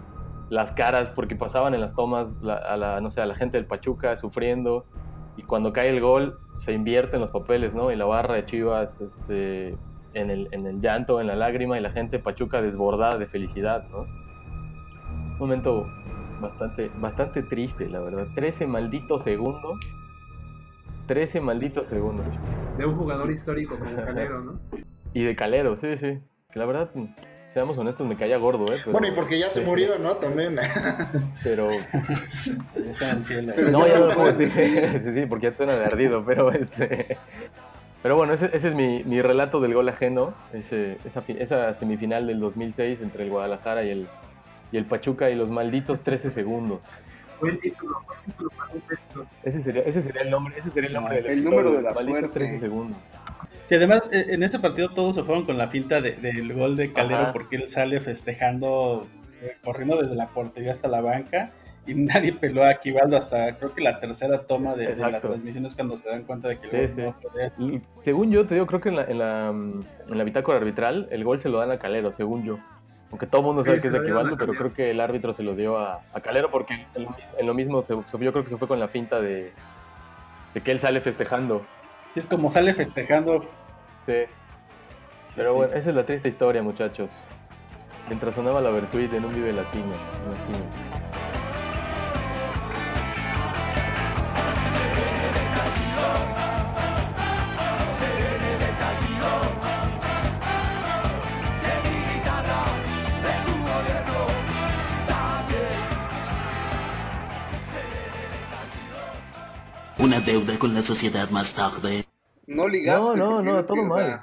las 0.51 0.73
caras, 0.73 1.11
porque 1.15 1.37
pasaban 1.37 1.75
en 1.75 1.81
las 1.81 1.95
tomas 1.95 2.27
a 2.45 2.77
la, 2.77 3.01
no 3.01 3.11
sé, 3.11 3.23
a 3.23 3.27
la 3.27 3.37
gente 3.37 3.57
del 3.57 3.67
Pachuca 3.67 4.19
sufriendo 4.19 4.85
y 5.37 5.43
cuando 5.43 5.73
cae 5.73 5.89
el 5.89 6.01
gol 6.01 6.39
se 6.59 6.73
invierten 6.73 7.21
los 7.21 7.31
papeles, 7.31 7.73
¿no? 7.73 7.91
Y 7.91 7.97
la 7.97 8.05
barra 8.05 8.35
de 8.35 8.45
Chivas, 8.45 9.01
este, 9.01 9.77
en 10.13 10.31
el, 10.31 10.49
en 10.51 10.67
el 10.67 10.81
llanto, 10.81 11.21
en 11.21 11.29
la 11.29 11.37
lágrima 11.37 11.79
y 11.79 11.81
la 11.81 11.91
gente 11.91 12.19
Pachuca 12.19 12.61
desbordada 12.61 13.17
de 13.17 13.27
felicidad, 13.27 13.89
¿no? 13.91 14.01
Un 14.01 15.39
momento 15.39 15.87
bastante, 16.41 16.91
bastante 16.99 17.43
triste, 17.45 17.89
la 17.89 18.01
verdad. 18.01 18.27
13 18.35 18.67
malditos 18.67 19.23
segundos. 19.23 19.79
13 21.07 21.41
malditos 21.41 21.87
segundos. 21.87 22.27
De 22.77 22.85
un 22.85 22.97
jugador 22.97 23.31
histórico 23.31 23.79
como 23.79 23.97
Calero, 24.05 24.41
¿no? 24.43 24.61
Y 25.15 25.23
de 25.23 25.37
Calero, 25.37 25.77
sí, 25.77 25.97
sí. 25.97 26.21
La 26.55 26.67
verdad, 26.67 26.91
seamos 27.53 27.77
honestos, 27.79 28.07
me 28.07 28.17
caía 28.17 28.37
gordo, 28.39 28.73
¿eh? 28.73 28.79
bueno, 28.87 29.09
y 29.09 29.11
porque 29.13 29.39
ya 29.39 29.51
se 29.51 29.61
murió, 29.65 29.99
¿no? 29.99 30.17
También. 30.17 30.57
Pero. 31.43 31.71
no, 33.71 33.87
ya 33.87 33.99
no 33.99 34.07
lo 34.07 34.15
puedo 34.15 34.33
decir. 34.33 35.01
sí, 35.01 35.13
sí, 35.13 35.27
porque 35.27 35.51
ya 35.51 35.55
suena 35.55 35.75
de 35.75 35.85
ardido, 35.85 36.25
pero 36.25 36.53
este. 36.53 37.19
Pero 38.03 38.17
bueno, 38.17 38.33
ese, 38.33 38.51
es 38.55 38.75
mi, 38.75 39.21
relato 39.21 39.61
del 39.61 39.75
gol 39.75 39.89
ajeno, 39.89 40.33
esa, 40.55 41.75
semifinal 41.75 42.27
del 42.27 42.41
2006 42.41 43.01
entre 43.03 43.25
el 43.25 43.31
Guadalajara 43.31 43.85
y 43.85 43.91
el, 43.91 44.09
y 44.73 44.79
el 44.79 44.87
Pachuca 44.87 45.29
y 45.29 45.35
los 45.35 45.51
malditos 45.51 46.01
13 46.01 46.31
segundos. 46.31 46.81
Buen 47.41 47.61
título, 47.61 48.03
buen 48.07 48.81
título 48.81 49.27
Ese 49.43 49.61
sería, 49.61 49.83
ese 49.83 50.01
sería 50.01 50.23
el 50.23 50.31
nombre, 50.31 50.55
ese 50.59 50.71
sería 50.71 50.89
el 50.89 50.95
nombre 50.95 51.17
del 51.23 51.27
El 51.27 51.45
número 51.45 51.73
de 51.73 51.83
la 51.83 51.95
suerte. 51.95 52.29
13 52.29 52.59
segundos. 52.59 52.97
Sí, 53.71 53.77
además, 53.77 54.03
e, 54.11 54.35
en 54.35 54.43
este 54.43 54.59
partido 54.59 54.89
todos 54.89 55.15
se 55.15 55.23
fueron 55.23 55.45
con 55.45 55.57
la 55.57 55.69
finta 55.69 56.01
del 56.01 56.53
gol 56.53 56.75
de 56.77 56.93
Calero 56.93 57.31
porque 57.33 57.55
él 57.55 57.69
sale 57.69 58.01
festejando, 58.01 59.07
eh, 59.43 59.57
corriendo 59.63 59.97
desde 60.03 60.17
la 60.17 60.27
portería 60.27 60.73
hasta 60.73 60.89
la 60.89 61.01
banca 61.01 61.53
y 61.87 61.95
nadie 61.95 62.33
peló 62.33 62.65
a 62.65 62.71
Aquivaldo 62.71 63.17
hasta 63.17 63.57
creo 63.59 63.73
que 63.73 63.81
la 63.81 64.01
tercera 64.01 64.41
toma 64.43 64.75
de, 64.75 64.97
de 64.97 65.09
la 65.13 65.21
transmisión 65.21 65.67
es 65.67 65.77
cuando 65.77 65.95
se 65.97 66.09
dan 66.09 66.25
cuenta 66.25 66.49
de 66.49 66.59
que 66.59 66.67
el 66.67 66.71
Sí, 66.73 66.77
gol 66.79 66.91
sí. 66.97 67.03
no 67.03 67.31
podía- 67.31 67.53
Y 67.77 67.81
según 68.03 68.33
yo, 68.33 68.45
te 68.45 68.55
digo, 68.55 68.67
creo 68.67 68.81
que 68.81 68.89
en 68.89 68.97
la, 68.97 69.05
en 69.05 69.19
la, 69.21 69.49
en 69.51 70.19
la 70.19 70.25
bitácora 70.25 70.59
arbitral 70.59 71.07
el 71.13 71.23
gol 71.23 71.41
se 71.41 71.49
lo 71.49 71.59
dan 71.59 71.71
a 71.71 71.79
Calero, 71.79 72.11
según 72.11 72.43
yo. 72.43 72.59
Aunque 73.13 73.27
todo 73.29 73.41
el 73.43 73.47
mundo 73.47 73.65
sabe 73.65 73.81
que 73.81 73.87
es 73.87 73.93
de 73.93 74.01
Aquivaldo, 74.01 74.37
pero 74.37 74.53
creo 74.53 74.75
que 74.75 74.91
el 74.91 75.01
árbitro 75.01 75.33
se 75.33 75.45
lo 75.45 75.55
dio 75.55 75.79
a, 75.79 76.01
a 76.13 76.21
Calero 76.21 76.51
porque 76.51 76.75
en, 76.97 77.07
en 77.39 77.47
lo 77.47 77.55
mismo 77.55 77.83
se, 77.83 77.95
se- 78.05 78.19
yo 78.19 78.33
creo 78.33 78.43
que 78.43 78.51
se 78.51 78.57
fue 78.57 78.67
con 78.67 78.81
la 78.81 78.89
finta 78.89 79.21
de, 79.21 79.53
de 80.55 80.61
que 80.61 80.73
él 80.73 80.81
sale 80.81 81.01
festejando. 81.01 81.65
Sí, 82.12 82.20
es 82.20 82.27
como 82.27 82.51
sale 82.51 82.75
festejando. 82.75 83.44
Sí. 84.07 84.25
Pero 85.37 85.51
sí. 85.51 85.57
bueno, 85.57 85.75
esa 85.75 85.90
es 85.90 85.94
la 85.94 86.05
triste 86.05 86.29
historia, 86.29 86.62
muchachos. 86.62 87.09
Mientras 88.09 88.35
sonaba 88.35 88.61
la 88.61 88.70
Versuit 88.70 89.12
en 89.14 89.25
un 89.25 89.35
Vive 89.35 89.53
Latino. 89.53 89.92
imagínense. 90.27 91.10
Una 110.11 110.18
deuda 110.18 110.59
con 110.59 110.75
la 110.75 110.83
sociedad 110.83 111.31
más 111.31 111.55
tarde. 111.55 112.05
No 112.49 112.66
ligaste. 112.66 113.01
No, 113.01 113.14
no, 113.14 113.42
no, 113.42 113.64
todo 113.64 113.85
mal. 113.85 114.20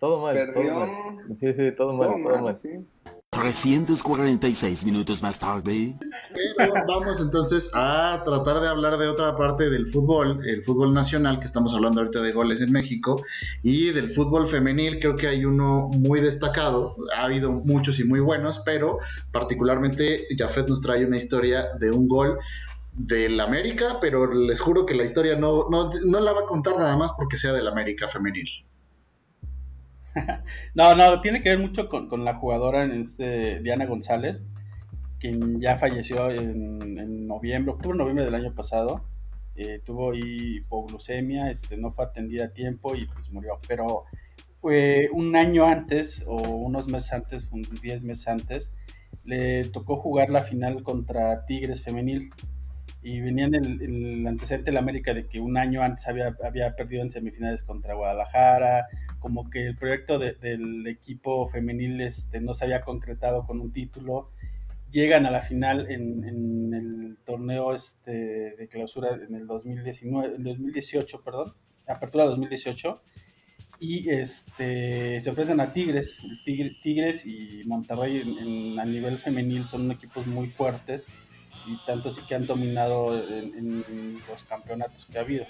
Todo 0.00 0.20
mal, 0.20 0.52
todo 0.52 0.64
mal. 0.64 0.90
Sí, 1.38 1.54
sí, 1.54 1.70
todo 1.76 1.92
mal, 1.92 2.08
todo 2.08 2.22
todo 2.24 2.34
mal, 2.34 2.42
mal. 2.42 2.58
sí. 2.60 2.70
346 3.30 4.84
minutos 4.84 5.22
más 5.22 5.38
tarde. 5.38 5.96
Pero 6.56 6.74
vamos 6.88 7.20
entonces 7.20 7.70
a 7.72 8.20
tratar 8.24 8.60
de 8.60 8.68
hablar 8.68 8.98
de 8.98 9.06
otra 9.06 9.36
parte 9.36 9.70
del 9.70 9.86
fútbol, 9.86 10.44
el 10.44 10.64
fútbol 10.64 10.92
nacional, 10.92 11.38
que 11.38 11.46
estamos 11.46 11.72
hablando 11.72 12.00
ahorita 12.00 12.20
de 12.20 12.32
goles 12.32 12.60
en 12.60 12.72
México, 12.72 13.24
y 13.62 13.90
del 13.90 14.10
fútbol 14.10 14.48
femenil, 14.48 14.98
creo 14.98 15.14
que 15.14 15.28
hay 15.28 15.44
uno 15.44 15.88
muy 15.96 16.20
destacado, 16.20 16.96
ha 17.16 17.24
habido 17.24 17.52
muchos 17.52 18.00
y 18.00 18.04
muy 18.04 18.20
buenos, 18.20 18.60
pero 18.66 18.98
particularmente 19.30 20.26
Jafet 20.36 20.68
nos 20.68 20.82
trae 20.82 21.06
una 21.06 21.16
historia 21.16 21.68
de 21.78 21.90
un 21.90 22.08
gol 22.08 22.38
del 22.92 23.40
América, 23.40 23.98
pero 24.00 24.32
les 24.32 24.60
juro 24.60 24.84
que 24.86 24.94
la 24.94 25.04
historia 25.04 25.36
no, 25.36 25.68
no, 25.70 25.90
no 26.04 26.20
la 26.20 26.32
va 26.32 26.40
a 26.40 26.46
contar 26.46 26.78
nada 26.78 26.96
más 26.96 27.12
porque 27.12 27.38
sea 27.38 27.52
del 27.52 27.68
América 27.68 28.08
femenil. 28.08 28.48
No, 30.74 30.94
no, 30.94 31.20
tiene 31.20 31.42
que 31.42 31.50
ver 31.50 31.58
mucho 31.58 31.88
con, 31.88 32.08
con 32.08 32.24
la 32.24 32.34
jugadora 32.34 32.84
en 32.84 33.02
este, 33.02 33.60
Diana 33.60 33.86
González, 33.86 34.44
quien 35.18 35.60
ya 35.60 35.76
falleció 35.76 36.30
en, 36.30 37.26
noviembre, 37.26 37.72
octubre, 37.72 37.96
noviembre 37.96 38.24
del 38.24 38.34
año 38.34 38.54
pasado. 38.54 39.04
Eh, 39.54 39.80
tuvo 39.84 40.14
hipoglucemia, 40.14 41.50
este, 41.50 41.76
no 41.76 41.90
fue 41.90 42.06
atendida 42.06 42.46
a 42.46 42.52
tiempo 42.52 42.94
y 42.94 43.06
pues 43.06 43.30
murió. 43.30 43.58
Pero 43.68 44.04
fue 44.60 45.08
un 45.12 45.36
año 45.36 45.64
antes, 45.64 46.24
o 46.26 46.36
unos 46.36 46.88
meses 46.88 47.12
antes, 47.12 47.48
un 47.52 47.62
10 47.62 48.04
meses 48.04 48.28
antes, 48.28 48.72
le 49.24 49.64
tocó 49.66 49.96
jugar 49.96 50.30
la 50.30 50.40
final 50.40 50.82
contra 50.82 51.44
Tigres 51.46 51.82
Femenil. 51.82 52.30
Y 53.04 53.20
venían 53.20 53.54
el, 53.54 53.82
el 53.82 54.26
antecedente 54.26 54.66
de 54.66 54.74
la 54.74 54.80
América 54.80 55.12
de 55.12 55.26
que 55.26 55.40
un 55.40 55.56
año 55.56 55.82
antes 55.82 56.06
había, 56.06 56.32
perdido 56.76 57.02
en 57.02 57.10
semifinales 57.10 57.62
contra 57.64 57.94
Guadalajara, 57.94 58.86
como 59.18 59.50
que 59.50 59.66
el 59.66 59.76
proyecto 59.76 60.18
de- 60.20 60.34
del 60.34 60.86
equipo 60.86 61.46
femenil 61.46 62.00
este, 62.00 62.40
no 62.40 62.54
se 62.54 62.64
había 62.64 62.82
concretado 62.82 63.44
con 63.44 63.60
un 63.60 63.72
título. 63.72 64.30
Llegan 64.92 65.26
a 65.26 65.30
la 65.30 65.42
final 65.42 65.90
en, 65.90 66.22
el 66.74 67.16
torneo 67.24 67.74
este, 67.74 68.54
de 68.56 68.68
clausura 68.68 69.16
en 69.26 69.34
el 69.34 69.46
2019, 69.48 70.36
el 70.36 70.44
2018, 70.44 71.22
perdón, 71.24 71.54
apertura 71.88 72.24
2018, 72.26 73.02
y 73.80 74.10
este, 74.10 75.20
se 75.20 75.28
enfrentan 75.30 75.60
a 75.60 75.72
Tigres. 75.72 76.18
Tigre- 76.44 76.76
Tigres 76.82 77.26
y 77.26 77.62
Monterrey 77.66 78.22
a 78.78 78.84
nivel 78.84 79.18
femenil 79.18 79.64
son 79.64 79.90
equipos 79.90 80.24
muy 80.26 80.46
fuertes 80.48 81.06
y 81.66 81.76
tanto 81.86 82.08
así 82.08 82.20
que 82.22 82.34
han 82.34 82.46
dominado 82.46 83.16
en, 83.16 83.54
en 83.54 84.18
los 84.28 84.42
campeonatos 84.44 85.06
que 85.06 85.18
ha 85.18 85.22
habido. 85.22 85.46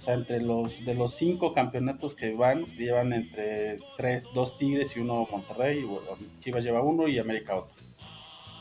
O 0.00 0.02
sea, 0.02 0.14
entre 0.14 0.40
los 0.40 0.82
de 0.84 0.94
los 0.94 1.14
cinco 1.14 1.52
campeonatos 1.52 2.14
que 2.14 2.32
van, 2.32 2.64
llevan 2.76 3.12
entre 3.12 3.78
tres, 3.98 4.24
dos 4.34 4.56
Tigres 4.56 4.96
y 4.96 5.00
uno 5.00 5.28
Monterrey. 5.30 5.84
Chivas 6.40 6.64
lleva 6.64 6.80
uno 6.80 7.06
y 7.06 7.18
América 7.18 7.56
otro. 7.56 7.74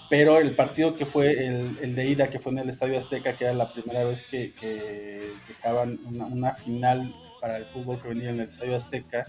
Pero 0.09 0.39
el 0.39 0.55
partido 0.55 0.95
que 0.95 1.05
fue 1.05 1.31
el, 1.31 1.77
el 1.81 1.95
de 1.95 2.09
ida, 2.09 2.29
que 2.29 2.39
fue 2.39 2.51
en 2.51 2.57
el 2.57 2.69
Estadio 2.69 2.97
Azteca, 2.97 3.37
que 3.37 3.45
era 3.45 3.53
la 3.53 3.71
primera 3.71 4.03
vez 4.03 4.21
que, 4.23 4.53
que 4.53 5.31
dejaban 5.47 5.99
una, 6.05 6.25
una 6.25 6.55
final 6.55 7.13
para 7.39 7.57
el 7.57 7.65
fútbol 7.65 7.97
femenil 7.97 8.29
en 8.29 8.39
el 8.41 8.49
Estadio 8.49 8.75
Azteca, 8.75 9.27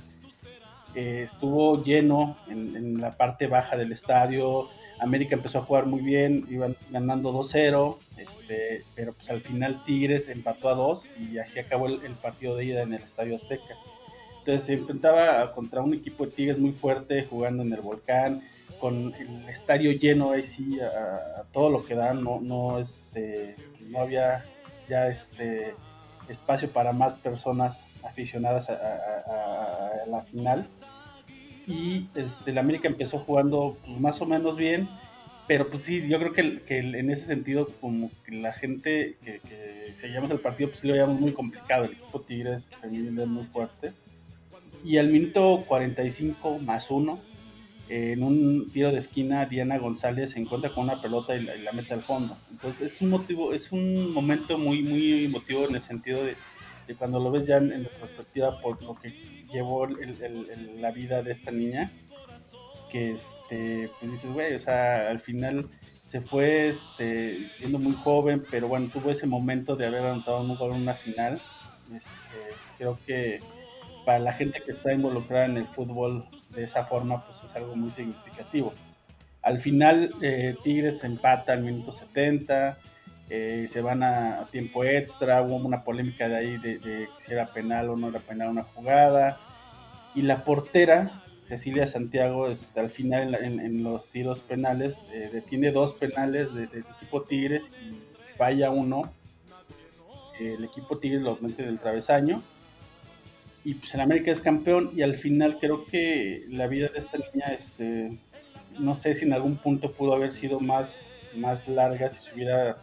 eh, 0.95 1.23
estuvo 1.25 1.85
lleno 1.85 2.37
en, 2.49 2.75
en 2.75 3.01
la 3.01 3.13
parte 3.13 3.47
baja 3.47 3.77
del 3.77 3.93
estadio. 3.93 4.69
América 5.01 5.35
empezó 5.35 5.59
a 5.59 5.63
jugar 5.63 5.87
muy 5.87 6.01
bien, 6.01 6.47
iban 6.51 6.77
ganando 6.91 7.33
2-0, 7.33 7.97
este, 8.19 8.85
pero 8.95 9.13
pues 9.13 9.31
al 9.31 9.41
final 9.41 9.83
Tigres 9.85 10.29
empató 10.29 10.69
a 10.69 10.75
2 10.75 11.09
y 11.19 11.39
así 11.39 11.59
acabó 11.59 11.87
el, 11.87 12.15
partido 12.23 12.57
de 12.57 12.67
ida 12.67 12.83
en 12.83 12.93
el 12.93 13.03
Estadio 13.03 13.37
Azteca. 13.37 13.75
Entonces 14.39 14.67
se 14.67 14.73
enfrentaba 14.75 15.53
contra 15.53 15.81
un 15.81 15.95
equipo 15.95 16.27
de 16.27 16.33
Tigres 16.33 16.59
muy 16.59 16.73
fuerte, 16.73 17.27
jugando 17.29 17.63
en 17.63 17.73
el 17.73 17.81
volcán, 17.81 18.43
con 18.79 19.15
el 19.15 19.49
estadio 19.49 19.93
lleno 19.93 20.33
ahí 20.33 20.45
sí, 20.45 20.79
a, 20.81 21.45
todo 21.53 21.71
lo 21.71 21.85
que 21.85 21.95
dan, 21.95 22.23
no, 22.23 22.41
no, 22.41 22.79
este, 22.79 23.57
no 23.89 24.01
había 24.01 24.45
ya 24.89 25.09
este 25.09 25.75
espacio 26.29 26.71
para 26.71 26.93
más 26.93 27.17
personas 27.17 27.85
aficionadas 28.03 28.71
a 28.71 30.05
la 30.07 30.23
final 30.23 30.67
y 31.67 32.07
este, 32.15 32.51
el 32.51 32.59
América 32.59 32.89
empezó 32.89 33.19
jugando 33.19 33.77
pues, 33.85 34.01
más 34.01 34.21
o 34.21 34.27
menos 34.27 34.57
bien, 34.57 34.89
pero 35.47 35.69
pues 35.69 35.83
sí, 35.83 36.07
yo 36.09 36.19
creo 36.19 36.33
que, 36.33 36.61
que 36.61 36.79
en 36.79 37.11
ese 37.11 37.27
sentido 37.27 37.69
como 37.81 38.11
que 38.25 38.37
la 38.37 38.53
gente 38.53 39.17
que, 39.25 39.41
que 39.41 39.95
seguíamos 39.95 40.31
el 40.31 40.39
partido 40.39 40.71
pues 40.71 40.81
sí 40.81 40.87
lo 40.87 40.93
veíamos 40.93 41.21
muy 41.21 41.33
complicado, 41.33 41.85
el 41.85 41.93
equipo 41.93 42.21
Tigres 42.21 42.71
femenil 42.81 43.19
es 43.19 43.27
muy 43.27 43.45
fuerte 43.45 43.93
y 44.85 44.99
al 44.99 45.09
minuto 45.09 45.65
45 45.67 46.59
más 46.61 46.91
uno 46.91 47.21
en 47.89 48.23
un 48.23 48.71
tiro 48.71 48.93
de 48.93 48.99
esquina 48.99 49.45
Diana 49.47 49.77
González 49.79 50.31
se 50.31 50.39
encuentra 50.39 50.73
con 50.73 50.85
una 50.85 51.03
pelota 51.03 51.35
y 51.35 51.43
la, 51.43 51.57
y 51.57 51.63
la 51.63 51.73
mete 51.73 51.93
al 51.93 52.03
fondo. 52.03 52.39
Entonces 52.51 52.93
es 52.93 53.03
un 53.03 53.11
motivo, 53.11 53.53
es 53.53 53.73
un 53.73 54.13
momento 54.13 54.57
muy 54.57 54.83
muy 54.83 55.25
emotivo 55.25 55.69
en 55.69 55.75
el 55.75 55.83
sentido 55.83 56.25
de, 56.25 56.37
de 56.87 56.95
cuando 56.95 57.19
lo 57.19 57.33
ves 57.33 57.49
ya 57.49 57.57
en, 57.57 57.73
en 57.73 57.85
retrospectiva 57.85 58.61
por 58.61 58.81
lo 58.83 58.95
que 58.95 59.40
llevó 59.53 59.85
el- 59.85 60.01
el- 60.23 60.51
el- 60.51 60.83
la 60.83 60.91
vida 60.91 61.23
de 61.23 61.33
esta 61.33 61.51
niña, 61.51 61.91
que 62.91 63.13
este, 63.13 63.91
pues 63.99 64.13
dices, 64.13 64.33
güey, 64.33 64.55
o 64.55 64.59
sea, 64.59 65.09
al 65.11 65.21
final 65.21 65.69
se 66.07 66.21
fue 66.21 66.69
este, 66.71 67.49
siendo 67.59 67.79
muy 67.79 67.95
joven, 67.95 68.45
pero 68.51 68.67
bueno, 68.69 68.89
tuvo 68.93 69.11
ese 69.11 69.27
momento 69.27 69.77
de 69.77 69.87
haber 69.87 70.05
anotado 70.05 70.41
un 70.41 70.57
gol 70.57 70.75
en 70.75 70.83
una 70.83 70.95
final. 70.95 71.41
Este, 71.95 72.11
creo 72.79 72.99
que 73.07 73.41
para 74.05 74.19
la 74.19 74.33
gente 74.33 74.61
que 74.65 74.73
está 74.73 74.93
involucrada 74.93 75.45
en 75.47 75.57
el 75.57 75.67
fútbol 75.67 76.25
de 76.55 76.65
esa 76.65 76.85
forma, 76.87 77.25
pues 77.27 77.43
es 77.45 77.55
algo 77.55 77.77
muy 77.77 77.93
significativo. 77.93 78.75
Al 79.43 79.61
final, 79.61 80.13
eh, 80.21 80.57
Tigres 80.65 81.05
empata 81.05 81.53
al 81.53 81.63
minuto 81.63 81.93
70, 81.93 82.77
eh, 83.31 83.69
se 83.71 83.81
van 83.81 84.03
a, 84.03 84.47
tiempo 84.51 84.85
extra, 84.85 85.41
hubo 85.43 85.57
una 85.57 85.85
polémica 85.85 86.29
de 86.29 86.37
ahí 86.37 86.59
de, 86.59 86.79
de 86.79 87.09
si 87.19 87.33
era 87.33 87.47
penal 87.53 87.89
o 87.89 87.97
no 87.97 88.09
era 88.09 88.19
penal 88.19 88.49
una 88.49 88.65
jugada, 88.65 89.39
y 90.15 90.23
la 90.23 90.45
portera, 90.45 91.23
Cecilia 91.45 91.87
Santiago, 91.87 92.49
este, 92.49 92.81
al 92.81 92.91
final 92.91 93.35
en, 93.37 93.83
los 93.85 94.09
tiros 94.09 94.41
penales, 94.41 94.99
eh, 95.13 95.31
detiene 95.33 95.71
dos 95.71 95.93
penales 95.95 96.53
de- 96.55 96.67
del 96.67 96.85
equipo 96.97 97.23
Tigres 97.23 97.71
y 97.81 98.37
falla 98.37 98.71
uno, 98.71 99.13
el 100.41 100.65
equipo 100.65 100.99
Tigres 100.99 101.23
lo 101.23 101.39
mete 101.41 101.63
del 101.63 101.79
travesaño, 101.79 102.43
y 103.63 103.75
pues 103.75 103.95
el 103.95 104.01
América 104.01 104.31
es 104.31 104.41
campeón 104.41 104.91
y 104.97 105.03
al 105.03 105.17
final 105.19 105.59
creo 105.61 105.85
que 105.85 106.47
la 106.49 106.67
vida 106.67 106.89
de 106.89 106.99
esta 106.99 107.19
niña 107.19 107.49
este 107.53 108.17
no 108.79 108.95
sé 108.95 109.13
si 109.13 109.27
en 109.27 109.35
algún 109.35 109.57
punto 109.57 109.93
pudo 109.93 110.15
haber 110.15 110.33
sido 110.33 110.61
más 110.61 110.99
más 111.37 111.69
larga 111.69 112.09
si 112.09 112.25
se 112.25 112.35
hubiera 112.35 112.79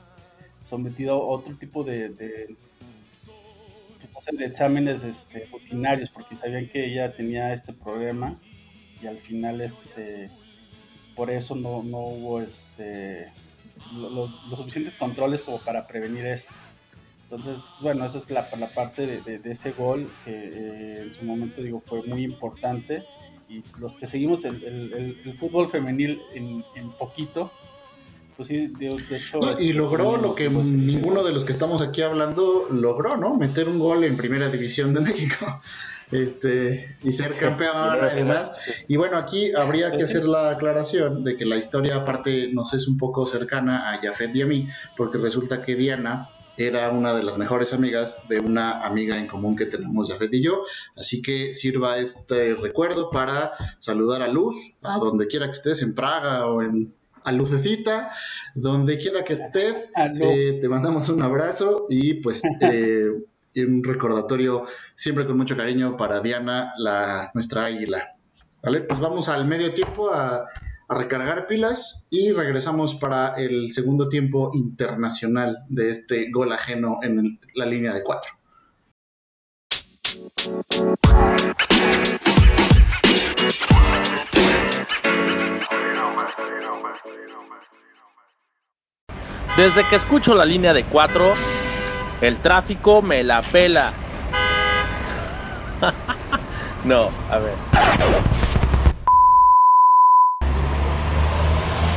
sometido 0.69 1.13
a 1.13 1.17
otro 1.25 1.53
tipo 1.56 1.84
de, 1.84 2.10
de, 2.10 2.56
exámenes 4.39 5.03
este, 5.03 5.45
rutinarios 5.51 6.10
porque 6.10 6.36
sabían 6.36 6.67
que 6.67 6.86
ella 6.86 7.13
tenía 7.13 7.53
este 7.53 7.71
problema 7.73 8.38
y 9.01 9.08
al 9.08 9.17
final 9.17 9.62
este 9.62 10.30
por 11.15 11.30
eso 11.32 11.56
no, 11.56 11.82
no 11.84 11.99
hubo 11.99 12.41
este 12.41 13.32
lo- 13.95 14.10
lo- 14.10 14.27
los 14.49 14.60
suficientes 14.60 14.95
controles 14.97 15.41
como 15.41 15.60
para 15.60 15.88
prevenir 15.88 16.25
esto 16.25 16.53
entonces, 17.30 17.60
bueno, 17.82 18.06
esa 18.06 18.19
es 18.19 18.30
la, 18.32 18.47
la 18.58 18.73
parte 18.73 19.06
de, 19.06 19.38
de- 19.39 19.51
ese 19.51 19.71
gol 19.73 20.10
que 20.23 20.32
eh, 20.34 21.01
en 21.08 21.13
su 21.13 21.25
momento, 21.25 21.62
digo, 21.62 21.84
fue 21.86 22.01
muy 22.03 22.23
importante. 22.23 23.03
Y 23.49 23.63
los 23.82 23.91
que 23.97 24.08
seguimos 24.08 24.45
el, 24.45 24.63
el- 24.63 24.93
el- 24.93 25.17
el 25.25 25.34
fútbol 25.34 25.69
femenil 25.69 26.21
en, 26.34 26.63
en 26.77 26.89
poquito, 26.91 27.51
Pues 28.38 28.50
sí, 28.50 28.67
de, 28.67 28.95
de 29.10 29.17
hecho. 29.17 29.39
No, 29.39 29.60
y 29.60 29.73
logró 29.73 30.15
lo 30.17 30.36
que 30.36 30.50
pues, 30.50 30.67
ninguno 30.67 31.23
de 31.23 31.34
los 31.34 31.43
que 31.43 31.52
estamos 31.52 31.82
aquí 31.82 32.04
hablando 32.04 32.67
logró, 32.69 33.17
¿no? 33.17 33.36
Meter 33.36 33.67
un 33.67 33.80
gol 33.80 34.04
en 34.04 34.15
Primera 34.15 34.50
División 34.50 34.93
de 34.93 35.00
México. 35.02 35.60
Este, 36.12 36.95
y 37.04 37.12
ser 37.12 37.34
campeón 37.34 37.76
además. 37.76 38.52
Y 38.88 38.95
bueno, 38.95 39.17
aquí 39.17 39.52
habría 39.54 39.91
que 39.91 40.04
hacer 40.04 40.26
la 40.26 40.52
aclaración 40.52 41.23
de 41.23 41.36
que 41.36 41.45
la 41.45 41.58
historia 41.58 41.97
aparte 41.97 42.50
nos 42.54 42.73
es 42.73 42.88
un 42.88 42.97
poco 42.97 43.28
cercana 43.28 43.91
a 43.91 43.97
Jafet 43.97 44.34
y 44.36 44.41
a 44.43 44.45
mí, 44.45 44.69
porque 44.95 45.17
resulta 45.17 45.62
que 45.63 45.76
Diana 45.76 46.30
era 46.56 46.89
una 46.89 47.13
de 47.13 47.23
las 47.23 47.38
mejores 47.38 47.73
amigas 47.73 48.28
de 48.30 48.39
una 48.39 48.86
amiga 48.86 49.17
en 49.17 49.28
común 49.28 49.56
que 49.56 49.65
tenemos 49.65 50.10
Jafet 50.10 50.34
y 50.34 50.41
yo. 50.41 50.63
Así 50.95 51.21
que 51.21 51.54
sirva 51.54 51.97
este 51.97 52.56
recuerdo 52.56 53.10
para 53.10 53.52
saludar 53.80 54.21
a 54.21 54.28
Luz, 54.28 54.56
a 54.82 54.97
donde 54.97 55.28
quiera 55.28 55.47
que 55.47 55.52
estés, 55.54 55.82
en 55.82 55.93
Praga 55.93 56.47
o 56.47 56.62
en 56.62 56.93
a 57.27 57.31
Lucecita, 57.33 58.09
donde 58.55 58.97
quiera 58.97 59.23
que 59.25 59.33
estés, 59.33 59.89
eh, 60.21 60.59
te 60.61 60.69
mandamos 60.69 61.09
un 61.09 61.21
abrazo 61.21 61.85
y 61.89 62.15
pues 62.21 62.41
eh, 62.61 63.05
un 63.57 63.83
recordatorio 63.83 64.65
siempre 64.95 65.25
con 65.27 65.35
mucho 65.37 65.57
cariño 65.57 65.97
para 65.97 66.21
Diana, 66.21 66.73
la, 66.77 67.29
nuestra 67.33 67.65
águila. 67.65 68.15
¿Vale? 68.63 68.81
Pues 68.81 68.99
vamos 68.99 69.27
al 69.27 69.45
medio 69.45 69.73
tiempo 69.73 70.13
a, 70.13 70.45
a 70.87 70.95
recargar 70.95 71.47
pilas 71.47 72.07
y 72.09 72.31
regresamos 72.31 72.95
para 72.95 73.35
el 73.35 73.73
segundo 73.73 74.07
tiempo 74.07 74.51
internacional 74.53 75.57
de 75.67 75.89
este 75.89 76.31
gol 76.31 76.53
ajeno 76.53 76.99
en 77.03 77.19
el- 77.19 77.39
la 77.55 77.65
línea 77.65 77.93
de 77.93 78.03
cuatro. 78.03 78.31
Desde 89.55 89.83
que 89.89 89.95
escucho 89.95 90.35
la 90.35 90.45
línea 90.45 90.73
de 90.73 90.83
4, 90.83 91.33
el 92.21 92.37
tráfico 92.37 93.01
me 93.01 93.23
la 93.23 93.41
pela. 93.41 93.91
no, 96.83 97.09
a 97.31 97.37
ver. 97.39 97.55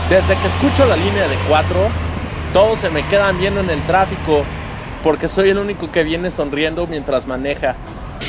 Desde 0.09 0.37
que 0.37 0.47
escucho 0.47 0.87
la 0.87 0.97
línea 0.97 1.29
de 1.29 1.37
4, 1.49 1.77
todos 2.53 2.81
se 2.81 2.91
me 2.91 3.07
quedan 3.07 3.39
viendo 3.39 3.61
en 3.61 3.71
el 3.71 3.81
tráfico 3.83 4.45
porque 5.03 5.29
soy 5.29 5.51
el 5.51 5.59
único 5.59 5.91
que 5.91 6.03
viene 6.03 6.31
sonriendo 6.31 6.87
mientras 6.87 7.27
maneja. 7.27 7.77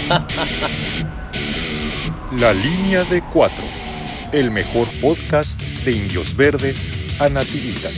La 2.38 2.54
línea 2.54 3.04
de 3.04 3.22
cuatro, 3.34 3.64
el 4.34 4.50
mejor 4.50 4.88
podcast 5.02 5.62
de 5.84 5.92
Indios 5.92 6.36
Verdes 6.36 6.80
a 7.20 7.28
Nativitas. 7.28 7.92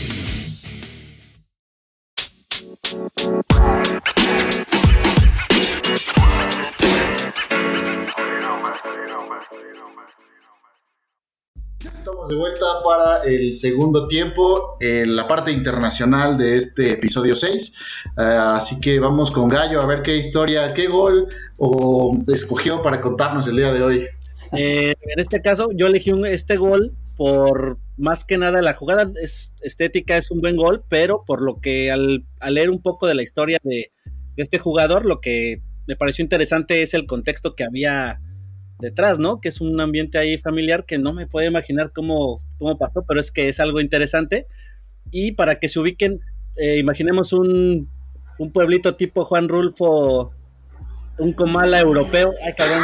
Estamos 11.84 12.30
de 12.30 12.36
vuelta 12.36 12.66
para 12.84 13.24
el 13.24 13.56
segundo 13.56 14.08
tiempo, 14.08 14.78
en 14.80 15.16
la 15.16 15.28
parte 15.28 15.52
internacional 15.52 16.38
de 16.38 16.58
este 16.58 16.94
episodio 16.94 17.36
6. 17.36 17.76
Eh, 18.18 18.22
así 18.22 18.82
que 18.82 19.00
vamos 19.00 19.30
con 19.30 19.50
Gallo 19.50 19.82
a 19.82 19.86
ver 19.86 20.02
qué 20.02 20.18
historia, 20.18 20.74
qué 20.74 20.88
gol 20.88 21.28
o 21.60 22.18
escogió 22.28 22.82
para 22.82 23.02
contarnos 23.02 23.48
el 23.48 23.58
día 23.58 23.72
de 23.72 23.84
hoy. 23.84 24.08
Eh, 24.52 24.94
en 25.02 25.20
este 25.20 25.42
caso, 25.42 25.70
yo 25.74 25.88
elegí 25.88 26.12
este 26.26 26.58
gol 26.58 26.94
por 27.16 27.78
más 27.98 28.26
que 28.26 28.38
nada 28.38 28.62
la 28.62 28.74
jugada 28.74 29.12
es 29.22 29.54
estética, 29.62 30.18
es 30.18 30.32
un 30.32 30.42
buen 30.42 30.58
gol, 30.58 30.84
pero 30.90 31.24
por 31.26 31.42
lo 31.42 31.60
que 31.62 31.92
al, 31.92 32.26
leer 32.50 32.70
un 32.70 32.82
poco 32.82 33.08
de 33.08 33.16
la 33.16 33.24
historia 33.24 33.60
de, 33.64 33.92
de 34.36 34.44
este 34.44 34.58
jugador, 34.58 35.06
lo 35.06 35.22
que 35.22 35.62
me 35.88 35.96
pareció 35.96 36.24
interesante 36.24 36.82
es 36.82 36.94
el 36.94 37.06
contexto 37.06 37.56
que 37.56 37.64
había 37.64 38.20
detrás, 38.80 39.20
¿no? 39.20 39.40
Que 39.40 39.50
es 39.50 39.62
un 39.62 39.80
ambiente 39.80 40.18
ahí 40.18 40.38
familiar 40.38 40.86
que 40.86 40.98
no 40.98 41.14
me 41.14 41.28
puedo 41.28 41.48
imaginar 41.48 41.92
cómo, 41.94 42.42
cómo 42.58 42.78
pasó, 42.78 43.04
pero 43.08 43.20
es 43.20 43.32
que 43.32 43.50
es 43.50 43.60
algo 43.60 43.80
interesante. 43.80 44.48
Y 45.12 45.34
para 45.34 45.60
que 45.60 45.70
se 45.70 45.80
ubiquen, 45.80 46.22
eh, 46.58 46.78
imaginemos 46.78 47.34
un, 47.34 47.90
un 48.40 48.52
pueblito 48.52 48.96
tipo 48.96 49.26
Juan 49.26 49.48
Rulfo, 49.48 50.34
un 51.18 51.34
Comala 51.34 51.80
europeo. 51.80 52.34
Ay, 52.44 52.54
cabrón. 52.54 52.84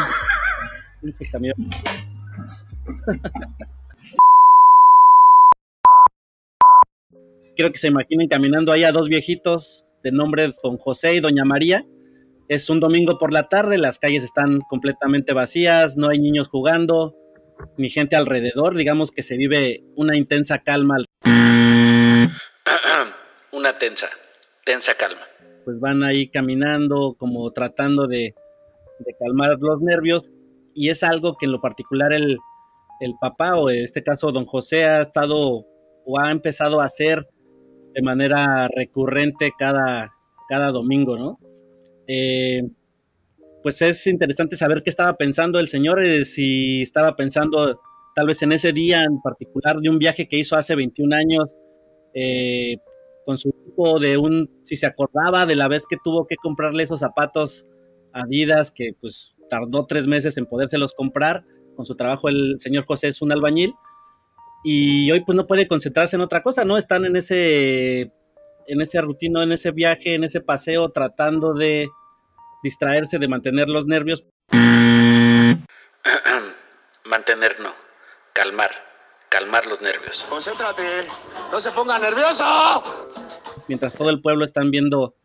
Pinche 1.02 1.26
camión. 1.32 1.56
Quiero 7.56 7.72
que 7.72 7.78
se 7.78 7.88
imaginen 7.88 8.28
caminando 8.28 8.72
ahí 8.72 8.84
a 8.84 8.92
dos 8.92 9.10
viejitos 9.10 9.86
de 10.02 10.12
nombre 10.12 10.52
Don 10.64 10.78
José 10.78 11.16
y 11.16 11.20
Doña 11.20 11.44
María. 11.44 11.86
Es 12.48 12.70
un 12.70 12.80
domingo 12.80 13.18
por 13.18 13.34
la 13.34 13.50
tarde, 13.50 13.78
las 13.78 14.00
calles 14.00 14.24
están 14.24 14.62
completamente 14.62 15.34
vacías, 15.34 15.98
no 15.98 16.10
hay 16.10 16.20
niños 16.20 16.48
jugando, 16.48 17.16
ni 17.78 17.90
gente 17.90 18.16
alrededor. 18.16 18.76
Digamos 18.76 19.12
que 19.12 19.24
se 19.24 19.38
vive 19.38 19.84
una 19.96 20.18
intensa 20.18 20.60
calma. 20.60 20.98
Una 23.52 23.78
tensa, 23.78 24.08
tensa 24.64 24.94
calma. 24.94 25.22
Pues 25.66 25.80
van 25.80 26.04
ahí 26.04 26.28
caminando, 26.28 27.16
como 27.18 27.52
tratando 27.52 28.08
de, 28.08 28.36
de 29.00 29.16
calmar 29.20 29.58
los 29.60 29.82
nervios. 29.82 30.34
Y 30.80 30.90
es 30.90 31.04
algo 31.04 31.36
que 31.36 31.46
en 31.46 31.52
lo 31.52 31.60
particular 31.60 32.14
el, 32.14 32.38
el 33.02 33.14
papá, 33.20 33.58
o 33.60 33.70
en 33.70 33.84
este 33.84 34.02
caso 34.02 34.32
don 34.32 34.46
José, 34.46 34.86
ha 34.86 35.02
estado 35.02 35.66
o 36.06 36.18
ha 36.18 36.32
empezado 36.32 36.80
a 36.80 36.86
hacer 36.86 37.28
de 37.94 38.02
manera 38.02 38.70
recurrente 38.74 39.52
cada, 39.58 40.10
cada 40.48 40.72
domingo, 40.72 41.18
¿no? 41.18 41.38
Eh, 42.08 42.62
pues 43.62 43.82
es 43.82 44.08
interesante 44.08 44.56
saber 44.56 44.82
qué 44.82 44.90
estaba 44.90 45.18
pensando 45.18 45.60
el 45.60 45.68
señor, 45.68 46.02
eh, 46.02 46.24
si 46.24 46.82
estaba 46.82 47.14
pensando 47.18 47.82
tal 48.16 48.28
vez 48.28 48.42
en 48.42 48.54
ese 48.54 48.72
día 48.72 49.04
en 49.04 49.22
particular 49.22 49.82
de 49.82 49.90
un 49.90 50.00
viaje 50.00 50.30
que 50.30 50.38
hizo 50.38 50.56
hace 50.56 50.78
21 50.78 51.14
años 51.14 51.58
eh, 52.14 52.78
con 53.26 53.38
su 53.38 53.50
hijo, 53.68 54.00
de 54.00 54.18
un, 54.18 54.50
si 54.64 54.78
se 54.78 54.86
acordaba 54.86 55.46
de 55.46 55.58
la 55.58 55.68
vez 55.68 55.86
que 55.86 55.98
tuvo 56.02 56.26
que 56.26 56.38
comprarle 56.38 56.84
esos 56.84 57.02
zapatos 57.02 57.68
Adidas, 58.14 58.72
que 58.72 58.94
pues 59.00 59.36
tardó 59.50 59.86
tres 59.86 60.08
meses 60.08 60.38
en 60.38 60.46
podérselos 60.46 60.94
comprar, 60.94 61.44
con 61.76 61.86
su 61.86 61.96
trabajo 61.96 62.30
el 62.30 62.56
señor 62.60 62.86
José 62.86 63.08
es 63.08 63.22
un 63.22 63.32
albañil, 63.32 63.74
y 64.64 65.12
hoy 65.12 65.22
pues 65.22 65.36
no 65.36 65.48
puede 65.48 65.68
concentrarse 65.68 66.16
en 66.16 66.22
otra 66.22 66.44
cosa, 66.44 66.66
¿no? 66.66 66.78
Están 66.78 67.06
en 67.06 67.16
ese, 67.16 68.12
en 68.68 68.82
ese 68.82 69.02
rutino, 69.02 69.42
en 69.42 69.52
ese 69.52 69.72
viaje, 69.72 70.14
en 70.14 70.24
ese 70.24 70.42
paseo, 70.42 70.90
tratando 70.90 71.54
de 71.54 71.90
distraerse, 72.62 73.18
de 73.20 73.28
mantener 73.28 73.70
los 73.70 73.86
nervios. 73.86 74.26
Mantener 77.06 77.60
no, 77.60 77.72
calmar, 78.34 78.72
calmar 79.30 79.66
los 79.66 79.82
nervios. 79.82 80.28
Concéntrate, 80.30 80.84
no 81.52 81.60
se 81.60 81.72
ponga 81.72 81.98
nervioso. 81.98 82.46
mientras 83.68 83.94
todo 83.94 84.10
el 84.10 84.22
pueblo 84.22 84.46
están 84.46 84.70
viendo, 84.72 85.16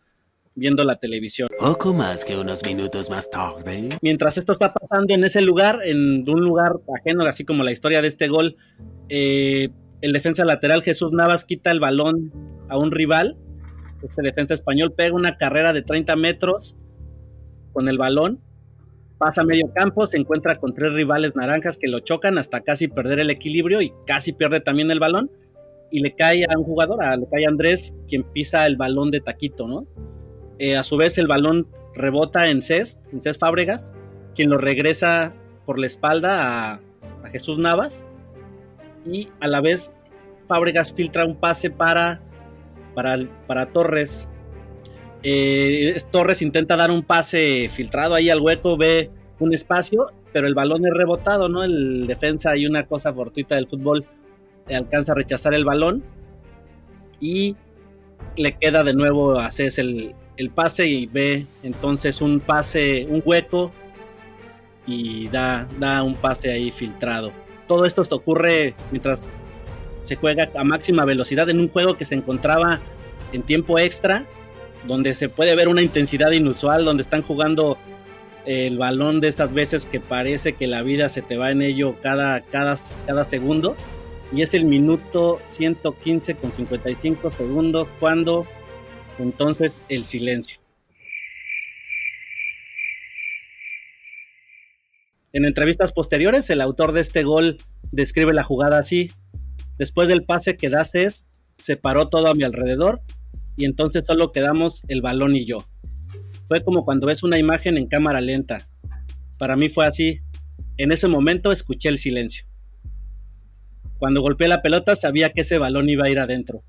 viendo 0.55 0.85
la 0.85 0.97
televisión. 0.97 1.49
Poco 1.59 1.93
más 1.93 2.25
que 2.25 2.37
unos 2.37 2.65
minutos 2.65 3.11
más 3.11 3.29
tarde. 3.31 3.91
Mientras 4.03 4.39
esto 4.39 4.53
está 4.53 4.73
pasando 4.73 5.13
en 5.15 5.25
ese 5.25 5.41
lugar, 5.41 5.81
en 5.85 6.29
un 6.29 6.41
lugar 6.41 6.75
ajeno, 6.97 7.25
así 7.25 7.45
como 7.45 7.65
la 7.65 7.73
historia 7.73 8.01
de 8.03 8.09
este 8.09 8.29
gol, 8.29 8.57
eh, 9.09 9.69
el 10.01 10.13
defensa 10.13 10.45
lateral 10.45 10.83
Jesús 10.83 11.13
Navas 11.13 11.45
quita 11.45 11.71
el 11.71 11.81
balón 11.81 12.33
a 12.69 12.79
un 12.79 12.91
rival. 12.93 13.37
Este 14.03 14.23
defensa 14.23 14.55
español 14.55 14.93
pega 14.93 15.15
una 15.15 15.37
carrera 15.39 15.73
de 15.73 15.83
30 15.83 16.15
metros 16.17 16.77
con 17.73 17.89
el 17.89 17.99
balón, 17.99 18.41
pasa 19.19 19.41
a 19.41 19.45
medio 19.45 19.73
campo, 19.75 20.07
se 20.07 20.19
encuentra 20.19 20.59
con 20.61 20.75
tres 20.75 20.93
rivales 20.93 21.35
naranjas 21.35 21.79
que 21.79 21.89
lo 21.89 22.01
chocan 22.01 22.37
hasta 22.39 22.61
casi 22.61 22.87
perder 22.89 23.19
el 23.19 23.31
equilibrio 23.31 23.81
y 23.81 23.93
casi 24.07 24.33
pierde 24.33 24.61
también 24.61 24.91
el 24.91 25.01
balón. 25.01 25.31
Y 25.91 26.01
le 26.01 26.15
cae 26.15 26.45
a 26.45 26.59
un 26.59 26.65
jugador, 26.65 27.03
a- 27.03 27.17
le 27.17 27.27
cae 27.29 27.47
a 27.47 27.49
Andrés, 27.49 27.93
quien 28.09 28.25
pisa 28.25 28.67
el 28.67 28.77
balón 28.77 29.11
de 29.11 29.21
taquito, 29.21 29.67
¿no? 29.67 29.87
Eh, 30.59 30.77
a 30.77 30.85
su 30.85 30.97
vez 30.97 31.19
el 31.19 31.27
balón 31.27 31.67
rebota 31.95 32.49
en 32.49 32.63
Cés, 32.63 33.01
en 33.13 33.21
Cés 33.21 33.39
Fábregas, 33.39 33.93
quien 34.35 34.51
lo 34.51 34.59
regresa 34.59 35.35
por 35.67 35.79
la 35.79 35.87
espalda 35.87 36.75
a, 36.75 36.81
Jesús 37.33 37.59
Navas 37.59 38.05
y 39.11 39.29
a 39.41 39.49
la 39.49 39.61
vez 39.61 39.93
Fábregas 40.47 40.93
filtra 40.93 41.25
un 41.25 41.35
pase 41.37 41.71
para, 41.71 42.21
para, 42.95 43.19
para 43.47 43.67
Torres. 43.67 44.29
Eh, 45.23 46.01
Torres 46.11 46.43
intenta 46.43 46.77
dar 46.77 46.91
un 46.91 47.03
pase 47.03 47.71
filtrado 47.73 48.15
ahí 48.15 48.29
al 48.31 48.41
hueco, 48.41 48.77
ve 48.77 49.11
un 49.41 49.55
espacio, 49.55 50.13
pero 50.33 50.47
el 50.47 50.55
balón 50.55 50.85
es 50.85 50.93
rebotado, 50.93 51.49
¿no? 51.49 51.65
El 51.65 52.07
defensa 52.07 52.57
y 52.57 52.67
una 52.67 52.87
cosa 52.87 53.13
fortuita 53.13 53.57
del 53.57 53.67
fútbol 53.67 54.05
eh, 54.69 54.77
alcanza 54.77 55.13
a 55.13 55.15
rechazar 55.17 55.55
el 55.55 55.65
balón 55.65 56.05
y 57.19 57.57
le 58.37 58.57
queda 58.59 58.85
de 58.85 58.95
nuevo 58.95 59.39
a 59.41 59.51
Cés 59.51 59.79
el, 59.79 60.15
el 60.37 60.51
pase 60.51 60.87
y 60.87 61.07
ve 61.07 61.47
entonces 61.63 62.21
un 62.21 62.41
pase, 62.41 63.07
un 63.09 63.23
hueco 63.25 63.73
y 64.87 65.29
da, 65.29 65.69
da 65.79 66.03
un 66.03 66.15
pase 66.15 66.51
ahí 66.51 66.71
filtrado. 66.71 67.33
Todo 67.67 67.87
esto 67.87 68.03
ocurre 68.11 68.75
mientras 68.91 69.31
se 70.03 70.17
juega 70.17 70.51
a 70.55 70.65
máxima 70.65 71.05
velocidad 71.05 71.49
en 71.49 71.61
un 71.61 71.69
juego 71.69 71.97
que 71.97 72.05
se 72.05 72.15
encontraba 72.15 72.81
en 73.33 73.43
tiempo 73.43 73.79
extra, 73.79 74.25
donde 74.87 75.15
se 75.15 75.29
puede 75.29 75.57
ver 75.57 75.69
una 75.69 75.83
intensidad 75.83 76.31
inusual, 76.31 76.85
donde 76.85 77.03
están 77.03 77.23
jugando 77.23 77.79
el 78.45 78.77
balón 78.77 79.21
de 79.21 79.29
esas 79.29 79.53
veces 79.53 79.87
que 79.87 80.01
parece 80.01 80.53
que 80.53 80.67
la 80.67 80.83
vida 80.83 81.09
se 81.09 81.23
te 81.23 81.39
va 81.39 81.51
en 81.51 81.63
ello 81.63 81.97
cada, 82.03 82.43
cada, 82.43 82.75
cada 83.07 83.25
segundo. 83.25 83.77
Y 84.33 84.43
es 84.43 84.53
el 84.53 84.65
minuto 84.65 85.41
115 85.47 86.35
con 86.35 86.53
55 86.53 87.31
segundos 87.31 87.95
cuando 87.99 88.47
entonces 89.19 89.83
el 89.89 90.05
silencio. 90.05 90.59
En 95.33 95.45
entrevistas 95.45 95.93
posteriores, 95.93 96.49
el 96.51 96.61
autor 96.61 96.93
de 96.93 97.01
este 97.01 97.25
gol 97.25 97.59
describe 97.91 98.33
la 98.33 98.45
jugada 98.45 98.79
así. 98.79 99.11
Después 99.79 100.09
del 100.09 100.25
pase 100.25 100.57
que 100.57 100.71
es, 100.95 101.27
se 101.59 101.77
paró 101.77 102.09
todo 102.09 102.29
a 102.29 102.35
mi 102.35 102.45
alrededor 102.45 103.03
y 103.57 103.65
entonces 103.65 104.07
solo 104.07 104.31
quedamos 104.31 104.83
el 104.87 105.03
balón 105.03 105.35
y 105.35 105.45
yo. 105.45 105.67
Fue 106.47 106.63
como 106.63 106.85
cuando 106.85 107.09
ves 107.09 107.23
una 107.23 107.39
imagen 107.39 107.77
en 107.79 107.89
cámara 107.89 108.21
lenta. 108.21 108.69
Para 109.39 109.57
mí 109.57 109.69
fue 109.69 109.87
así. 109.87 110.21
En 110.77 110.93
ese 110.93 111.09
momento 111.09 111.51
escuché 111.51 111.89
el 111.89 111.99
silencio. 111.99 112.47
Cuando 113.99 114.21
golpeé 114.23 114.47
la 114.49 114.63
pelota 114.63 114.95
sabía 114.95 115.31
que 115.31 115.41
ese 115.41 115.59
balón 115.59 115.89
iba 115.89 116.05
a 116.07 116.11
ir 116.11 116.21
adentro. 116.21 116.63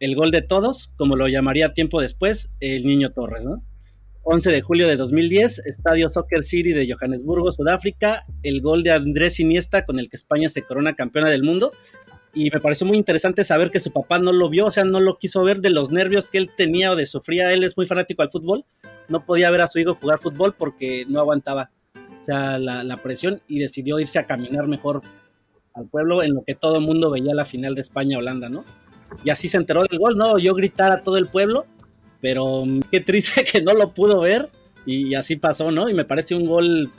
El 0.00 0.14
gol 0.14 0.30
de 0.30 0.42
todos, 0.42 0.90
como 0.96 1.16
lo 1.16 1.28
llamaría 1.28 1.72
tiempo 1.72 2.00
después, 2.00 2.50
el 2.60 2.86
niño 2.86 3.10
Torres, 3.10 3.44
¿no? 3.44 3.64
11 4.30 4.50
de 4.50 4.60
julio 4.60 4.86
de 4.88 4.96
2010, 4.96 5.60
Estadio 5.60 6.10
Soccer 6.10 6.44
City 6.44 6.72
de 6.72 6.86
Johannesburgo, 6.92 7.50
Sudáfrica, 7.50 8.26
el 8.42 8.60
gol 8.60 8.82
de 8.82 8.90
Andrés 8.90 9.40
Iniesta 9.40 9.86
con 9.86 9.98
el 9.98 10.10
que 10.10 10.16
España 10.16 10.50
se 10.50 10.62
corona 10.62 10.94
campeona 10.94 11.30
del 11.30 11.42
mundo. 11.42 11.72
Y 12.34 12.50
me 12.50 12.60
pareció 12.60 12.86
muy 12.86 12.98
interesante 12.98 13.42
saber 13.42 13.70
que 13.70 13.80
su 13.80 13.90
papá 13.90 14.18
no 14.18 14.32
lo 14.32 14.50
vio, 14.50 14.66
o 14.66 14.70
sea, 14.70 14.84
no 14.84 15.00
lo 15.00 15.16
quiso 15.16 15.42
ver 15.44 15.62
de 15.62 15.70
los 15.70 15.90
nervios 15.90 16.28
que 16.28 16.36
él 16.36 16.50
tenía 16.54 16.92
o 16.92 16.96
de 16.96 17.06
sufría. 17.06 17.54
Él 17.54 17.64
es 17.64 17.74
muy 17.78 17.86
fanático 17.86 18.20
al 18.20 18.30
fútbol, 18.30 18.66
no 19.08 19.24
podía 19.24 19.50
ver 19.50 19.62
a 19.62 19.66
su 19.66 19.78
hijo 19.78 19.94
jugar 19.94 20.18
fútbol 20.18 20.54
porque 20.56 21.06
no 21.08 21.20
aguantaba, 21.20 21.70
o 22.20 22.22
sea, 22.22 22.58
la, 22.58 22.84
la 22.84 22.98
presión 22.98 23.40
y 23.48 23.60
decidió 23.60 23.98
irse 23.98 24.18
a 24.18 24.26
caminar 24.26 24.68
mejor 24.68 25.00
al 25.72 25.86
pueblo 25.88 26.22
en 26.22 26.34
lo 26.34 26.44
que 26.44 26.54
todo 26.54 26.76
el 26.76 26.84
mundo 26.84 27.10
veía 27.10 27.34
la 27.34 27.46
final 27.46 27.74
de 27.74 27.80
España-Holanda, 27.80 28.50
¿no? 28.50 28.64
Y 29.24 29.30
así 29.30 29.48
se 29.48 29.56
enteró 29.56 29.82
del 29.82 29.98
gol, 29.98 30.16
¿no? 30.16 30.38
Yo 30.38 30.54
gritar 30.54 30.92
a 30.92 31.02
todo 31.02 31.16
el 31.16 31.26
pueblo 31.26 31.66
pero 32.20 32.64
qué 32.90 33.00
triste 33.00 33.44
que 33.44 33.62
no 33.62 33.72
lo 33.74 33.92
pudo 33.92 34.20
ver 34.20 34.48
y 34.86 35.14
así 35.14 35.36
pasó, 35.36 35.70
¿no? 35.70 35.88
Y 35.88 35.94
me 35.94 36.04
parece 36.04 36.34
un 36.34 36.46
gol 36.46 36.90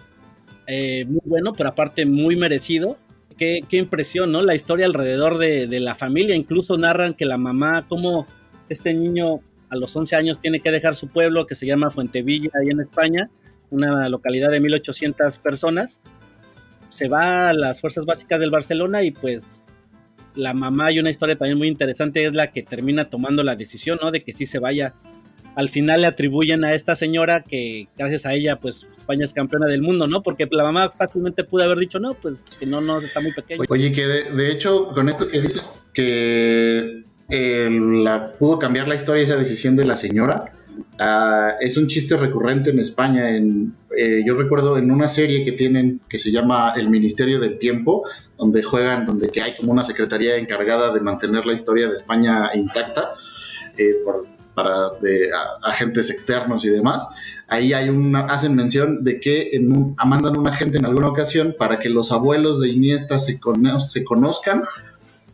eh, 0.67 1.05
muy 1.05 1.21
bueno, 1.25 1.53
pero 1.53 1.69
aparte 1.69 2.05
muy 2.05 2.35
merecido. 2.35 2.97
Qué, 3.37 3.61
qué 3.67 3.77
impresión, 3.77 4.31
¿no? 4.31 4.41
La 4.41 4.53
historia 4.53 4.85
alrededor 4.85 5.37
de, 5.37 5.65
de, 5.65 5.79
la 5.79 5.95
familia, 5.95 6.35
incluso 6.35 6.77
narran 6.77 7.13
que 7.13 7.25
la 7.25 7.37
mamá, 7.37 7.87
como 7.87 8.27
este 8.67 8.93
niño 8.93 9.39
a 9.69 9.77
los 9.77 9.95
11 9.95 10.15
años 10.17 10.39
tiene 10.39 10.59
que 10.59 10.71
dejar 10.71 10.97
su 10.97 11.07
pueblo 11.07 11.47
que 11.47 11.55
se 11.55 11.65
llama 11.65 11.89
Fuentevilla, 11.89 12.49
ahí 12.61 12.69
en 12.69 12.81
España, 12.81 13.29
una 13.69 14.09
localidad 14.09 14.51
de 14.51 14.59
1800 14.59 15.37
personas, 15.37 16.01
se 16.89 17.07
va 17.07 17.49
a 17.49 17.53
las 17.53 17.79
fuerzas 17.79 18.05
básicas 18.05 18.41
del 18.41 18.49
Barcelona 18.49 19.03
y 19.03 19.11
pues 19.11 19.61
la 20.39 20.53
mamá 20.53 20.91
y 20.91 20.99
una 20.99 21.09
historia 21.09 21.37
también 21.37 21.57
muy 21.57 21.67
interesante 21.67 22.23
es 22.23 22.33
la 22.33 22.51
que 22.51 22.63
termina 22.63 23.09
tomando 23.09 23.43
la 23.43 23.55
decisión, 23.55 23.99
¿no? 24.01 24.11
De 24.11 24.23
que 24.23 24.33
sí 24.33 24.45
se 24.45 24.59
vaya. 24.59 24.93
Al 25.55 25.69
final 25.69 26.01
le 26.01 26.07
atribuyen 26.07 26.63
a 26.63 26.73
esta 26.73 26.95
señora 26.95 27.43
que 27.43 27.87
gracias 27.97 28.25
a 28.25 28.33
ella, 28.33 28.59
pues 28.59 28.87
España 28.95 29.25
es 29.25 29.33
campeona 29.33 29.65
del 29.65 29.81
mundo, 29.81 30.07
¿no? 30.07 30.23
Porque 30.23 30.47
la 30.49 30.63
mamá 30.63 30.91
fácilmente 30.91 31.43
pudo 31.43 31.63
haber 31.63 31.79
dicho, 31.79 31.99
no, 31.99 32.13
pues 32.13 32.43
que 32.59 32.65
no, 32.65 32.79
no, 32.81 32.99
está 32.99 33.19
muy 33.19 33.33
pequeño. 33.33 33.63
Oye, 33.67 33.91
que 33.91 34.05
de, 34.05 34.51
hecho, 34.51 34.89
con 34.93 35.09
esto 35.09 35.27
que 35.27 35.41
dices, 35.41 35.87
que 35.93 37.03
eh, 37.29 37.69
la, 37.69 38.31
pudo 38.39 38.57
cambiar 38.57 38.87
la 38.87 38.95
historia 38.95 39.23
esa 39.23 39.35
decisión 39.35 39.75
de 39.75 39.85
la 39.85 39.95
señora, 39.95 40.53
Uh, 40.99 41.55
es 41.59 41.77
un 41.77 41.87
chiste 41.87 42.15
recurrente 42.17 42.69
en 42.69 42.79
España. 42.79 43.29
Eh, 43.29 44.23
yo 44.25 44.35
recuerdo 44.35 44.77
en 44.77 44.91
una 44.91 45.09
serie 45.09 45.45
que 45.45 45.53
tienen 45.53 46.01
que 46.09 46.19
se 46.19 46.31
llama 46.31 46.73
El 46.75 46.89
Ministerio 46.89 47.39
del 47.39 47.57
Tiempo, 47.57 48.03
donde 48.39 48.63
juegan, 48.63 49.05
donde 49.05 49.29
que 49.29 49.41
hay 49.41 49.55
como 49.55 49.71
una 49.71 49.83
secretaría 49.83 50.37
encargada 50.37 50.93
de 50.93 51.01
mantener 51.01 51.45
la 51.45 51.53
historia 51.53 51.89
de 51.89 51.95
España 51.95 52.49
intacta 52.55 53.15
eh, 53.77 53.95
por, 54.03 54.25
para 54.55 54.91
de, 55.01 55.29
agentes 55.61 56.09
externos 56.09 56.63
y 56.65 56.69
demás. 56.69 57.05
Ahí 57.47 57.73
hay 57.73 57.89
una, 57.89 58.21
hacen 58.21 58.55
mención 58.55 59.03
de 59.03 59.19
que 59.19 59.49
en 59.53 59.71
un, 59.71 59.95
mandan 60.05 60.37
un 60.37 60.47
agente 60.47 60.77
en 60.77 60.85
alguna 60.85 61.09
ocasión 61.09 61.55
para 61.57 61.79
que 61.79 61.89
los 61.89 62.11
abuelos 62.11 62.61
de 62.61 62.69
Iniesta 62.69 63.19
se, 63.19 63.39
cono 63.39 63.85
se 63.85 64.03
conozcan 64.03 64.63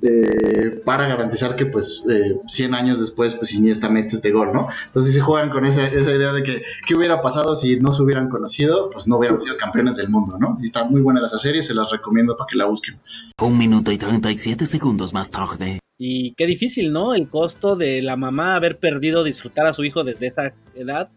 eh, 0.05 0.81
para 0.85 1.07
garantizar 1.07 1.55
que 1.55 1.65
pues 1.65 2.03
eh, 2.09 2.37
100 2.47 2.75
años 2.75 2.99
después 2.99 3.33
pues 3.33 3.53
Iniesta 3.53 3.89
mete 3.89 4.15
este 4.15 4.31
gol, 4.31 4.53
¿no? 4.53 4.67
Entonces 4.85 5.13
se 5.13 5.21
juegan 5.21 5.49
con 5.49 5.65
esa, 5.65 5.87
esa 5.87 6.15
idea 6.15 6.31
de 6.31 6.43
que 6.43 6.61
qué 6.87 6.95
hubiera 6.95 7.21
pasado 7.21 7.55
si 7.55 7.79
no 7.79 7.93
se 7.93 8.03
hubieran 8.03 8.29
conocido, 8.29 8.89
pues 8.91 9.07
no 9.07 9.17
hubiéramos 9.17 9.43
sido 9.43 9.57
campeones 9.57 9.95
del 9.95 10.09
mundo, 10.09 10.37
¿no? 10.37 10.57
Y 10.61 10.65
está 10.65 10.85
muy 10.85 11.01
buena 11.01 11.25
esa 11.25 11.39
serie, 11.39 11.63
se 11.63 11.73
las 11.73 11.91
recomiendo 11.91 12.37
para 12.37 12.47
que 12.47 12.57
la 12.57 12.65
busquen. 12.65 12.99
Un 13.41 13.57
minuto 13.57 13.91
y 13.91 13.97
37 13.97 14.67
segundos 14.67 15.13
más 15.13 15.31
tarde. 15.31 15.79
Y 15.97 16.31
qué 16.31 16.45
difícil, 16.45 16.91
¿no? 16.91 17.13
El 17.13 17.29
costo 17.29 17.75
de 17.75 18.01
la 18.01 18.17
mamá 18.17 18.55
haber 18.55 18.77
perdido 18.77 19.23
disfrutar 19.23 19.65
a 19.65 19.73
su 19.73 19.83
hijo 19.83 20.03
desde 20.03 20.27
esa 20.27 20.53
edad, 20.75 21.09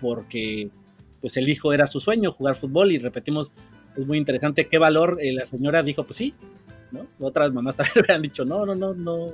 porque 0.00 0.70
pues 1.20 1.36
el 1.36 1.48
hijo 1.48 1.72
era 1.72 1.86
su 1.86 2.00
sueño, 2.00 2.32
jugar 2.32 2.54
fútbol, 2.54 2.92
y 2.92 2.98
repetimos, 2.98 3.50
es 3.96 4.06
muy 4.06 4.18
interesante 4.18 4.68
qué 4.68 4.78
valor 4.78 5.18
eh, 5.20 5.32
la 5.32 5.46
señora 5.46 5.82
dijo, 5.82 6.04
pues 6.04 6.16
sí, 6.16 6.34
¿no? 6.92 7.06
Otras 7.18 7.52
mamás 7.52 7.76
también 7.76 7.98
hubieran 7.98 8.22
dicho, 8.22 8.44
no, 8.44 8.66
no, 8.66 8.74
no, 8.74 8.94
no, 8.94 9.32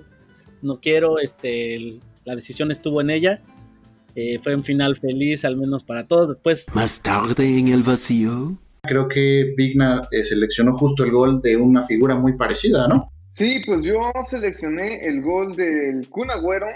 no 0.62 0.80
quiero, 0.80 1.18
este, 1.18 1.74
el, 1.74 2.00
la 2.24 2.34
decisión 2.34 2.70
estuvo 2.70 3.00
en 3.00 3.10
ella. 3.10 3.40
Eh, 4.14 4.38
fue 4.42 4.54
un 4.54 4.64
final 4.64 4.96
feliz, 4.96 5.44
al 5.44 5.56
menos 5.56 5.84
para 5.84 6.06
todos. 6.06 6.28
Después. 6.28 6.74
Más 6.74 7.02
tarde 7.02 7.58
en 7.58 7.68
el 7.68 7.82
vacío. 7.82 8.56
Creo 8.82 9.08
que 9.08 9.54
Vigna 9.56 10.02
eh, 10.10 10.24
seleccionó 10.24 10.76
justo 10.76 11.04
el 11.04 11.10
gol 11.10 11.42
de 11.42 11.56
una 11.56 11.86
figura 11.86 12.14
muy 12.14 12.36
parecida, 12.36 12.88
¿no? 12.88 13.10
Sí, 13.30 13.62
pues 13.66 13.82
yo 13.82 14.00
seleccioné 14.24 15.06
el 15.06 15.20
gol 15.20 15.54
del 15.54 16.08
Kun 16.08 16.30
Agüero 16.30 16.68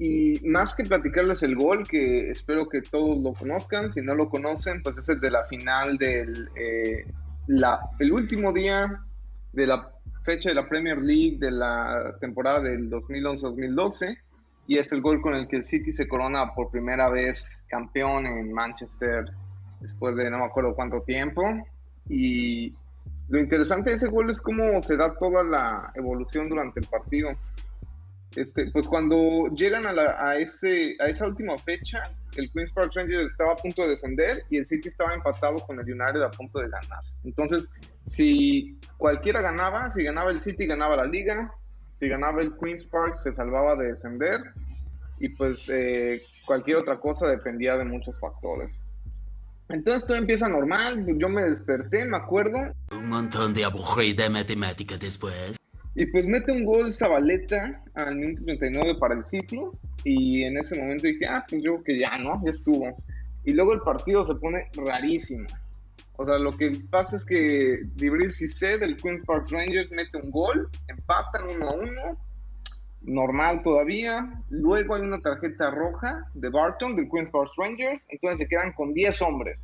y 0.00 0.40
más 0.44 0.74
que 0.74 0.82
platicarles 0.82 1.44
el 1.44 1.54
gol, 1.54 1.86
que 1.86 2.30
espero 2.30 2.68
que 2.68 2.82
todos 2.82 3.20
lo 3.20 3.34
conozcan, 3.34 3.92
si 3.92 4.00
no 4.00 4.16
lo 4.16 4.28
conocen, 4.28 4.82
pues 4.82 4.98
es 4.98 5.08
el 5.08 5.20
de 5.20 5.30
la 5.30 5.44
final 5.44 5.96
del 5.96 6.48
eh, 6.56 7.04
la, 7.46 7.78
el 8.00 8.10
último 8.10 8.52
día 8.52 9.00
de 9.52 9.66
la 9.68 9.92
fecha 10.28 10.50
de 10.50 10.54
la 10.56 10.68
Premier 10.68 10.98
League 10.98 11.38
de 11.38 11.50
la 11.50 12.14
temporada 12.20 12.60
del 12.60 12.90
2011-2012 12.90 14.14
y 14.66 14.76
es 14.76 14.92
el 14.92 15.00
gol 15.00 15.22
con 15.22 15.34
el 15.34 15.48
que 15.48 15.56
el 15.56 15.64
City 15.64 15.90
se 15.90 16.06
corona 16.06 16.52
por 16.54 16.70
primera 16.70 17.08
vez 17.08 17.64
campeón 17.66 18.26
en 18.26 18.52
Manchester 18.52 19.24
después 19.80 20.14
de 20.16 20.30
no 20.30 20.36
me 20.36 20.44
acuerdo 20.44 20.74
cuánto 20.74 21.00
tiempo 21.00 21.42
y 22.10 22.74
lo 23.30 23.38
interesante 23.40 23.88
de 23.88 23.96
ese 23.96 24.08
gol 24.08 24.28
es 24.28 24.42
cómo 24.42 24.82
se 24.82 24.98
da 24.98 25.16
toda 25.16 25.42
la 25.44 25.92
evolución 25.94 26.50
durante 26.50 26.80
el 26.80 26.86
partido. 26.86 27.30
Este, 28.40 28.70
pues 28.70 28.86
cuando 28.86 29.48
llegan 29.54 29.84
a, 29.84 29.92
la, 29.92 30.16
a, 30.20 30.36
ese, 30.36 30.96
a 31.00 31.06
esa 31.06 31.26
última 31.26 31.58
fecha, 31.58 32.10
el 32.36 32.50
Queen's 32.52 32.72
Park 32.72 32.92
Rangers 32.94 33.32
estaba 33.32 33.52
a 33.52 33.56
punto 33.56 33.82
de 33.82 33.88
descender 33.88 34.44
y 34.48 34.58
el 34.58 34.66
City 34.66 34.88
estaba 34.88 35.12
empatado 35.12 35.56
con 35.66 35.80
el 35.80 35.84
United 35.84 36.22
a 36.22 36.30
punto 36.30 36.60
de 36.60 36.68
ganar. 36.68 37.02
Entonces, 37.24 37.68
si 38.08 38.78
cualquiera 38.96 39.42
ganaba, 39.42 39.90
si 39.90 40.04
ganaba 40.04 40.30
el 40.30 40.40
City, 40.40 40.66
ganaba 40.66 40.96
la 40.96 41.04
liga, 41.04 41.52
si 41.98 42.08
ganaba 42.08 42.40
el 42.40 42.56
Queen's 42.56 42.86
Park, 42.86 43.16
se 43.16 43.32
salvaba 43.32 43.74
de 43.74 43.88
descender 43.88 44.40
y 45.18 45.30
pues 45.30 45.68
eh, 45.68 46.20
cualquier 46.46 46.76
otra 46.76 47.00
cosa 47.00 47.26
dependía 47.26 47.76
de 47.76 47.84
muchos 47.86 48.18
factores. 48.20 48.70
Entonces 49.68 50.06
todo 50.06 50.16
empieza 50.16 50.48
normal, 50.48 51.04
yo 51.18 51.28
me 51.28 51.42
desperté, 51.42 52.04
me 52.04 52.16
acuerdo. 52.16 52.58
Un 52.92 53.08
montón 53.08 53.52
de 53.52 53.64
aburrida 53.64 54.30
matemática 54.30 54.96
después. 54.96 55.58
Y 55.94 56.06
pues 56.06 56.26
mete 56.26 56.52
un 56.52 56.64
gol 56.64 56.92
Zabaleta 56.92 57.82
al 57.94 58.16
minuto 58.16 58.44
39 58.44 58.96
para 59.00 59.14
el 59.14 59.24
City. 59.24 59.60
Y 60.04 60.44
en 60.44 60.56
ese 60.58 60.78
momento 60.78 61.06
dije, 61.06 61.26
ah, 61.26 61.44
pues 61.48 61.62
yo 61.62 61.72
creo 61.72 61.84
que 61.84 61.98
ya, 61.98 62.18
¿no? 62.18 62.40
Ya 62.44 62.50
estuvo. 62.50 62.96
Y 63.44 63.52
luego 63.52 63.72
el 63.72 63.80
partido 63.80 64.24
se 64.26 64.34
pone 64.34 64.68
rarísimo. 64.74 65.46
O 66.16 66.26
sea, 66.26 66.38
lo 66.38 66.56
que 66.56 66.72
pasa 66.90 67.16
es 67.16 67.24
que 67.24 67.78
Dibril 67.94 68.34
Cissé 68.34 68.76
del 68.78 68.96
Queen's 68.96 69.24
Park 69.24 69.46
Rangers 69.50 69.92
mete 69.92 70.18
un 70.18 70.32
gol, 70.32 70.68
empatan 70.88 71.44
1 71.56 71.68
a 71.68 71.74
1, 71.74 71.92
normal 73.02 73.62
todavía. 73.62 74.28
Luego 74.50 74.96
hay 74.96 75.02
una 75.02 75.20
tarjeta 75.20 75.70
roja 75.70 76.26
de 76.34 76.48
Barton 76.48 76.96
del 76.96 77.08
Queen's 77.08 77.30
Park 77.30 77.50
Rangers, 77.56 78.04
entonces 78.08 78.38
se 78.40 78.48
quedan 78.48 78.72
con 78.72 78.92
10 78.92 79.22
hombres. 79.22 79.60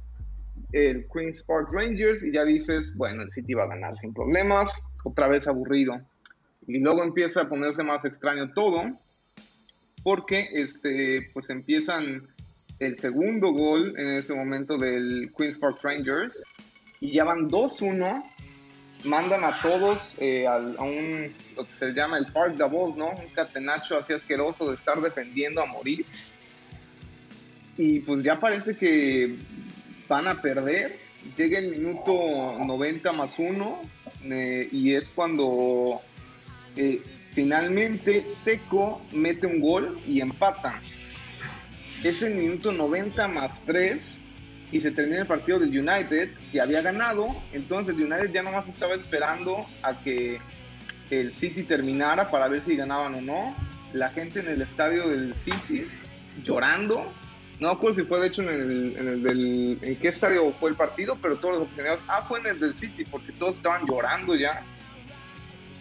El 0.72 1.06
Queen's 1.12 1.42
Park 1.42 1.70
Rangers 1.72 2.22
y 2.22 2.32
ya 2.32 2.44
dices, 2.44 2.94
bueno, 2.96 3.22
el 3.22 3.30
City 3.32 3.54
va 3.54 3.64
a 3.64 3.68
ganar 3.68 3.96
sin 3.96 4.14
problemas, 4.14 4.72
otra 5.02 5.28
vez 5.28 5.48
aburrido. 5.48 6.00
Y 6.66 6.78
luego 6.80 7.02
empieza 7.02 7.42
a 7.42 7.48
ponerse 7.48 7.82
más 7.82 8.04
extraño 8.04 8.52
todo, 8.52 8.82
porque 10.02 10.48
este, 10.52 11.30
pues 11.32 11.50
empiezan 11.50 12.26
el 12.78 12.96
segundo 12.98 13.52
gol 13.52 13.94
en 13.98 14.16
ese 14.16 14.34
momento 14.34 14.76
del 14.76 15.30
Queen's 15.36 15.58
Park 15.58 15.78
Rangers 15.82 16.42
y 17.00 17.12
ya 17.12 17.24
van 17.24 17.48
2-1 17.48 18.24
mandan 19.04 19.44
a 19.44 19.60
todos 19.60 20.16
eh, 20.20 20.46
a, 20.46 20.56
un, 20.56 21.32
lo 21.56 21.66
que 21.66 21.76
se 21.76 21.92
llama 21.92 22.18
el 22.18 22.26
Park 22.26 22.56
Davos, 22.56 22.96
¿no? 22.96 23.08
Un 23.08 23.28
catenacho 23.34 23.98
así 23.98 24.12
asqueroso 24.12 24.68
de 24.68 24.74
estar 24.74 25.00
defendiendo 25.00 25.62
a 25.62 25.66
morir. 25.66 26.04
Y 27.76 28.00
pues 28.00 28.22
ya 28.22 28.38
parece 28.38 28.76
que 28.76 29.36
van 30.08 30.26
a 30.28 30.40
perder. 30.40 30.96
Llega 31.36 31.58
el 31.58 31.70
minuto 31.70 32.12
90 32.64 33.12
más 33.12 33.38
1 33.38 33.80
y 34.70 34.94
es 34.94 35.10
cuando 35.10 36.00
finalmente 37.34 38.28
Seco 38.28 39.02
mete 39.12 39.46
un 39.46 39.60
gol 39.60 40.00
y 40.06 40.20
empatan. 40.20 40.80
Es 42.02 42.22
el 42.22 42.34
minuto 42.34 42.72
90 42.72 43.28
más 43.28 43.62
3 43.64 44.20
y 44.72 44.80
se 44.80 44.90
termina 44.90 45.20
el 45.20 45.26
partido 45.26 45.58
del 45.58 45.70
United 45.70 46.30
que 46.50 46.60
había 46.60 46.82
ganado. 46.82 47.28
Entonces 47.52 47.94
el 47.96 48.02
United 48.02 48.32
ya 48.32 48.42
nomás 48.42 48.68
estaba 48.68 48.94
esperando 48.94 49.64
a 49.82 50.00
que 50.02 50.40
el 51.10 51.34
City 51.34 51.62
terminara 51.62 52.30
para 52.30 52.48
ver 52.48 52.62
si 52.62 52.76
ganaban 52.76 53.14
o 53.14 53.20
no. 53.20 53.54
La 53.92 54.10
gente 54.10 54.40
en 54.40 54.48
el 54.48 54.62
estadio 54.62 55.08
del 55.08 55.36
City 55.36 55.86
llorando. 56.42 57.12
No 57.60 57.70
acuerdo 57.70 57.96
si 57.96 58.02
fue 58.02 58.20
de 58.20 58.26
hecho 58.26 58.42
en 58.42 58.48
el, 58.48 58.96
en 58.98 59.08
el 59.08 59.22
del, 59.22 59.78
en 59.80 59.96
qué 59.96 60.08
estadio 60.08 60.52
fue 60.58 60.70
el 60.70 60.76
partido, 60.76 61.16
pero 61.22 61.36
todos 61.36 61.58
los 61.58 61.66
aficionados, 61.68 62.00
ah, 62.08 62.24
fue 62.26 62.40
en 62.40 62.46
el 62.46 62.58
del 62.58 62.76
City, 62.76 63.04
porque 63.04 63.30
todos 63.32 63.54
estaban 63.54 63.86
llorando 63.86 64.34
ya. 64.34 64.62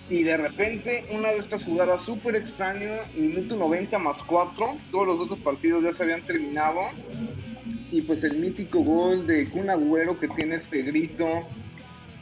Y 0.10 0.24
de 0.24 0.38
repente, 0.38 1.06
una 1.12 1.30
de 1.30 1.38
estas 1.38 1.64
jugadas 1.64 2.04
súper 2.04 2.36
extraño, 2.36 2.92
minuto 3.16 3.56
90 3.56 3.98
más 4.00 4.24
4, 4.24 4.78
todos 4.92 5.08
los 5.08 5.20
otros 5.20 5.40
partidos 5.40 5.84
ya 5.84 5.94
se 5.94 6.04
habían 6.04 6.22
terminado. 6.24 6.82
Y 7.92 8.02
pues 8.02 8.24
el 8.24 8.38
mítico 8.38 8.80
gol 8.80 9.26
de 9.26 9.46
Kun 9.48 9.70
Agüero 9.70 10.20
que 10.20 10.28
tiene 10.28 10.56
este 10.56 10.82
grito 10.82 11.48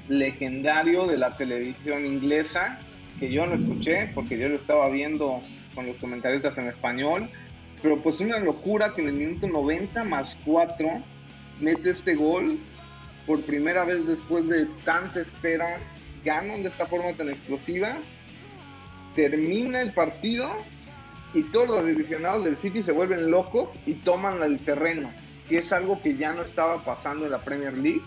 legendario 0.10 1.08
de 1.08 1.18
la 1.18 1.36
televisión 1.36 2.06
inglesa, 2.06 2.80
que 3.20 3.32
yo 3.32 3.46
no 3.46 3.56
escuché 3.56 4.12
porque 4.14 4.38
yo 4.38 4.50
lo 4.50 4.56
estaba 4.56 4.90
viendo 4.90 5.42
con 5.74 5.88
los 5.88 5.98
comentaristas 5.98 6.58
en 6.58 6.68
español. 6.68 7.30
Pero 7.82 8.00
pues 8.00 8.20
una 8.20 8.40
locura 8.40 8.94
que 8.94 9.02
en 9.02 9.08
el 9.08 9.14
minuto 9.16 9.48
90 9.48 10.04
más 10.04 10.38
4 10.46 10.88
mete 11.60 11.90
este 11.90 12.16
gol 12.16 12.60
por 13.26 13.42
primera 13.42 13.86
vez 13.86 14.06
después 14.06 14.48
de 14.48 14.66
tanta 14.84 15.22
espera, 15.22 15.80
ganan 16.24 16.64
de 16.64 16.70
esta 16.70 16.86
forma 16.86 17.12
tan 17.14 17.30
explosiva, 17.30 17.98
termina 19.16 19.82
el 19.82 19.92
partido 19.92 20.56
y 21.34 21.44
todos 21.44 21.68
los 21.68 21.80
aficionados 21.80 22.44
del 22.44 22.58
City 22.58 22.84
se 22.84 22.92
vuelven 22.92 23.32
locos 23.32 23.78
y 23.86 23.94
toman 23.94 24.42
el 24.44 24.60
terreno, 24.60 25.12
que 25.48 25.60
es 25.60 25.72
algo 25.72 26.02
que 26.02 26.18
ya 26.18 26.34
no 26.34 26.42
estaba 26.42 26.84
pasando 26.84 27.26
en 27.26 27.32
la 27.32 27.42
Premier 27.42 27.78
League. 27.78 28.02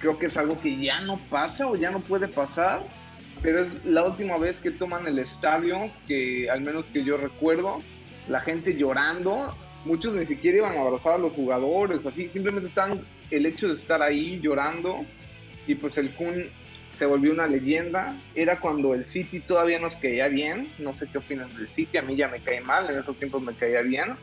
Creo 0.00 0.18
que 0.18 0.26
es 0.26 0.36
algo 0.36 0.60
que 0.60 0.76
ya 0.78 1.00
no 1.00 1.18
pasa 1.30 1.68
o 1.68 1.76
ya 1.76 1.90
no 1.90 2.00
puede 2.00 2.28
pasar, 2.28 2.84
pero 3.42 3.64
es 3.64 3.84
la 3.84 4.04
última 4.04 4.38
vez 4.38 4.60
que 4.60 4.72
toman 4.72 5.06
el 5.06 5.18
estadio, 5.18 5.90
que 6.08 6.50
al 6.50 6.60
menos 6.60 6.90
que 6.90 7.04
yo 7.04 7.16
recuerdo, 7.16 7.78
la 8.28 8.40
gente 8.40 8.74
llorando, 8.74 9.54
muchos 9.84 10.14
ni 10.14 10.26
siquiera 10.26 10.58
iban 10.58 10.76
a 10.76 10.80
abrazar 10.80 11.14
a 11.14 11.18
los 11.18 11.32
jugadores, 11.32 12.04
así, 12.04 12.28
simplemente 12.28 12.68
están 12.68 13.00
el 13.30 13.46
hecho 13.46 13.68
de 13.68 13.74
estar 13.74 14.02
ahí 14.02 14.40
llorando 14.40 15.04
y 15.66 15.74
pues 15.76 15.98
el 15.98 16.12
Kun 16.14 16.44
se 16.92 17.06
volvió 17.06 17.32
una 17.32 17.46
leyenda. 17.46 18.14
Era 18.34 18.60
cuando 18.60 18.94
el 18.94 19.04
City 19.06 19.40
todavía 19.40 19.78
nos 19.78 19.96
caía 19.96 20.28
bien. 20.28 20.68
No 20.78 20.94
sé 20.94 21.06
qué 21.10 21.18
opinas 21.18 21.56
del 21.56 21.68
City, 21.68 21.98
a 21.98 22.02
mí 22.02 22.16
ya 22.16 22.28
me 22.28 22.40
cae 22.40 22.60
mal, 22.60 22.88
en 22.90 22.98
esos 23.00 23.16
tiempos 23.16 23.42
me 23.42 23.54
caía 23.54 23.82
bien. 23.82 24.14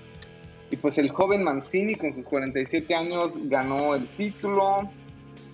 Y 0.71 0.75
pues 0.77 0.97
el 0.99 1.09
joven 1.09 1.43
Mancini 1.43 1.95
con 1.95 2.13
sus 2.13 2.25
47 2.25 2.93
años 2.95 3.33
ganó 3.45 3.95
el 3.95 4.07
título. 4.09 4.89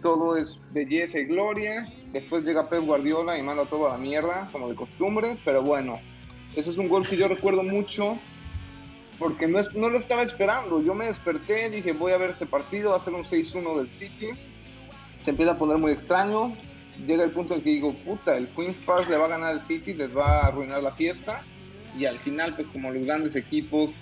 Todo 0.01 0.37
es 0.37 0.59
belleza 0.71 1.19
y 1.19 1.25
gloria. 1.25 1.85
Después 2.11 2.43
llega 2.43 2.69
Pep 2.69 2.83
Guardiola 2.83 3.37
y 3.37 3.41
manda 3.41 3.65
todo 3.65 3.87
a 3.87 3.93
la 3.93 3.97
mierda, 3.97 4.47
como 4.51 4.69
de 4.69 4.75
costumbre. 4.75 5.37
Pero 5.45 5.63
bueno, 5.63 5.99
eso 6.55 6.69
es 6.69 6.77
un 6.77 6.89
gol 6.89 7.07
que 7.07 7.15
yo 7.17 7.27
recuerdo 7.27 7.63
mucho 7.63 8.17
porque 9.17 9.47
no, 9.47 9.59
es- 9.59 9.73
no 9.73 9.89
lo 9.89 9.97
estaba 9.97 10.21
esperando. 10.23 10.81
Yo 10.83 10.93
me 10.93 11.05
desperté, 11.07 11.69
dije 11.69 11.93
voy 11.93 12.11
a 12.11 12.17
ver 12.17 12.31
este 12.31 12.45
partido, 12.45 12.91
va 12.91 12.97
a 12.97 13.03
ser 13.03 13.13
un 13.13 13.23
6-1 13.23 13.77
del 13.77 13.89
City. 13.89 14.27
Se 15.23 15.31
empieza 15.31 15.53
a 15.53 15.57
poner 15.57 15.77
muy 15.77 15.91
extraño. 15.93 16.51
Llega 17.05 17.23
el 17.25 17.31
punto 17.31 17.55
en 17.55 17.61
que 17.61 17.71
digo, 17.71 17.93
puta, 17.93 18.37
el 18.37 18.47
Queen's 18.47 18.81
Park 18.81 19.09
le 19.09 19.17
va 19.17 19.25
a 19.25 19.29
ganar 19.29 19.49
al 19.51 19.61
City, 19.63 19.93
les 19.93 20.15
va 20.15 20.39
a 20.41 20.47
arruinar 20.47 20.81
la 20.81 20.91
fiesta. 20.91 21.41
Y 21.97 22.05
al 22.05 22.19
final, 22.19 22.55
pues 22.55 22.67
como 22.69 22.91
los 22.91 23.05
grandes 23.05 23.35
equipos, 23.35 24.01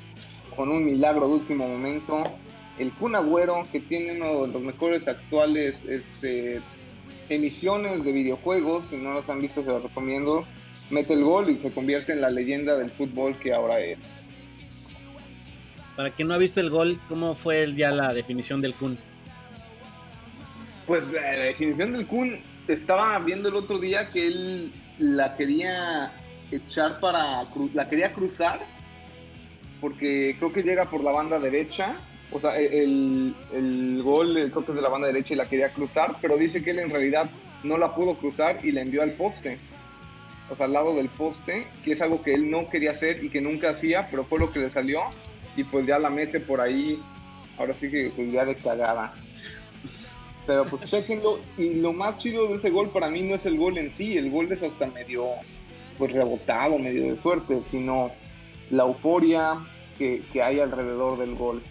con 0.56 0.70
un 0.70 0.86
milagro 0.86 1.28
de 1.28 1.34
último 1.36 1.68
momento, 1.68 2.24
el 2.80 2.92
Kun 2.94 3.16
Agüero, 3.16 3.64
que 3.72 3.80
tiene 3.80 4.14
uno 4.14 4.46
de 4.48 4.54
los 4.54 4.62
mejores 4.62 5.08
actuales 5.08 5.86
este, 5.86 6.62
emisiones 7.30 8.04
de 8.04 8.12
videojuegos, 8.12 8.86
si 8.86 8.98
no 8.98 9.14
los 9.14 9.30
han 9.30 9.40
visto 9.40 9.62
se 9.64 9.70
los 9.70 9.84
recomiendo, 9.84 10.46
mete 10.90 11.14
el 11.14 11.24
gol 11.24 11.50
y 11.50 11.60
se 11.60 11.72
convierte 11.72 12.14
en 12.14 12.22
la 12.22 12.30
leyenda 12.30 12.76
del 12.78 12.90
fútbol 12.90 13.36
que 13.38 13.54
ahora 13.54 13.80
es. 13.80 13.98
Para 15.96 16.10
quien 16.10 16.28
no 16.28 16.34
ha 16.34 16.38
visto 16.40 16.60
el 16.60 16.70
gol, 16.72 17.00
¿cómo 17.08 17.36
fue 17.36 17.62
el- 17.64 17.76
ya 17.76 17.92
la 17.92 18.14
definición 18.14 18.62
del 18.62 18.74
Kun? 18.74 18.98
Pues 20.88 21.12
la 21.12 21.22
definición 21.22 21.94
del 21.94 22.08
Kun 22.08 22.40
estaba 22.68 23.18
viendo 23.20 23.50
el 23.50 23.56
otro 23.56 23.80
día 23.80 24.10
que 24.12 24.28
él 24.28 24.74
la 25.00 25.36
quería 25.36 26.14
echar 26.52 27.00
para 27.00 27.44
la 27.74 27.90
quería 27.90 28.14
cruzar 28.14 28.60
porque 29.82 30.36
creo 30.38 30.54
que 30.54 30.64
llega 30.64 30.90
por 30.90 31.04
la 31.04 31.12
banda 31.12 31.40
derecha 31.40 31.96
o 32.32 32.40
sea 32.40 32.56
el, 32.58 33.36
el 33.54 34.02
gol 34.04 34.38
eh, 34.38 34.50
creo 34.52 34.66
que 34.66 34.72
es 34.72 34.76
de 34.76 34.82
la 34.82 34.90
banda 34.90 35.08
derecha 35.08 35.34
y 35.34 35.38
la 35.38 35.50
quería 35.50 35.74
cruzar 35.74 36.16
pero 36.22 36.38
dice 36.38 36.64
que 36.64 36.72
él 36.72 36.80
en 36.80 36.90
realidad 36.90 37.30
no 37.64 37.78
la 37.78 37.94
pudo 37.96 38.16
cruzar 38.16 38.66
y 38.66 38.72
la 38.72 38.82
envió 38.82 39.02
al 39.02 39.12
poste 39.12 39.58
o 40.50 40.56
sea 40.56 40.68
al 40.68 40.74
lado 40.74 40.96
del 40.96 41.10
poste 41.10 41.68
que 41.84 41.94
es 41.94 42.02
algo 42.02 42.22
que 42.22 42.34
él 42.34 42.50
no 42.50 42.70
quería 42.70 42.92
hacer 42.92 43.24
y 43.24 43.30
que 43.30 43.42
nunca 43.42 43.72
hacía 43.72 44.08
pero 44.10 44.24
fue 44.24 44.40
lo 44.40 44.52
que 44.52 44.60
le 44.60 44.70
salió 44.70 45.02
y 45.56 45.64
pues 45.64 45.86
ya 45.86 46.00
la 46.00 46.10
mete 46.10 46.40
por 46.40 46.62
ahí 46.62 47.02
ahora 47.58 47.74
sí 47.74 47.90
que 47.90 48.12
se 48.12 48.32
ya 48.32 48.46
de 48.46 48.56
cagada 48.56 49.14
pero 50.46 50.66
pues 50.66 50.84
chequenlo. 50.84 51.40
Y 51.58 51.76
lo 51.76 51.94
más 51.94 52.18
chido 52.18 52.48
de 52.48 52.56
ese 52.56 52.70
gol 52.70 52.90
para 52.90 53.10
mí 53.10 53.22
no 53.22 53.36
es 53.36 53.46
el 53.46 53.58
gol 53.58 53.78
en 53.78 53.92
sí. 53.92 54.18
El 54.18 54.30
gol 54.30 54.52
es 54.52 54.64
hasta 54.64 54.88
medio 54.88 55.28
pues 55.98 56.12
rebotado, 56.12 56.78
medio 56.80 57.04
de 57.12 57.18
suerte, 57.18 57.62
sino 57.64 58.12
la 58.72 58.84
euforia 58.84 59.60
que, 59.98 60.22
que 60.32 60.42
hay 60.42 60.60
alrededor 60.60 61.18
del 61.18 61.36
gol. 61.36 61.62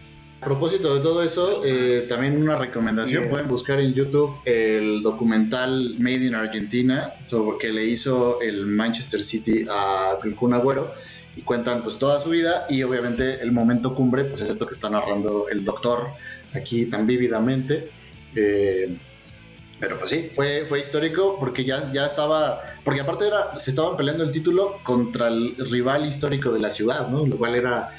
A 0.40 0.44
propósito 0.44 0.96
de 0.96 1.02
todo 1.02 1.22
eso, 1.22 1.64
eh, 1.64 2.06
también 2.08 2.42
una 2.42 2.56
recomendación, 2.56 3.28
pueden 3.28 3.46
buscar 3.46 3.78
en 3.78 3.94
YouTube 3.94 4.34
el 4.44 5.00
documental 5.00 5.94
Made 6.00 6.26
in 6.26 6.34
Argentina, 6.34 7.12
sobre 7.26 7.58
que 7.58 7.72
le 7.72 7.84
hizo 7.84 8.40
el 8.40 8.66
Manchester 8.66 9.22
City 9.22 9.64
a 9.70 10.18
Kun 10.36 10.52
Agüero, 10.52 10.92
y 11.36 11.42
cuentan 11.42 11.84
pues 11.84 11.96
toda 11.96 12.20
su 12.20 12.30
vida 12.30 12.66
y 12.68 12.82
obviamente 12.82 13.40
el 13.40 13.52
momento 13.52 13.94
cumbre, 13.94 14.24
pues 14.24 14.42
es 14.42 14.50
esto 14.50 14.66
que 14.66 14.74
está 14.74 14.90
narrando 14.90 15.48
el 15.48 15.64
doctor 15.64 16.08
aquí 16.54 16.86
tan 16.86 17.06
vívidamente. 17.06 17.90
Eh, 18.36 18.96
pero 19.80 19.98
pues 19.98 20.10
sí, 20.10 20.30
fue, 20.34 20.64
fue 20.68 20.80
histórico 20.80 21.36
porque 21.40 21.64
ya, 21.64 21.92
ya 21.92 22.06
estaba, 22.06 22.62
porque 22.84 23.00
aparte 23.00 23.26
era, 23.26 23.58
se 23.60 23.70
estaban 23.70 23.96
peleando 23.96 24.22
el 24.22 24.30
título 24.30 24.78
contra 24.84 25.26
el 25.28 25.56
rival 25.70 26.06
histórico 26.06 26.52
de 26.52 26.60
la 26.60 26.70
ciudad, 26.70 27.08
¿no? 27.08 27.26
Lo 27.26 27.36
cual 27.36 27.56
era, 27.56 27.90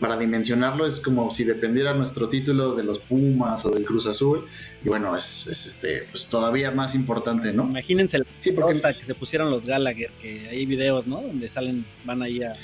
para 0.00 0.16
dimensionarlo, 0.18 0.86
es 0.86 1.00
como 1.00 1.30
si 1.30 1.44
dependiera 1.44 1.92
nuestro 1.94 2.28
título 2.30 2.74
de 2.74 2.82
los 2.82 2.98
Pumas 3.00 3.64
o 3.66 3.70
del 3.70 3.84
Cruz 3.84 4.06
Azul. 4.06 4.46
Y 4.84 4.88
bueno, 4.88 5.16
es, 5.16 5.46
es 5.46 5.66
este, 5.66 6.04
pues 6.10 6.26
todavía 6.26 6.70
más 6.70 6.94
importante, 6.94 7.52
¿no? 7.52 7.64
Imagínense 7.64 8.18
la 8.18 8.24
Sí, 8.40 8.52
porque- 8.52 8.80
que 8.80 9.04
se 9.04 9.14
pusieron 9.14 9.50
los 9.50 9.66
Gallagher, 9.66 10.10
que 10.22 10.48
hay 10.48 10.64
videos, 10.64 11.06
¿no? 11.06 11.20
Donde 11.20 11.48
salen, 11.50 11.84
van 12.04 12.22
ahí 12.22 12.42
a. 12.42 12.54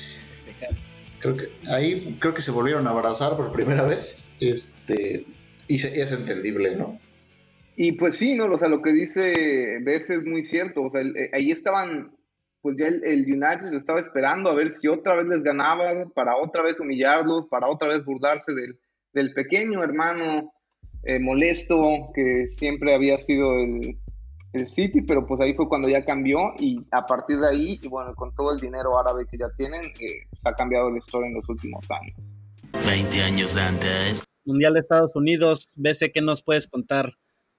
Creo 1.19 1.37
que 1.37 1.49
ahí 1.69 2.17
creo 2.19 2.35
que 2.35 2.43
se 2.43 2.51
volvieron 2.51 2.87
a 2.87 2.91
abrazar 2.91 3.37
por 3.37 3.53
primera 3.53 3.83
vez. 3.85 4.19
Este, 4.41 5.25
y 5.69 5.79
se- 5.79 6.01
es 6.01 6.13
entendible, 6.13 6.77
¿no? 6.77 6.99
Y 7.77 7.93
pues 7.93 8.17
sí, 8.17 8.35
¿no? 8.37 8.47
O 8.47 8.59
sea, 8.59 8.69
lo 8.69 8.83
que 8.83 8.93
dice 8.93 9.79
Bess 9.83 10.11
es 10.11 10.25
muy 10.25 10.45
cierto. 10.45 10.83
O 10.83 10.91
sea, 10.91 11.01
el- 11.01 11.17
eh, 11.17 11.31
ahí 11.33 11.51
estaban, 11.51 12.15
pues 12.63 12.77
ya 12.79 12.87
el, 12.87 13.03
el 13.05 13.23
United 13.25 13.71
lo 13.71 13.77
estaba 13.79 14.01
esperando 14.01 14.51
a 14.51 14.55
ver 14.55 14.71
si 14.71 14.87
otra 14.89 15.17
vez 15.17 15.27
les 15.27 15.43
ganaba, 15.43 16.07
para 16.15 16.37
otra 16.37 16.63
vez 16.63 16.79
humillarlos, 16.81 17.47
para 17.49 17.69
otra 17.69 17.89
vez 17.89 18.05
burlarse 18.05 18.53
del, 18.55 18.79
del 19.13 19.33
pequeño 19.35 19.83
hermano 19.83 20.53
eh, 21.03 21.19
molesto 21.21 21.83
que 22.15 22.47
siempre 22.49 22.95
había 22.95 23.19
sido 23.19 23.53
el, 23.57 23.99
el 24.55 24.67
City, 24.69 25.03
pero 25.03 25.27
pues 25.27 25.41
ahí 25.41 25.53
fue 25.55 25.69
cuando 25.69 25.89
ya 25.89 26.05
cambió 26.05 26.55
y 26.59 26.81
a 26.93 27.05
partir 27.05 27.39
de 27.41 27.49
ahí, 27.49 27.79
y 27.83 27.89
bueno, 27.89 28.15
con 28.15 28.35
todo 28.35 28.53
el 28.55 28.61
dinero 28.61 28.97
árabe 28.99 29.27
que 29.31 29.37
ya 29.37 29.49
tienen, 29.59 29.83
eh, 30.01 30.21
se 30.41 30.49
ha 30.49 30.55
cambiado 30.55 30.91
la 30.91 30.99
historia 30.99 31.29
en 31.29 31.35
los 31.35 31.49
últimos 31.49 31.85
años. 31.91 32.17
20 32.87 33.21
años 33.21 33.57
antes. 33.57 34.23
Mundial 34.47 34.75
de 34.75 34.81
Estados 34.81 35.15
Unidos, 35.17 35.75
BC, 35.77 36.13
¿qué 36.13 36.21
nos 36.23 36.43
puedes 36.43 36.67
contar? 36.69 37.13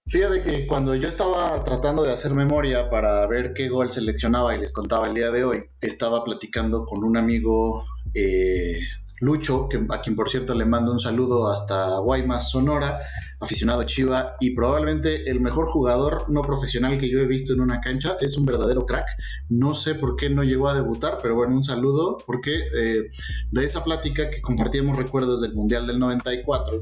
Fíjate 0.08 0.44
que 0.44 0.68
cuando 0.68 0.94
yo 0.94 1.08
estaba 1.08 1.64
tratando 1.64 2.04
de 2.04 2.14
hacer 2.14 2.32
memoria 2.32 2.92
para 2.92 3.26
ver 3.26 3.54
qué 3.56 3.70
gol 3.70 3.92
seleccionaba 3.92 4.56
y 4.56 4.60
les 4.60 4.72
contaba 4.72 5.08
el 5.08 5.16
día 5.16 5.32
de 5.32 5.44
hoy, 5.44 5.64
estaba 5.82 6.24
platicando 6.24 6.86
con 6.86 7.04
un 7.04 7.18
amigo 7.18 7.84
eh, 8.14 8.82
Lucho, 9.20 9.68
que, 9.68 9.84
a 9.90 10.02
quien 10.02 10.16
por 10.16 10.30
cierto 10.30 10.54
le 10.54 10.66
mando 10.66 10.92
un 10.92 11.00
saludo 11.00 11.50
hasta 11.50 11.98
Guaymas, 11.98 12.52
Sonora, 12.52 13.00
aficionado 13.40 13.82
Chiva 13.84 14.36
y 14.40 14.52
probablemente 14.52 15.30
el 15.30 15.40
mejor 15.40 15.70
jugador 15.70 16.30
no 16.30 16.42
profesional 16.42 17.00
que 17.00 17.10
yo 17.10 17.20
he 17.20 17.26
visto 17.26 17.54
en 17.54 17.62
una 17.62 17.82
cancha. 17.82 18.18
Es 18.22 18.38
un 18.38 18.46
verdadero 18.46 18.86
crack. 18.86 19.06
No 19.50 19.74
sé 19.74 19.96
por 19.96 20.18
qué 20.18 20.30
no 20.30 20.44
llegó 20.44 20.68
a 20.68 20.76
debutar, 20.76 21.18
pero 21.22 21.36
bueno, 21.36 21.56
un 21.56 21.64
saludo 21.64 22.20
porque 22.28 22.56
eh, 22.56 23.10
de 23.52 23.66
esa 23.66 23.84
plática 23.84 24.30
que 24.30 24.42
compartíamos 24.42 24.98
recuerdos 24.98 25.42
del 25.42 25.54
Mundial 25.54 25.88
del 25.88 25.98
94, 25.98 26.82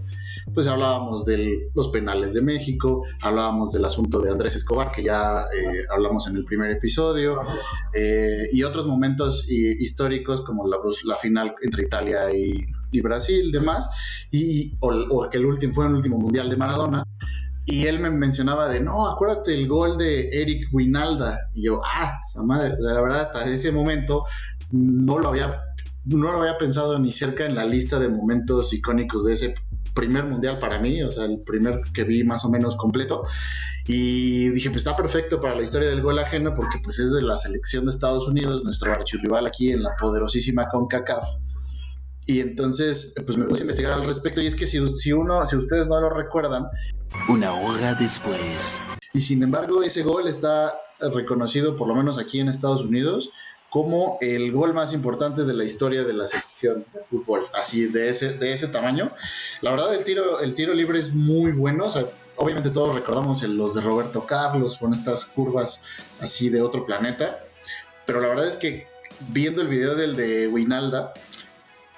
pues 0.53 0.67
hablábamos 0.67 1.25
de 1.25 1.69
los 1.73 1.89
penales 1.89 2.33
de 2.33 2.41
México, 2.41 3.03
hablábamos 3.21 3.73
del 3.73 3.85
asunto 3.85 4.19
de 4.19 4.31
Andrés 4.31 4.55
Escobar, 4.55 4.91
que 4.91 5.03
ya 5.03 5.45
eh, 5.55 5.85
hablamos 5.91 6.27
en 6.27 6.35
el 6.35 6.45
primer 6.45 6.71
episodio, 6.71 7.41
eh, 7.93 8.49
y 8.51 8.63
otros 8.63 8.85
momentos 8.85 9.47
eh, 9.49 9.75
históricos 9.79 10.41
como 10.41 10.67
la, 10.67 10.77
final 11.17 11.55
entre 11.61 11.83
Italia 11.83 12.25
y, 12.33 12.65
Brasil, 13.01 13.51
demás, 13.51 13.89
y, 14.31 14.75
o, 14.79 14.89
o 14.89 15.29
que 15.29 15.37
el 15.37 15.45
último 15.45 15.73
fue 15.73 15.87
el 15.87 15.93
último 15.93 16.17
mundial 16.17 16.49
de 16.49 16.57
Maradona. 16.57 17.03
Y 17.65 17.87
él 17.87 17.99
me 17.99 18.09
mencionaba 18.09 18.67
de, 18.67 18.81
no, 18.81 19.07
acuérdate 19.07 19.53
el 19.53 19.67
gol 19.67 19.97
de 19.97 20.29
Eric 20.41 20.67
Winalda. 20.73 21.49
Y 21.53 21.63
yo, 21.63 21.81
ah, 21.83 22.19
esa 22.23 22.43
madre, 22.43 22.75
la 22.77 23.01
verdad, 23.01 23.21
hasta 23.21 23.49
ese 23.49 23.71
momento 23.71 24.25
no 24.71 25.17
lo 25.19 25.29
había, 25.29 25.61
no 26.05 26.31
lo 26.31 26.41
había 26.41 26.57
pensado 26.57 26.99
ni 26.99 27.11
cerca 27.11 27.45
en 27.45 27.55
la 27.55 27.65
lista 27.65 27.99
de 27.99 28.09
momentos 28.09 28.73
icónicos 28.73 29.25
de 29.25 29.33
ese 29.33 29.55
primer 29.93 30.25
mundial 30.25 30.59
para 30.59 30.79
mí, 30.79 31.01
o 31.03 31.11
sea, 31.11 31.25
el 31.25 31.39
primer 31.41 31.81
que 31.93 32.03
vi 32.03 32.23
más 32.23 32.43
o 32.45 32.49
menos 32.49 32.75
completo. 32.75 33.23
Y 33.85 34.49
dije, 34.49 34.69
pues 34.69 34.85
está 34.85 34.95
perfecto 34.95 35.41
para 35.41 35.55
la 35.55 35.61
historia 35.63 35.89
del 35.89 36.01
gol 36.01 36.17
ajeno 36.19 36.53
porque 36.55 36.79
pues 36.83 36.99
es 36.99 37.11
de 37.13 37.21
la 37.21 37.37
selección 37.37 37.85
de 37.85 37.91
Estados 37.91 38.27
Unidos, 38.27 38.63
nuestro 38.63 38.91
archirrival 38.91 39.45
aquí 39.45 39.71
en 39.71 39.83
la 39.83 39.95
poderosísima 39.99 40.69
CONCACAF. 40.69 41.27
Y 42.25 42.39
entonces, 42.39 43.13
pues 43.25 43.37
me 43.37 43.43
puse 43.45 43.61
a 43.61 43.65
investigar 43.65 43.91
al 43.93 44.05
respecto 44.05 44.41
y 44.41 44.47
es 44.47 44.55
que 44.55 44.65
si, 44.65 44.97
si 44.97 45.11
uno, 45.11 45.45
si 45.45 45.57
ustedes 45.57 45.87
no 45.87 45.99
lo 45.99 46.09
recuerdan, 46.09 46.67
Una 47.27 47.51
hora 47.53 47.93
después. 47.95 48.79
y 49.13 49.19
sin 49.21 49.43
embargo 49.43 49.83
ese 49.83 50.03
gol 50.03 50.27
está 50.29 50.73
reconocido, 51.13 51.75
por 51.75 51.89
lo 51.89 51.95
menos 51.95 52.17
aquí 52.17 52.39
en 52.39 52.47
Estados 52.47 52.81
Unidos, 52.83 53.29
como 53.73 54.19
el 54.21 54.51
gol 54.51 54.71
más 54.71 54.93
importante 54.93 55.45
de 55.45 55.53
la 55.55 55.63
historia 55.63 56.03
de 56.03 56.13
la 56.13 56.27
selección 56.27 56.85
de 56.93 56.99
fútbol, 57.09 57.47
así 57.59 57.87
de 57.87 58.07
ese, 58.07 58.37
de 58.37 58.53
ese 58.53 58.67
tamaño. 58.67 59.09
La 59.61 59.71
verdad 59.71 59.95
el 59.95 60.03
tiro, 60.03 60.41
el 60.41 60.53
tiro 60.53 60.75
libre 60.75 60.99
es 60.99 61.11
muy 61.11 61.53
bueno, 61.53 61.85
o 61.85 61.91
sea, 61.91 62.05
obviamente 62.35 62.69
todos 62.69 62.93
recordamos 62.93 63.41
los 63.41 63.73
de 63.73 63.81
Roberto 63.81 64.27
Carlos 64.27 64.77
con 64.77 64.93
estas 64.93 65.25
curvas 65.25 65.85
así 66.19 66.49
de 66.49 66.61
otro 66.61 66.85
planeta, 66.85 67.45
pero 68.05 68.21
la 68.21 68.27
verdad 68.27 68.47
es 68.47 68.57
que 68.57 68.85
viendo 69.29 69.63
el 69.63 69.69
video 69.69 69.95
del 69.95 70.15
de 70.15 70.47
Winalda, 70.47 71.11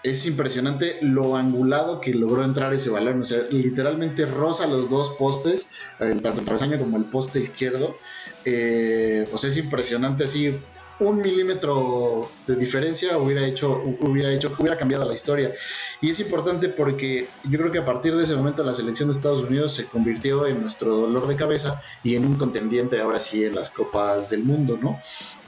es 0.01 0.25
impresionante 0.25 0.99
lo 1.01 1.35
angulado 1.35 1.99
que 1.99 2.13
logró 2.13 2.45
entrar 2.45 2.73
ese 2.73 2.89
balón. 2.89 3.23
O 3.23 3.25
sea, 3.25 3.39
literalmente 3.49 4.25
roza 4.25 4.65
los 4.67 4.89
dos 4.89 5.09
postes, 5.17 5.71
eh, 5.99 6.17
tanto 6.21 6.39
el 6.39 6.45
travesaño 6.45 6.77
como 6.77 6.95
el 6.95 7.03
poste 7.05 7.39
izquierdo. 7.39 7.97
Eh, 8.45 9.27
pues 9.31 9.43
es 9.43 9.57
impresionante 9.57 10.25
así. 10.25 10.55
Un 10.97 11.17
milímetro 11.17 12.29
de 12.47 12.55
diferencia 12.55 13.17
hubiera 13.17 13.45
hecho, 13.45 13.83
hubiera 13.99 14.31
hecho, 14.31 14.55
hubiera 14.57 14.77
cambiado 14.77 15.05
la 15.05 15.13
historia. 15.13 15.53
Y 16.01 16.09
es 16.09 16.19
importante 16.19 16.69
porque 16.69 17.27
yo 17.43 17.59
creo 17.59 17.71
que 17.71 17.79
a 17.79 17.85
partir 17.85 18.15
de 18.15 18.23
ese 18.23 18.35
momento 18.35 18.63
la 18.63 18.73
selección 18.73 19.09
de 19.09 19.15
Estados 19.15 19.43
Unidos 19.43 19.73
se 19.73 19.85
convirtió 19.85 20.45
en 20.47 20.61
nuestro 20.61 20.95
dolor 20.95 21.27
de 21.27 21.35
cabeza 21.35 21.81
y 22.03 22.15
en 22.15 22.25
un 22.25 22.35
contendiente 22.35 23.01
ahora 23.01 23.19
sí 23.19 23.43
en 23.43 23.55
las 23.55 23.71
copas 23.71 24.29
del 24.29 24.43
mundo, 24.43 24.77
¿no? 24.81 24.99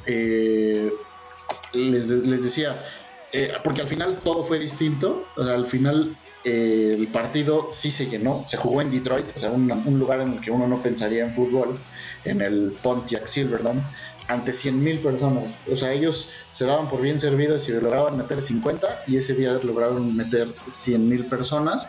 Eh, 0.06 0.92
les, 1.74 2.08
decía, 2.42 2.76
eh, 3.32 3.54
porque 3.64 3.82
al 3.82 3.88
final 3.88 4.20
todo 4.24 4.44
fue 4.44 4.60
distinto, 4.60 5.28
al 5.38 5.68
final 5.68 6.16
eh, 6.44 6.96
el 6.98 7.08
partido 7.08 7.70
sí 7.72 7.92
se 7.92 8.08
llenó, 8.08 8.46
se 8.48 8.58
jugó 8.58 8.82
en 8.82 8.92
Detroit, 8.92 9.26
o 9.36 9.40
sea, 9.40 9.52
un, 9.52 9.70
un 9.72 10.00
lugar 10.00 10.22
en 10.22 10.34
el 10.34 10.42
que 10.42 10.52
uno 10.52 10.68
no 10.68 10.82
pensaría 10.82 11.24
en 11.24 11.34
fútbol, 11.34 11.78
en 12.24 12.42
el 12.42 12.74
Pontiac 12.82 13.28
Silverdome, 13.28 13.82
ante 14.28 14.52
100.000 14.52 15.00
personas, 15.00 15.62
o 15.72 15.78
sea, 15.78 15.94
ellos 15.94 16.32
se 16.52 16.66
daban 16.66 16.90
por 16.90 17.02
bien 17.02 17.20
servidos 17.20 17.68
y 17.70 17.74
lograban 17.74 18.18
meter 18.18 18.42
50 18.42 19.04
y 19.08 19.18
ese 19.18 19.34
día 19.34 19.54
lograron 19.64 20.16
meter 20.16 20.54
100.000 20.68 21.30
personas 21.30 21.88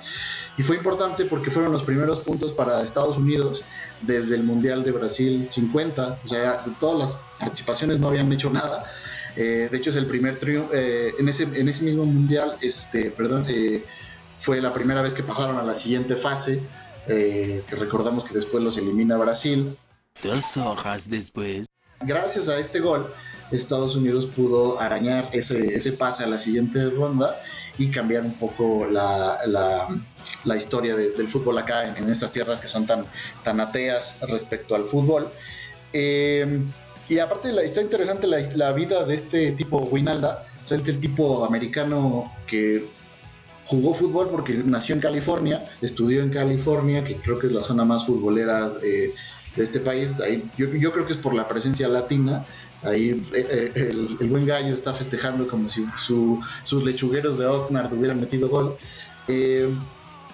y 0.56 0.62
fue 0.62 0.76
importante 0.76 1.24
porque 1.24 1.50
fueron 1.50 1.72
los 1.72 1.82
primeros 1.82 2.20
puntos 2.20 2.52
para 2.52 2.82
Estados 2.82 3.16
Unidos 3.16 3.62
desde 4.02 4.36
el 4.36 4.42
Mundial 4.42 4.84
de 4.84 4.92
Brasil 4.92 5.48
50, 5.50 6.20
o 6.24 6.28
sea, 6.28 6.64
todas 6.80 6.98
las 6.98 7.18
participaciones 7.38 7.98
no 7.98 8.08
habían 8.08 8.32
hecho 8.32 8.50
nada. 8.50 8.84
Eh, 9.36 9.68
de 9.70 9.76
hecho, 9.76 9.90
es 9.90 9.96
el 9.96 10.06
primer 10.06 10.38
triunfo. 10.38 10.70
eh, 10.74 11.14
en, 11.18 11.28
ese, 11.28 11.44
en 11.44 11.68
ese 11.68 11.84
mismo 11.84 12.04
mundial, 12.04 12.54
este, 12.60 13.10
perdón, 13.12 13.46
eh, 13.48 13.84
fue 14.36 14.60
la 14.60 14.72
primera 14.72 15.00
vez 15.00 15.14
que 15.14 15.22
pasaron 15.22 15.56
a 15.58 15.62
la 15.62 15.74
siguiente 15.74 16.16
fase. 16.16 16.60
eh, 17.06 17.62
que 17.66 17.76
recordamos 17.76 18.24
que 18.24 18.34
después 18.34 18.62
los 18.62 18.76
elimina 18.76 19.16
Brasil. 19.16 19.76
Dos 20.22 20.56
horas 20.56 21.08
después. 21.08 21.67
Gracias 22.00 22.48
a 22.48 22.58
este 22.58 22.80
gol, 22.80 23.12
Estados 23.50 23.96
Unidos 23.96 24.26
pudo 24.36 24.80
arañar 24.80 25.28
ese, 25.32 25.74
ese 25.74 25.92
pase 25.92 26.24
a 26.24 26.26
la 26.26 26.38
siguiente 26.38 26.88
ronda 26.90 27.36
y 27.76 27.90
cambiar 27.90 28.24
un 28.24 28.34
poco 28.34 28.86
la, 28.90 29.38
la- 29.46 29.88
historia 30.56 30.94
de- 30.96 31.10
del 31.12 31.28
fútbol 31.28 31.58
acá 31.58 31.96
en, 31.96 32.08
estas 32.08 32.32
tierras 32.32 32.60
que 32.60 32.68
son 32.68 32.86
tan, 32.86 33.04
tan 33.44 33.60
ateas 33.60 34.16
respecto 34.28 34.74
al 34.74 34.84
fútbol. 34.84 35.28
Eh, 35.92 36.60
y 37.08 37.18
aparte 37.18 37.52
la- 37.52 37.62
está 37.62 37.80
interesante 37.80 38.26
la, 38.26 38.40
la 38.54 38.72
vida 38.72 39.04
de 39.04 39.14
este 39.14 39.52
tipo 39.52 39.78
Winalda, 39.78 40.44
o 40.62 40.66
sea, 40.66 40.76
este 40.76 40.92
tipo 40.94 41.44
americano 41.44 42.32
que 42.46 42.84
jugó 43.66 43.94
fútbol 43.94 44.28
porque 44.30 44.54
nació 44.64 44.94
en 44.94 45.00
California, 45.00 45.64
estudió 45.82 46.22
en 46.22 46.30
California, 46.30 47.04
que 47.04 47.16
creo 47.16 47.38
que 47.38 47.46
es 47.48 47.52
la 47.52 47.62
zona 47.62 47.84
más 47.84 48.06
futbolera 48.06 48.72
eh, 48.82 49.12
de 49.58 49.64
este 49.64 49.80
país. 49.80 50.08
Ahí, 50.24 50.48
yo, 50.56 50.66
yo 50.74 50.92
creo 50.92 51.06
que 51.06 51.12
es 51.12 51.18
por 51.18 51.34
la 51.34 51.46
presencia 51.48 51.88
latina. 51.88 52.46
Ahí 52.82 53.10
eh, 53.32 53.72
eh, 53.74 54.16
el, 54.20 54.28
buen 54.28 54.46
gallo 54.46 54.72
está 54.72 54.94
festejando 54.94 55.48
como 55.48 55.68
si 55.68 55.84
su- 55.98 56.40
sus 56.62 56.84
lechugueros 56.84 57.36
de 57.38 57.46
Oxnard 57.46 57.92
hubieran 57.92 58.20
metido 58.20 58.48
gol. 58.48 58.76
Eh, 59.26 59.68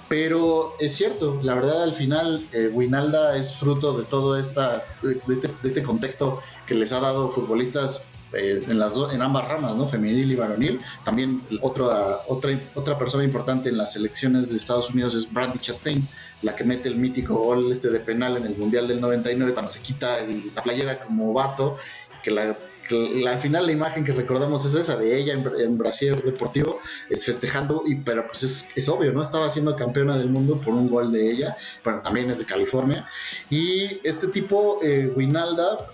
pero 0.09 0.75
es 0.79 0.95
cierto, 0.95 1.41
la 1.43 1.55
verdad 1.55 1.83
al 1.83 1.93
final 1.95 2.45
eh, 2.53 2.71
Winalda 2.73 3.37
es 3.37 3.57
fruto 3.57 3.97
de 3.99 4.05
todo 4.05 4.39
esta, 4.39 4.85
de 5.03 5.19
este, 5.33 5.49
de 5.49 5.69
este 5.69 5.83
contexto 5.83 6.39
que 6.67 6.75
les 6.75 6.93
ha 6.93 7.01
dado 7.01 7.31
futbolistas 7.33 8.03
eh, 8.37 8.63
en, 8.69 9.23
ambas 9.23 9.49
ramas, 9.49 9.75
¿no? 9.77 9.89
femenil 9.89 10.31
y 10.31 10.35
varonil. 10.35 10.81
También 11.05 11.43
otra, 11.61 12.19
otra, 12.29 12.59
otra 12.75 12.99
persona 12.99 13.25
importante 13.25 13.69
en 13.69 13.79
las 13.79 13.93
selecciones 13.93 14.51
de 14.51 14.57
Estados 14.57 14.91
Unidos 14.91 15.15
es 15.15 15.33
Brandy 15.33 15.59
Chastain, 15.59 16.07
la 16.43 16.55
que 16.55 16.65
mete 16.65 16.89
el 16.89 16.97
mítico 16.97 17.35
gol 17.35 17.71
este 17.71 17.91
de 17.91 18.01
penal 18.01 18.37
en 18.37 18.47
el 18.47 18.57
Mundial 18.57 18.89
del 18.89 19.01
99 19.01 19.53
cuando 19.53 19.73
se 19.73 19.81
quita 19.81 20.19
la 20.55 20.63
playera 20.63 20.99
como 20.99 21.33
vato, 21.33 21.77
que 22.23 22.31
la 22.31 22.57
al 22.91 23.39
final 23.39 23.67
la 23.67 23.73
imagen 23.73 24.05
que 24.05 24.13
recordamos 24.13 24.65
es 24.67 24.75
esa 24.75 24.97
de 24.97 25.17
ella 25.19 25.35
en, 25.35 25.45
en 25.59 25.79
Brasil 25.79 26.21
Deportivo, 26.25 26.81
es 27.09 27.25
festejando, 27.25 27.83
y, 27.87 27.97
pero 27.97 28.27
pues 28.27 28.43
es, 28.77 28.89
obvio, 28.89 29.13
¿no? 29.13 29.23
Estaba 29.23 29.51
siendo 29.51 29.77
campeona 29.77 30.17
del 30.19 30.29
mundo 30.29 30.61
por 30.61 30.75
un 30.75 30.89
gol 30.89 31.13
de 31.13 31.31
ella, 31.31 31.57
bueno, 31.83 32.01
también 32.03 32.31
es 32.31 32.39
de 32.39 32.45
California, 32.45 33.09
y 33.51 34.01
este 34.05 34.29
tipo, 34.29 34.81
eh, 34.83 35.11
Winalda, 35.15 35.94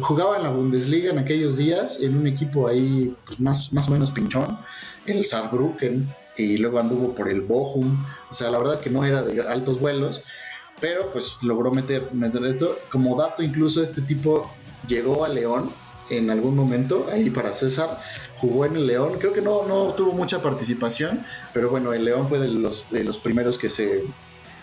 jugaba 0.00 0.36
en 0.36 0.44
la 0.44 0.50
Bundesliga 0.50 1.10
en 1.10 1.18
aquellos 1.18 1.56
días, 1.56 2.00
en 2.00 2.16
un 2.16 2.26
equipo 2.26 2.68
ahí 2.68 3.14
pues, 3.26 3.40
más, 3.40 3.72
más 3.72 3.88
o 3.88 3.92
menos 3.92 4.10
pinchón, 4.10 4.58
el 5.06 5.24
Saarbrücken, 5.24 6.06
y 6.36 6.56
luego 6.56 6.78
anduvo 6.80 7.14
por 7.14 7.28
el 7.28 7.42
Bochum, 7.42 8.04
o 8.30 8.34
sea, 8.34 8.50
la 8.50 8.58
verdad 8.58 8.74
es 8.74 8.80
que 8.80 8.90
no 8.90 9.04
era 9.04 9.22
de 9.22 9.40
altos 9.42 9.80
vuelos, 9.80 10.22
pero 10.80 11.12
pues 11.12 11.36
logró 11.42 11.70
meter, 11.70 12.08
meter 12.12 12.44
esto. 12.44 12.76
Como 12.90 13.16
dato, 13.16 13.42
incluso 13.42 13.82
este 13.82 14.00
tipo 14.02 14.50
llegó 14.88 15.24
a 15.24 15.28
León 15.28 15.70
en 16.10 16.30
algún 16.30 16.56
momento, 16.56 17.06
ahí 17.12 17.30
para 17.30 17.52
César, 17.52 18.00
jugó 18.38 18.64
en 18.66 18.76
el 18.76 18.86
León, 18.86 19.14
creo 19.18 19.32
que 19.32 19.40
no, 19.40 19.66
no 19.66 19.94
tuvo 19.94 20.12
mucha 20.12 20.42
participación, 20.42 21.24
pero 21.54 21.70
bueno, 21.70 21.92
el 21.92 22.04
León 22.04 22.28
fue 22.28 22.38
de 22.38 22.48
los, 22.48 22.90
de 22.90 23.04
los 23.04 23.18
primeros 23.18 23.56
que 23.56 23.68
se, 23.68 24.04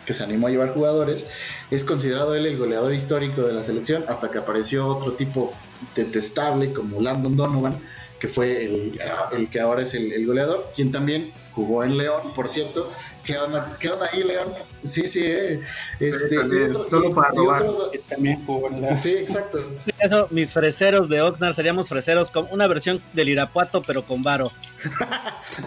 que 0.09 0.15
se 0.15 0.23
animó 0.23 0.47
a 0.47 0.49
llevar 0.49 0.73
jugadores. 0.73 1.23
Es 1.69 1.83
considerado 1.83 2.33
él 2.33 2.47
el 2.47 2.57
goleador 2.57 2.91
histórico 2.95 3.43
de 3.43 3.53
la 3.53 3.63
selección, 3.63 4.03
hasta 4.07 4.31
que 4.31 4.39
apareció 4.39 4.87
otro 4.87 5.11
tipo 5.13 5.53
detestable 5.95 6.73
como 6.73 6.99
Landon 6.99 7.37
Donovan, 7.37 7.77
que 8.19 8.27
fue 8.27 8.65
el, 8.65 8.99
el 9.33 9.49
que 9.51 9.59
ahora 9.59 9.83
es 9.83 9.93
el, 9.93 10.11
el 10.11 10.25
goleador, 10.25 10.71
quien 10.75 10.91
también 10.91 11.31
jugó 11.53 11.83
en 11.83 11.95
León, 11.95 12.33
por 12.35 12.49
cierto. 12.49 12.91
¿Qué 13.23 13.37
onda, 13.37 13.77
qué 13.79 13.89
onda 13.91 14.09
ahí, 14.11 14.23
León? 14.23 14.47
Sí, 14.83 15.07
sí, 15.07 15.21
eh. 15.23 15.61
Este, 15.99 16.37
también, 16.37 16.63
y 16.63 16.69
otro- 16.71 16.89
solo 16.89 17.13
para 17.13 17.29
robar. 17.29 17.61
otro- 17.61 17.91
También 18.09 18.43
jugó 18.47 18.67
en 18.69 18.81
la... 18.81 18.95
Sí, 18.95 19.11
exacto. 19.11 19.59
Eso, 19.99 20.27
mis 20.31 20.51
freseros 20.51 21.07
de 21.07 21.21
Oxnard 21.21 21.53
seríamos 21.53 21.87
freseros 21.87 22.31
con 22.31 22.47
una 22.49 22.65
versión 22.65 22.99
del 23.13 23.29
Irapuato, 23.29 23.83
pero 23.83 24.03
con 24.03 24.23
varo. 24.23 24.51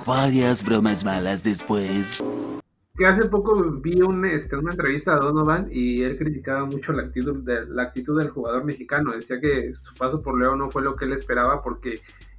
Varias 0.04 0.64
bromas 0.64 1.04
malas 1.04 1.44
después. 1.44 2.20
Que 2.96 3.06
hace 3.06 3.26
poco 3.26 3.80
vi 3.80 4.02
un, 4.02 4.26
este, 4.26 4.56
una 4.56 4.72
entrevista 4.72 5.14
a 5.14 5.18
Donovan 5.18 5.68
y 5.70 6.02
él 6.02 6.18
criticaba 6.18 6.66
mucho 6.66 6.92
la 6.92 7.04
actitud, 7.04 7.48
la 7.68 7.84
actitud 7.84 8.18
del 8.18 8.30
jugador 8.30 8.64
mexicano. 8.64 9.12
Decía 9.12 9.40
que 9.40 9.72
su 9.72 9.94
paso 9.94 10.20
por 10.20 10.38
León 10.38 10.58
no 10.58 10.70
fue 10.70 10.82
lo 10.82 10.94
que 10.94 11.06
él 11.06 11.14
esperaba 11.14 11.62
porque 11.62 11.94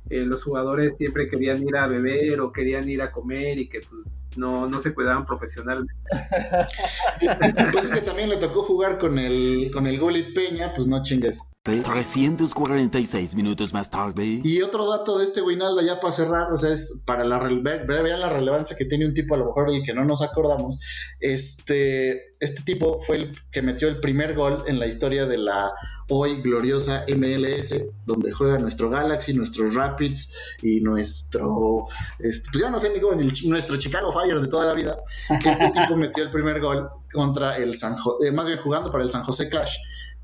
eh, 0.10 0.26
los 0.26 0.43
jugadores 0.43 0.95
siempre 0.97 1.28
querían 1.28 1.64
ir 1.64 1.76
a 1.76 1.88
beber 1.88 2.39
o 2.41 2.51
querían 2.51 2.88
ir 2.88 3.01
a 3.01 3.12
comer 3.12 3.60
y 3.60 3.68
que 3.68 3.80
pues, 3.80 4.04
no, 4.38 4.68
no 4.68 4.80
se 4.80 4.93
cuidaban 4.93 5.26
profesionalmente. 5.26 5.93
pues 7.72 7.86
es 7.86 7.91
que 7.91 8.01
también 8.01 8.30
le 8.30 8.38
tocó 8.38 8.64
jugar 8.64 8.99
con 8.99 9.18
el, 9.18 9.72
con 9.74 9.88
el 9.88 9.99
Golit 9.99 10.36
Peña, 10.36 10.74
pues 10.76 10.88
no 10.88 11.01
chingues. 11.01 11.41
346 11.64 13.36
minutos 13.36 13.74
más 13.74 13.89
tarde. 13.89 14.41
Y 14.43 14.61
otro 14.61 14.89
dato 14.89 15.18
de 15.18 15.24
este 15.24 15.41
Winalda 15.41 15.82
ya 15.82 16.01
para 16.01 16.11
cerrar, 16.11 16.51
o 16.51 16.57
sea, 16.57 16.74
es 16.74 17.01
para 17.05 17.24
la 17.24 17.39
vean 17.39 18.20
la 18.20 18.28
relevancia 18.28 18.76
que 18.78 18.84
tiene 18.84 19.05
un 19.05 19.14
tipo 19.14 19.36
a 19.36 19.38
lo 19.38 19.45
mejor 19.45 19.74
y 19.74 19.82
que 19.82 19.93
no 19.93 20.03
nos 20.03 20.22
acordamos. 20.22 20.78
Este, 21.22 22.34
este 22.41 22.64
tipo 22.64 23.01
fue 23.03 23.16
el 23.16 23.38
que 23.49 23.61
metió 23.61 23.88
el 23.88 24.01
primer 24.01 24.36
gol 24.36 24.66
en 24.68 24.78
la 24.78 24.88
historia 24.88 25.26
de 25.26 25.38
la 25.38 25.72
hoy 26.09 26.41
gloriosa 26.41 27.05
MLS, 27.07 27.74
donde 28.05 28.34
juega 28.34 28.57
nuestro 28.57 28.89
Galaxy, 28.89 29.34
nuestros 29.34 29.74
Rapids 29.74 30.34
y 30.61 30.82
nuestro, 30.82 31.88
este, 32.20 32.49
pues 32.51 32.61
ya 32.61 32.72
no 32.72 32.82
sé 32.82 32.89
ni 32.89 32.99
cómo 32.99 33.16
nuestro 33.45 33.78
Chicago 33.78 34.11
Fire 34.11 34.41
de 34.41 34.47
toda 34.49 34.66
la 34.66 34.74
vida. 34.74 34.97
Este 35.30 35.70
tipo 35.70 35.95
metió 35.95 36.26
el 36.26 36.32
primer 36.32 36.59
gol 36.59 36.89
contra 37.14 37.55
el 37.55 37.78
San 37.78 37.95
José, 37.95 38.28
eh, 38.28 38.32
más 38.34 38.47
bien 38.47 38.59
jugando 38.59 38.91
para 38.91 39.05
el 39.05 39.11
San 39.11 39.24
José 39.24 39.47
Clash 39.47 39.78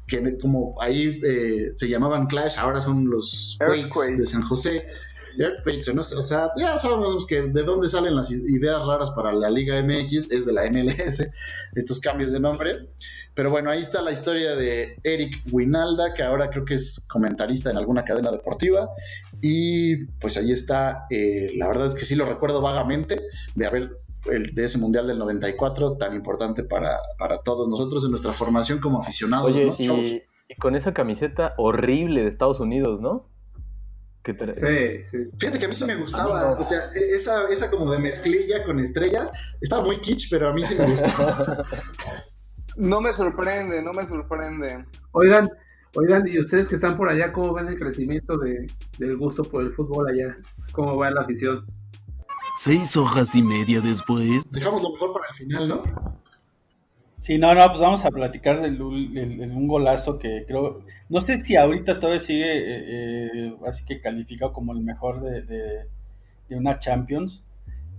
que 0.10 0.38
como 0.40 0.76
ahí 0.82 1.22
eh, 1.24 1.72
se 1.76 1.88
llamaban 1.88 2.28
Clash, 2.28 2.58
ahora 2.58 2.82
son 2.82 3.10
los 3.10 3.58
Quakes 3.60 4.18
de 4.18 4.28
San 4.28 4.42
José. 4.42 4.88
¿no? 5.94 6.02
O 6.02 6.22
sea, 6.24 6.52
ya 6.58 6.78
sabemos 6.80 7.26
que 7.26 7.42
de 7.44 7.64
dónde 7.64 7.88
salen 7.88 8.16
las 8.16 8.32
ideas 8.32 8.86
raras 8.86 9.12
para 9.12 9.32
la 9.32 9.50
Liga 9.50 9.82
MX, 9.82 10.32
es 10.32 10.46
de 10.46 10.54
la 10.54 10.70
MLS, 10.70 11.26
estos 11.76 12.00
cambios 12.00 12.32
de 12.32 12.40
nombre. 12.40 12.90
Pero 13.36 13.52
bueno, 13.52 13.70
ahí 13.70 13.80
está 13.80 14.02
la 14.02 14.12
historia 14.12 14.56
de 14.56 14.98
Eric 15.04 15.42
Winalda, 15.52 16.14
que 16.14 16.24
ahora 16.24 16.50
creo 16.50 16.66
que 16.66 16.74
es 16.74 17.08
comentarista 17.08 17.72
en 17.72 17.78
alguna 17.78 18.04
cadena 18.04 18.32
deportiva. 18.32 18.90
Y 19.42 20.08
pues 20.20 20.36
ahí 20.36 20.52
está, 20.52 21.06
eh, 21.10 21.54
la 21.56 21.68
verdad 21.68 21.88
es 21.88 21.96
que 21.96 22.06
sí 22.06 22.16
lo 22.16 22.26
recuerdo 22.26 22.60
vagamente 22.62 23.22
de 23.56 23.66
haber 23.66 23.92
el, 24.26 24.54
de 24.54 24.66
ese 24.66 24.78
Mundial 24.78 25.08
del 25.08 25.20
94 25.20 25.98
tan 25.98 26.16
importante 26.16 26.64
para, 26.64 27.00
para 27.18 27.40
todos 27.40 27.68
nosotros 27.68 28.04
en 28.06 28.12
nuestra 28.12 28.34
formación 28.34 28.80
como 28.80 29.02
aficionados. 29.02 29.52
Oye, 29.52 29.74
y, 29.80 30.22
con 30.60 30.76
esa 30.76 30.94
camiseta 30.94 31.54
horrible 31.58 32.24
de 32.24 32.30
Estados 32.30 32.60
Unidos, 32.60 33.00
¿no? 33.02 33.30
sí, 34.26 35.06
sí. 35.12 35.30
Fíjate 35.40 35.60
que 35.60 35.66
a 35.66 35.70
mí 35.70 35.76
sí 35.76 35.86
me 35.86 35.96
gustaba, 35.96 36.52
o 36.52 36.64
sea, 36.64 36.92
e, 36.94 37.16
esa, 37.16 37.48
esa 37.48 37.70
como 37.72 37.92
de 37.92 38.00
mezclilla 38.00 38.64
con 38.64 38.80
estrellas, 38.80 39.32
estaba 39.62 39.84
muy 39.84 39.98
kitsch, 39.98 40.30
pero 40.30 40.50
a 40.50 40.54
mí 40.54 40.64
sí 40.64 40.76
me 40.76 40.90
gustaba. 40.90 41.66
no 42.76 43.02
me 43.02 43.14
sorprende, 43.14 43.82
no 43.82 43.94
me 43.94 44.06
sorprende. 44.06 44.86
Oigan, 45.12 45.50
oigan, 45.96 46.28
y 46.28 46.40
ustedes 46.40 46.68
que 46.68 46.76
están 46.76 46.98
por 46.98 47.10
allá, 47.10 47.32
¿cómo 47.32 47.54
ven 47.54 47.68
el 47.68 47.80
crecimiento 47.80 48.38
de, 48.38 48.68
del 48.98 49.18
gusto 49.18 49.44
por 49.44 49.64
el 49.64 49.72
fútbol 49.72 50.10
allá? 50.10 50.36
¿Cómo 50.74 50.98
va 50.98 51.10
la 51.12 51.22
afición? 51.22 51.66
Seis 52.62 52.98
hojas 52.98 53.36
y 53.36 53.42
media 53.42 53.80
después. 53.80 54.44
Dejamos 54.52 54.84
lo 54.84 54.92
mejor 54.92 55.14
para 55.14 55.28
el 55.30 55.36
final, 55.36 55.70
¿no? 55.70 55.84
Sí, 57.22 57.38
no, 57.38 57.56
no, 57.56 57.66
pues 57.70 57.80
vamos 57.80 58.04
a 58.04 58.12
platicar 58.12 58.62
de 58.62 58.84
un 58.84 59.66
golazo 59.66 60.20
que 60.20 60.44
creo, 60.46 60.84
no 61.08 61.22
sé 61.22 61.38
si 61.38 61.56
ahorita 61.56 62.02
todavía 62.02 62.20
sigue, 62.20 62.58
eh, 62.58 63.30
eh, 63.34 63.56
así 63.66 63.86
que 63.86 64.02
calificado 64.02 64.52
como 64.52 64.74
el 64.74 64.82
mejor 64.82 65.22
de, 65.22 65.42
de, 66.50 66.56
una 66.58 66.80
Champions. 66.80 67.46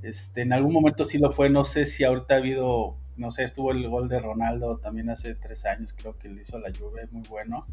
Este, 0.02 0.42
en 0.42 0.52
algún 0.52 0.74
momento 0.74 1.06
sí 1.06 1.16
lo 1.16 1.32
fue, 1.32 1.48
no 1.48 1.64
sé 1.64 1.86
si 1.86 2.04
ahorita 2.04 2.34
ha 2.34 2.36
habido, 2.36 2.98
no 3.16 3.30
sé, 3.30 3.44
estuvo 3.44 3.72
el 3.72 3.88
gol 3.88 4.10
de 4.10 4.20
Ronaldo 4.20 4.76
también 4.76 5.08
hace 5.08 5.36
tres 5.36 5.64
años, 5.64 5.94
creo 5.94 6.18
que 6.18 6.28
le 6.28 6.42
hizo 6.42 6.58
a 6.58 6.60
la 6.60 6.68
Juve, 6.68 7.08
muy 7.12 7.26
bueno. 7.30 7.64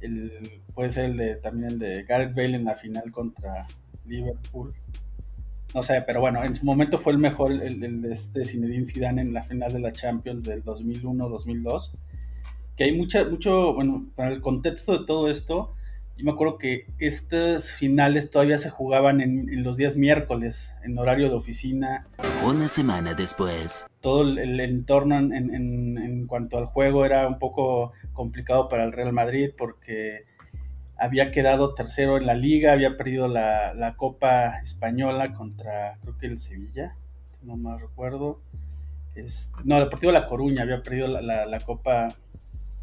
El, 0.00 0.62
puede 0.74 0.90
ser 0.90 1.06
el 1.06 1.16
de, 1.16 1.34
también 1.34 1.72
el 1.72 1.78
de 1.80 2.04
Gareth 2.04 2.36
Bale 2.36 2.54
en 2.54 2.66
la 2.66 2.76
final 2.76 3.10
contra 3.10 3.66
Liverpool 4.06 4.72
no 5.74 5.82
sé, 5.82 6.02
pero 6.06 6.20
bueno, 6.20 6.42
en 6.44 6.54
su 6.56 6.64
momento 6.64 6.98
fue 6.98 7.12
el 7.12 7.18
mejor 7.18 7.52
el, 7.52 7.82
el 7.82 8.02
de 8.02 8.12
este 8.12 8.44
Zinedine 8.44 8.86
Zidane 8.86 9.22
en 9.22 9.32
la 9.32 9.42
final 9.42 9.72
de 9.72 9.80
la 9.80 9.92
Champions 9.92 10.44
del 10.44 10.64
2001-2002. 10.64 11.92
Que 12.76 12.84
hay 12.84 12.96
mucha, 12.96 13.24
mucho, 13.24 13.74
bueno, 13.74 14.06
para 14.16 14.30
el 14.30 14.40
contexto 14.40 14.98
de 14.98 15.06
todo 15.06 15.28
esto, 15.28 15.74
yo 16.20 16.26
me 16.26 16.32
acuerdo 16.32 16.58
que 16.58 16.84
estas 16.98 17.72
finales 17.72 18.30
todavía 18.30 18.58
se 18.58 18.68
jugaban 18.68 19.22
en, 19.22 19.62
los 19.62 19.78
días 19.78 19.96
miércoles, 19.96 20.70
en 20.84 20.98
horario 20.98 21.30
de 21.30 21.34
oficina. 21.34 22.08
Una 22.44 22.68
semana 22.68 23.14
después. 23.14 23.86
Todo 24.02 24.22
el, 24.22 24.60
entorno 24.60 25.18
en, 25.18 25.32
en, 25.32 25.96
en, 25.96 26.26
cuanto 26.26 26.58
al 26.58 26.66
juego 26.66 27.06
era 27.06 27.26
un 27.26 27.38
poco 27.38 27.92
complicado 28.12 28.68
para 28.68 28.84
el 28.84 28.92
Real 28.92 29.14
Madrid 29.14 29.50
porque 29.56 30.24
había 31.00 31.32
quedado 31.32 31.72
tercero 31.74 32.18
en 32.18 32.26
la 32.26 32.34
liga, 32.34 32.72
había 32.72 32.98
perdido 32.98 33.26
la, 33.26 33.94
Copa 33.96 34.60
Española 34.62 35.32
contra, 35.34 35.96
creo 36.02 36.18
que 36.18 36.26
el 36.26 36.38
Sevilla, 36.38 36.94
no 37.42 37.56
me 37.56 37.76
recuerdo. 37.78 38.40
Este, 39.14 39.50
no, 39.64 39.80
Deportivo 39.80 40.12
La 40.12 40.28
Coruña 40.28 40.62
había 40.62 40.82
perdido 40.82 41.08
la, 41.08 41.58
Copa 41.60 42.08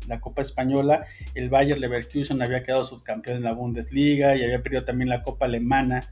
la 0.07 0.19
Copa 0.19 0.41
Española, 0.41 1.05
el 1.35 1.49
Bayer 1.49 1.79
Leverkusen 1.79 2.41
había 2.41 2.63
quedado 2.63 2.83
subcampeón 2.83 3.37
en 3.37 3.43
la 3.43 3.51
Bundesliga 3.51 4.35
y 4.35 4.43
había 4.43 4.63
perdido 4.63 4.83
también 4.83 5.09
la 5.09 5.21
Copa 5.21 5.45
Alemana 5.45 6.03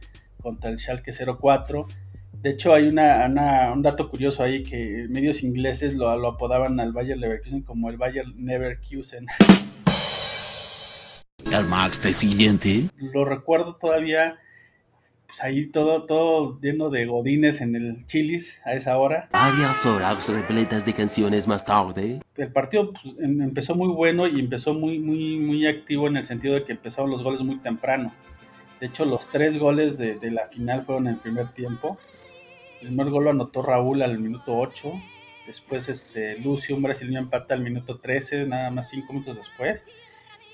contra 0.41 0.69
el 0.69 0.79
Schalke 0.79 1.11
04. 1.11 1.87
De 2.33 2.51
hecho, 2.51 2.73
hay 2.73 2.87
una, 2.87 3.71
un 3.73 3.81
dato 3.81 4.09
curioso 4.09 4.43
ahí 4.43 4.61
que 4.63 5.07
medios 5.09 5.41
ingleses 5.41 5.95
lo, 5.95 6.09
apodaban 6.27 6.79
al 6.79 6.91
Bayer 6.91 7.17
Leverkusen 7.17 7.63
como 7.63 7.89
el 7.89 7.97
Bayer 7.97 8.27
Neverkusen. 8.35 9.25
El 11.59 11.67
Max 11.67 12.01
de 12.01 12.11
siguiente. 12.13 12.89
Lo 12.97 13.23
recuerdo 13.23 13.75
todavía, 13.75 14.37
pues 15.25 15.41
ahí 15.41 15.67
todo, 15.67 16.03
todo 16.03 16.59
lleno 16.59 16.89
de 16.89 17.05
godines 17.05 17.61
en 17.61 17.75
el 17.75 18.05
Chilis 18.07 18.59
a 18.65 18.73
esa 18.73 18.97
hora. 18.97 19.29
Varias 19.31 19.85
horas 19.85 20.27
repletas 20.27 20.85
de 20.85 20.93
canciones 20.93 21.47
más 21.47 21.63
tarde. 21.63 22.19
El 22.35 22.51
partido 22.51 22.91
pues, 22.91 23.15
em, 23.19 23.41
empezó 23.41 23.73
muy 23.73 23.87
bueno 23.87 24.27
y 24.27 24.37
empezó 24.37 24.73
muy, 24.73 24.99
muy, 24.99 25.37
muy 25.37 25.65
activo 25.65 26.07
en 26.07 26.17
el 26.17 26.25
sentido 26.25 26.55
de 26.55 26.65
que 26.65 26.73
empezaron 26.73 27.09
los 27.09 27.23
goles 27.23 27.41
muy 27.41 27.57
temprano. 27.59 28.13
De 28.81 28.87
hecho, 28.87 29.05
los 29.05 29.27
tres 29.29 29.57
goles 29.57 29.97
de, 29.97 30.15
de 30.15 30.31
la 30.31 30.47
final 30.47 30.83
fueron 30.83 31.07
en 31.07 31.13
el 31.13 31.19
primer 31.19 31.53
tiempo. 31.53 31.97
El 32.81 32.87
primer 32.87 33.09
gol 33.11 33.23
lo 33.23 33.29
anotó 33.29 33.61
Raúl 33.61 34.01
al 34.01 34.19
minuto 34.19 34.57
8. 34.57 34.91
Después 35.47 35.87
este, 35.87 36.37
Lucio, 36.39 36.75
un 36.75 36.81
brasileño, 36.81 37.19
empata 37.19 37.53
al 37.53 37.61
minuto 37.61 37.97
13, 37.99 38.45
nada 38.45 38.71
más 38.71 38.89
cinco 38.89 39.13
minutos 39.13 39.37
después. 39.37 39.85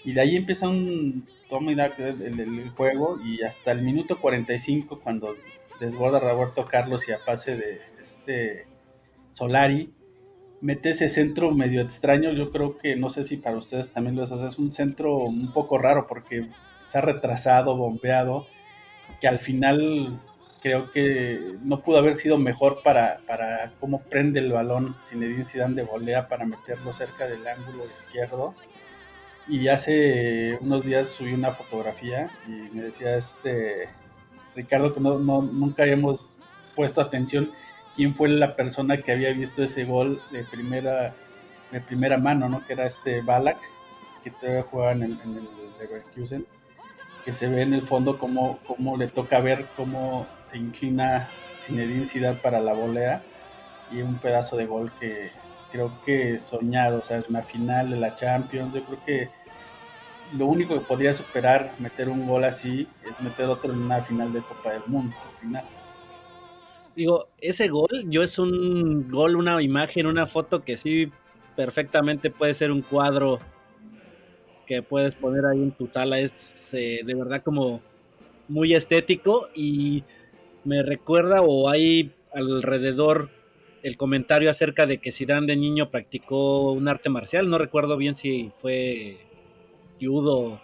Y 0.03 0.13
de 0.13 0.21
ahí 0.21 0.35
empieza 0.35 0.67
un 0.67 1.27
toma 1.49 1.71
y 1.73 1.79
el, 1.79 2.69
juego 2.71 3.19
y 3.23 3.43
hasta 3.43 3.71
el 3.71 3.81
minuto 3.81 4.19
45 4.19 4.99
cuando 5.01 5.35
desborda 5.79 6.19
Roberto 6.19 6.65
Carlos 6.65 7.07
y 7.07 7.11
a 7.11 7.19
pase 7.19 7.57
de 7.57 7.81
este 8.01 8.65
Solari, 9.31 9.93
mete 10.61 10.91
ese 10.91 11.09
centro 11.09 11.51
medio 11.51 11.81
extraño, 11.81 12.31
yo 12.31 12.51
creo 12.51 12.77
que 12.77 12.95
no 12.95 13.09
sé 13.09 13.23
si 13.23 13.37
para 13.37 13.57
ustedes 13.57 13.91
también 13.91 14.15
lo 14.15 14.23
es, 14.23 14.31
es 14.31 14.59
un 14.59 14.71
centro 14.71 15.17
un 15.17 15.51
poco 15.51 15.77
raro 15.77 16.05
porque 16.07 16.47
se 16.85 16.97
ha 16.97 17.01
retrasado, 17.01 17.75
bombeado, 17.75 18.47
que 19.19 19.27
al 19.27 19.39
final 19.39 20.19
creo 20.61 20.91
que 20.91 21.55
no 21.63 21.81
pudo 21.81 21.97
haber 21.97 22.17
sido 22.17 22.37
mejor 22.37 22.81
para, 22.83 23.19
para 23.27 23.73
cómo 23.79 24.01
prende 24.01 24.39
el 24.39 24.51
balón 24.51 24.95
Zinedine 25.05 25.45
Zidane 25.45 25.75
de 25.75 25.83
volea 25.83 26.27
para 26.27 26.45
meterlo 26.45 26.93
cerca 26.93 27.27
del 27.27 27.45
ángulo 27.47 27.85
izquierdo 27.91 28.53
y 29.51 29.67
hace 29.67 30.57
unos 30.61 30.85
días 30.85 31.09
subí 31.09 31.33
una 31.33 31.51
fotografía 31.51 32.31
y 32.47 32.73
me 32.73 32.83
decía 32.83 33.17
este 33.17 33.89
Ricardo 34.55 34.93
que 34.93 35.01
no, 35.01 35.19
nunca 35.19 35.83
habíamos 35.83 36.37
puesto 36.73 37.01
atención 37.01 37.51
quién 37.93 38.15
fue 38.15 38.29
la 38.29 38.55
persona 38.55 39.01
que 39.01 39.11
había 39.11 39.33
visto 39.33 39.61
ese 39.61 39.83
gol 39.83 40.21
de 40.31 40.45
primera 40.45 41.13
de 41.69 41.81
primera 41.81 42.17
mano, 42.17 42.47
¿no? 42.47 42.65
Que 42.65 42.73
era 42.73 42.85
este 42.85 43.21
Balak, 43.21 43.57
que 44.23 44.31
todavía 44.31 44.63
jugaba 44.63 44.93
en 44.93 45.03
el, 45.03 45.11
en 45.21 45.47
Leverkusen, 45.79 46.45
que 47.25 47.33
se 47.33 47.49
ve 47.49 47.61
en 47.61 47.73
el 47.73 47.81
fondo 47.81 48.17
cómo, 48.17 48.57
cómo 48.65 48.95
le 48.95 49.07
toca 49.07 49.41
ver 49.41 49.67
cómo 49.75 50.27
se 50.43 50.57
inclina 50.57 51.27
Zinedine 51.57 52.07
Zidane 52.07 52.37
para 52.37 52.61
la 52.61 52.71
volea 52.71 53.21
y 53.91 54.01
un 54.01 54.15
pedazo 54.15 54.55
de 54.55 54.65
gol 54.65 54.93
que, 54.97 55.29
creo 55.71 55.91
que 56.05 56.37
soñado, 56.37 56.99
o 56.99 57.03
sea, 57.03 57.17
es 57.17 57.29
una 57.29 57.41
final 57.41 57.89
de 57.89 57.95
la 57.97 58.15
Champions, 58.15 58.73
yo 58.73 58.83
creo 58.83 59.05
que 59.05 59.29
lo 60.33 60.45
único 60.45 60.73
que 60.75 60.85
podría 60.85 61.13
superar 61.13 61.75
meter 61.79 62.09
un 62.09 62.27
gol 62.27 62.43
así 62.43 62.87
es 63.09 63.21
meter 63.21 63.45
otro 63.47 63.73
en 63.73 63.79
una 63.79 64.03
final 64.03 64.31
de 64.31 64.41
Copa 64.41 64.73
del 64.73 64.83
Mundo, 64.87 65.15
al 65.29 65.37
final. 65.37 65.65
Digo, 66.95 67.27
ese 67.39 67.67
gol, 67.67 68.05
yo 68.07 68.21
es 68.21 68.37
un 68.37 69.09
gol, 69.09 69.35
una 69.35 69.61
imagen, 69.61 70.07
una 70.07 70.25
foto 70.25 70.63
que 70.63 70.77
sí 70.77 71.11
perfectamente 71.55 72.29
puede 72.29 72.53
ser 72.53 72.71
un 72.71 72.81
cuadro 72.81 73.39
que 74.65 74.81
puedes 74.81 75.15
poner 75.15 75.45
ahí 75.45 75.61
en 75.61 75.71
tu 75.71 75.87
sala, 75.87 76.19
es 76.19 76.73
eh, 76.73 77.01
de 77.05 77.15
verdad 77.15 77.43
como 77.43 77.81
muy 78.47 78.73
estético 78.73 79.49
y 79.53 80.03
me 80.63 80.83
recuerda 80.83 81.41
o 81.41 81.69
hay 81.69 82.13
alrededor 82.33 83.29
el 83.83 83.97
comentario 83.97 84.49
acerca 84.49 84.85
de 84.85 84.99
que 84.99 85.11
Zidane 85.11 85.47
de 85.47 85.57
niño 85.57 85.89
practicó 85.89 86.71
un 86.71 86.87
arte 86.87 87.09
marcial, 87.09 87.49
no 87.49 87.57
recuerdo 87.57 87.97
bien 87.97 88.15
si 88.15 88.51
fue 88.59 89.17
judo, 90.01 90.61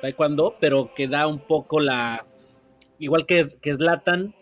taekwondo, 0.00 0.56
pero 0.60 0.92
que 0.94 1.08
da 1.08 1.26
un 1.26 1.40
poco 1.40 1.80
la, 1.80 2.26
igual 2.98 3.26
que, 3.26 3.44
que 3.60 3.74
Zlatan, 3.74 4.34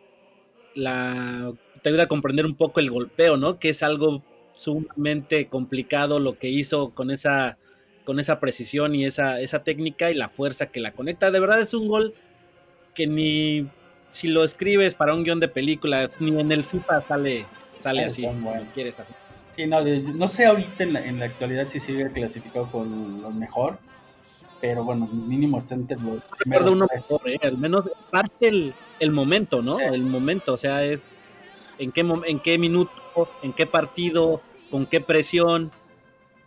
la, 0.75 1.53
te 1.83 1.89
ayuda 1.89 2.05
a 2.05 2.09
comprender 2.09 2.47
un 2.47 2.55
poco 2.55 2.81
el 2.81 2.91
golpeo, 2.91 3.37
¿no? 3.37 3.59
Que 3.59 3.71
es 3.71 3.83
algo 3.83 4.23
sumamente 4.51 5.47
complicado 5.47 6.21
lo 6.21 6.39
que 6.39 6.49
hizo 6.49 6.91
con 6.91 7.11
esa, 7.11 7.59
con 8.05 8.21
esa 8.21 8.41
precisión 8.41 8.95
y 8.95 9.05
esa, 9.05 9.41
esa 9.41 9.63
técnica 9.65 10.11
y 10.11 10.15
la 10.15 10.29
fuerza 10.29 10.67
que 10.67 10.81
la 10.81 10.93
conecta. 10.93 11.31
De 11.31 11.41
verdad 11.41 11.61
es 11.61 11.75
un 11.75 11.89
gol 11.89 12.15
que 12.95 13.07
ni 13.07 13.69
si 14.09 14.29
lo 14.29 14.45
escribes 14.45 14.95
para 14.95 15.13
un 15.13 15.25
guion 15.25 15.41
de 15.41 15.49
películas, 15.49 16.21
ni 16.21 16.39
en 16.39 16.53
el 16.53 16.63
FIFA 16.63 17.03
sale, 17.07 17.47
sale 17.77 18.05
así, 18.05 18.23
si 18.23 18.55
lo 18.55 18.73
quieres 18.73 19.01
así. 19.01 19.13
Sí, 19.51 19.67
no, 19.67 19.81
no 19.83 20.29
sé 20.29 20.47
ahorita 20.47 20.85
en 20.85 20.93
la, 20.93 21.05
en 21.05 21.19
la 21.19 21.27
actualidad 21.27 21.69
si 21.69 21.81
sigue 21.81 22.11
clasificado 22.13 22.71
con 22.71 23.23
lo 23.23 23.31
mejor, 23.31 23.79
pero 24.61 24.85
bueno, 24.85 25.07
mínimo 25.07 25.59
está 25.59 25.75
entre 25.75 25.99
los 25.99 26.23
primeros 26.39 26.73
uno 26.73 26.87
mejor, 26.95 27.21
¿eh? 27.27 27.39
al 27.43 27.59
menos 27.59 27.91
parte 28.11 28.49
el, 28.49 28.75
el 29.01 29.11
momento, 29.11 29.63
¿no? 29.63 29.79
El 29.79 30.03
momento, 30.03 30.55
o 30.55 30.57
sea, 30.57 30.83
en 30.85 31.93
qué, 31.93 32.01
en 32.27 32.41
qué 32.41 32.59
minuto, 32.59 32.93
en 33.43 33.53
qué 33.53 33.67
partido, 33.67 34.41
con 34.71 34.87
qué 34.87 35.01
presión. 35.01 35.71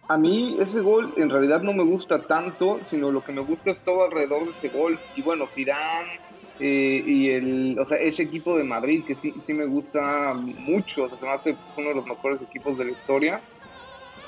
A 0.08 0.18
mí 0.18 0.58
ese 0.60 0.82
gol 0.82 1.14
en 1.18 1.30
realidad 1.30 1.62
no 1.62 1.74
me 1.74 1.84
gusta 1.84 2.22
tanto, 2.22 2.80
sino 2.86 3.12
lo 3.12 3.24
que 3.24 3.34
me 3.34 3.41
gusta 3.41 3.72
es 3.72 3.82
todo 3.82 4.05
alrededor 4.05 4.45
de 4.45 4.51
ese 4.51 4.70
gol. 4.70 4.97
Y 5.16 5.22
bueno, 5.22 5.47
Zidane 5.47 6.20
eh, 6.60 7.03
y 7.05 7.30
el, 7.30 7.78
o 7.80 7.86
sea, 7.86 7.97
ese 7.99 8.24
equipo 8.24 8.58
de 8.58 8.64
Madrid 8.64 9.03
que 9.05 9.16
sí, 9.16 9.34
sí 9.39 9.53
me 9.53 9.66
gusta 9.66 10.34
mucho, 10.34 11.03
o 11.03 11.10
sea, 11.10 11.18
se 11.18 11.26
me 11.26 11.32
hace 11.32 11.58
uno 11.76 11.89
de 11.89 11.95
los 11.95 12.05
mejores 12.05 12.41
equipos 12.41 12.78
de 12.78 12.86
la 12.86 12.91
historia. 12.91 13.41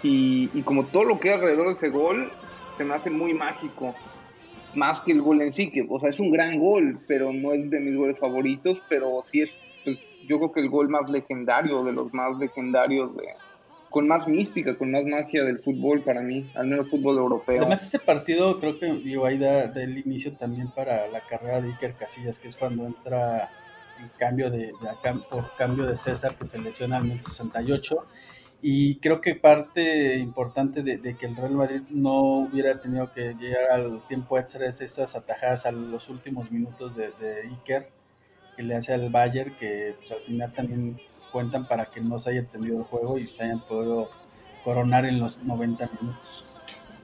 Y, 0.04 0.50
y 0.54 0.62
como 0.62 0.86
todo 0.86 1.06
lo 1.06 1.20
que 1.20 1.30
hay 1.30 1.36
alrededor 1.36 1.68
de 1.68 1.74
ese 1.74 1.90
gol, 1.90 2.32
se 2.80 2.86
me 2.86 2.94
hace 2.96 3.10
muy 3.10 3.34
mágico 3.34 3.94
más 4.74 5.02
que 5.02 5.12
el 5.12 5.22
gol 5.22 5.42
en 5.42 5.52
sí, 5.52 5.70
que, 5.70 5.86
o 5.90 6.00
sea, 6.00 6.12
es 6.12 6.20
un 6.22 6.32
gran 6.32 6.58
gol, 6.58 6.98
pero 7.10 7.34
no 7.34 7.52
es 7.52 7.70
de 7.70 7.78
mis 7.82 7.94
goles 7.94 8.18
favoritos, 8.18 8.82
pero 8.88 9.20
sí 9.22 9.42
es, 9.42 9.60
pues, 9.84 9.98
yo 10.26 10.38
creo 10.38 10.54
que 10.54 10.62
el 10.62 10.70
gol 10.70 10.88
más 10.88 11.10
legendario, 11.10 11.84
de 11.84 11.92
los 11.92 12.14
más 12.14 12.38
legendarios, 12.38 13.14
de, 13.18 13.34
con 13.90 14.08
más 14.08 14.30
mística, 14.30 14.78
con 14.78 14.92
más 14.92 15.04
magia 15.04 15.44
del 15.44 15.60
fútbol 15.60 16.00
para 16.00 16.22
mí, 16.22 16.50
al 16.56 16.68
menos 16.68 16.90
fútbol 16.90 17.18
europeo. 17.18 17.58
Además, 17.58 17.86
ese 17.86 18.00
partido 18.00 18.58
creo 18.62 18.80
que 18.80 18.86
digo, 18.94 19.26
ahí 19.26 19.38
da, 19.38 19.64
el 19.64 19.98
inicio 19.98 20.32
también 20.38 20.72
para 20.72 21.06
la 21.08 21.20
carrera 21.20 21.60
de 21.60 21.72
Iker 21.72 21.96
Casillas, 21.96 22.40
que 22.40 22.48
es 22.48 22.56
cuando 22.56 22.86
entra 22.86 23.50
en 24.00 24.08
cambio 24.18 24.50
de, 24.50 24.72
por 25.30 25.54
cambio 25.58 25.86
de 25.86 25.98
César, 25.98 26.38
que 26.38 26.46
se 26.46 26.60
lesiona 26.60 26.98
al 26.98 27.22
68 27.22 28.06
y 28.62 28.98
creo 28.98 29.22
que 29.22 29.36
parte 29.36 30.18
importante 30.18 30.84
de, 30.84 31.16
que 31.16 31.26
el 31.26 31.36
Real 31.36 31.52
Madrid 31.52 31.82
no 31.90 32.40
hubiera 32.40 32.80
tenido 32.82 33.12
que 33.14 33.34
llegar 33.40 33.72
al 33.72 34.02
tiempo 34.08 34.38
extra 34.38 34.68
es 34.68 34.82
esas 34.82 35.16
atajadas 35.16 35.66
a 35.66 35.72
los 35.72 36.10
últimos 36.10 36.52
minutos 36.52 36.94
de, 36.96 37.12
Iker 37.44 37.90
que 38.58 38.64
le 38.64 38.76
hace 38.76 38.94
al 38.94 39.10
Bayern, 39.10 39.54
que 39.58 39.96
pues, 40.00 40.12
al 40.12 40.20
final 40.20 40.54
también 40.54 41.00
cuentan 41.32 41.68
para 41.68 41.86
que 41.86 42.02
no 42.02 42.20
se 42.20 42.32
haya 42.32 42.42
extendido 42.42 42.80
el 42.80 42.84
juego 42.84 43.18
y 43.18 43.28
se 43.28 43.44
hayan 43.44 43.62
podido 43.62 44.10
coronar 44.66 45.06
en 45.06 45.20
los 45.20 45.42
90 45.42 45.90
minutos. 46.02 46.44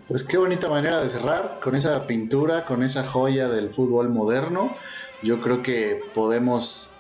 Pues 0.10 0.24
qué 0.24 0.38
bonita 0.38 0.68
manera 0.70 1.02
de 1.02 1.10
cerrar 1.10 1.60
con 1.64 1.76
esa 1.76 2.06
pintura, 2.06 2.66
con 2.66 2.84
esa 2.84 3.06
joya 3.06 3.48
del 3.48 3.72
fútbol 3.72 4.10
moderno. 4.10 4.76
Yo 5.24 5.42
creo 5.42 5.64
que 5.64 6.02
podemos 6.14 6.94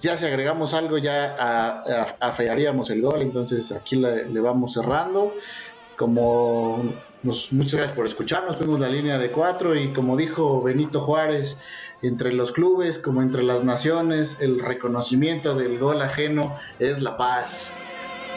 ya 0.00 0.16
si 0.16 0.26
agregamos 0.26 0.74
algo 0.74 0.98
ya 0.98 2.14
afearíamos 2.20 2.90
el 2.90 3.02
gol, 3.02 3.22
entonces 3.22 3.72
aquí 3.72 3.96
le, 3.96 4.40
vamos 4.40 4.74
cerrando. 4.74 5.34
Como 5.96 6.92
muchas 7.22 7.74
gracias 7.74 7.92
por 7.92 8.06
escucharnos, 8.06 8.56
fuimos 8.56 8.80
la 8.80 8.88
línea 8.88 9.18
de 9.18 9.30
cuatro 9.30 9.74
y 9.74 9.92
como 9.92 10.16
dijo 10.16 10.62
Benito 10.62 11.00
Juárez, 11.00 11.58
entre 12.02 12.32
los 12.32 12.52
clubes 12.52 12.98
como 12.98 13.22
entre 13.22 13.42
las 13.42 13.64
naciones, 13.64 14.40
el 14.40 14.60
reconocimiento 14.60 15.54
del 15.54 15.78
gol 15.78 16.02
ajeno 16.02 16.56
es 16.78 17.00
la 17.00 17.16
paz. 17.16 17.72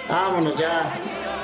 Vámonos 0.07 0.57
ya. 0.57 1.38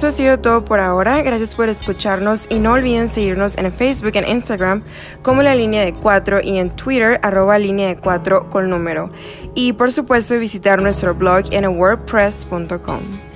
Esto 0.00 0.08
ha 0.08 0.12
sido 0.12 0.38
todo 0.38 0.64
por 0.64 0.80
ahora. 0.80 1.20
Gracias 1.20 1.54
por 1.54 1.68
escucharnos 1.68 2.46
y 2.48 2.58
no 2.58 2.72
olviden 2.72 3.10
seguirnos 3.10 3.58
en 3.58 3.70
Facebook 3.70 4.12
e 4.14 4.30
Instagram 4.30 4.82
como 5.20 5.42
la 5.42 5.54
línea 5.54 5.84
de 5.84 5.92
4 5.92 6.40
y 6.42 6.56
en 6.56 6.70
Twitter 6.70 7.20
arroba 7.22 7.58
línea 7.58 7.88
de 7.88 7.98
4 7.98 8.48
con 8.48 8.70
número. 8.70 9.10
Y 9.54 9.74
por 9.74 9.92
supuesto 9.92 10.38
visitar 10.38 10.80
nuestro 10.80 11.14
blog 11.14 11.52
en 11.52 11.66
wordpress.com. 11.68 13.29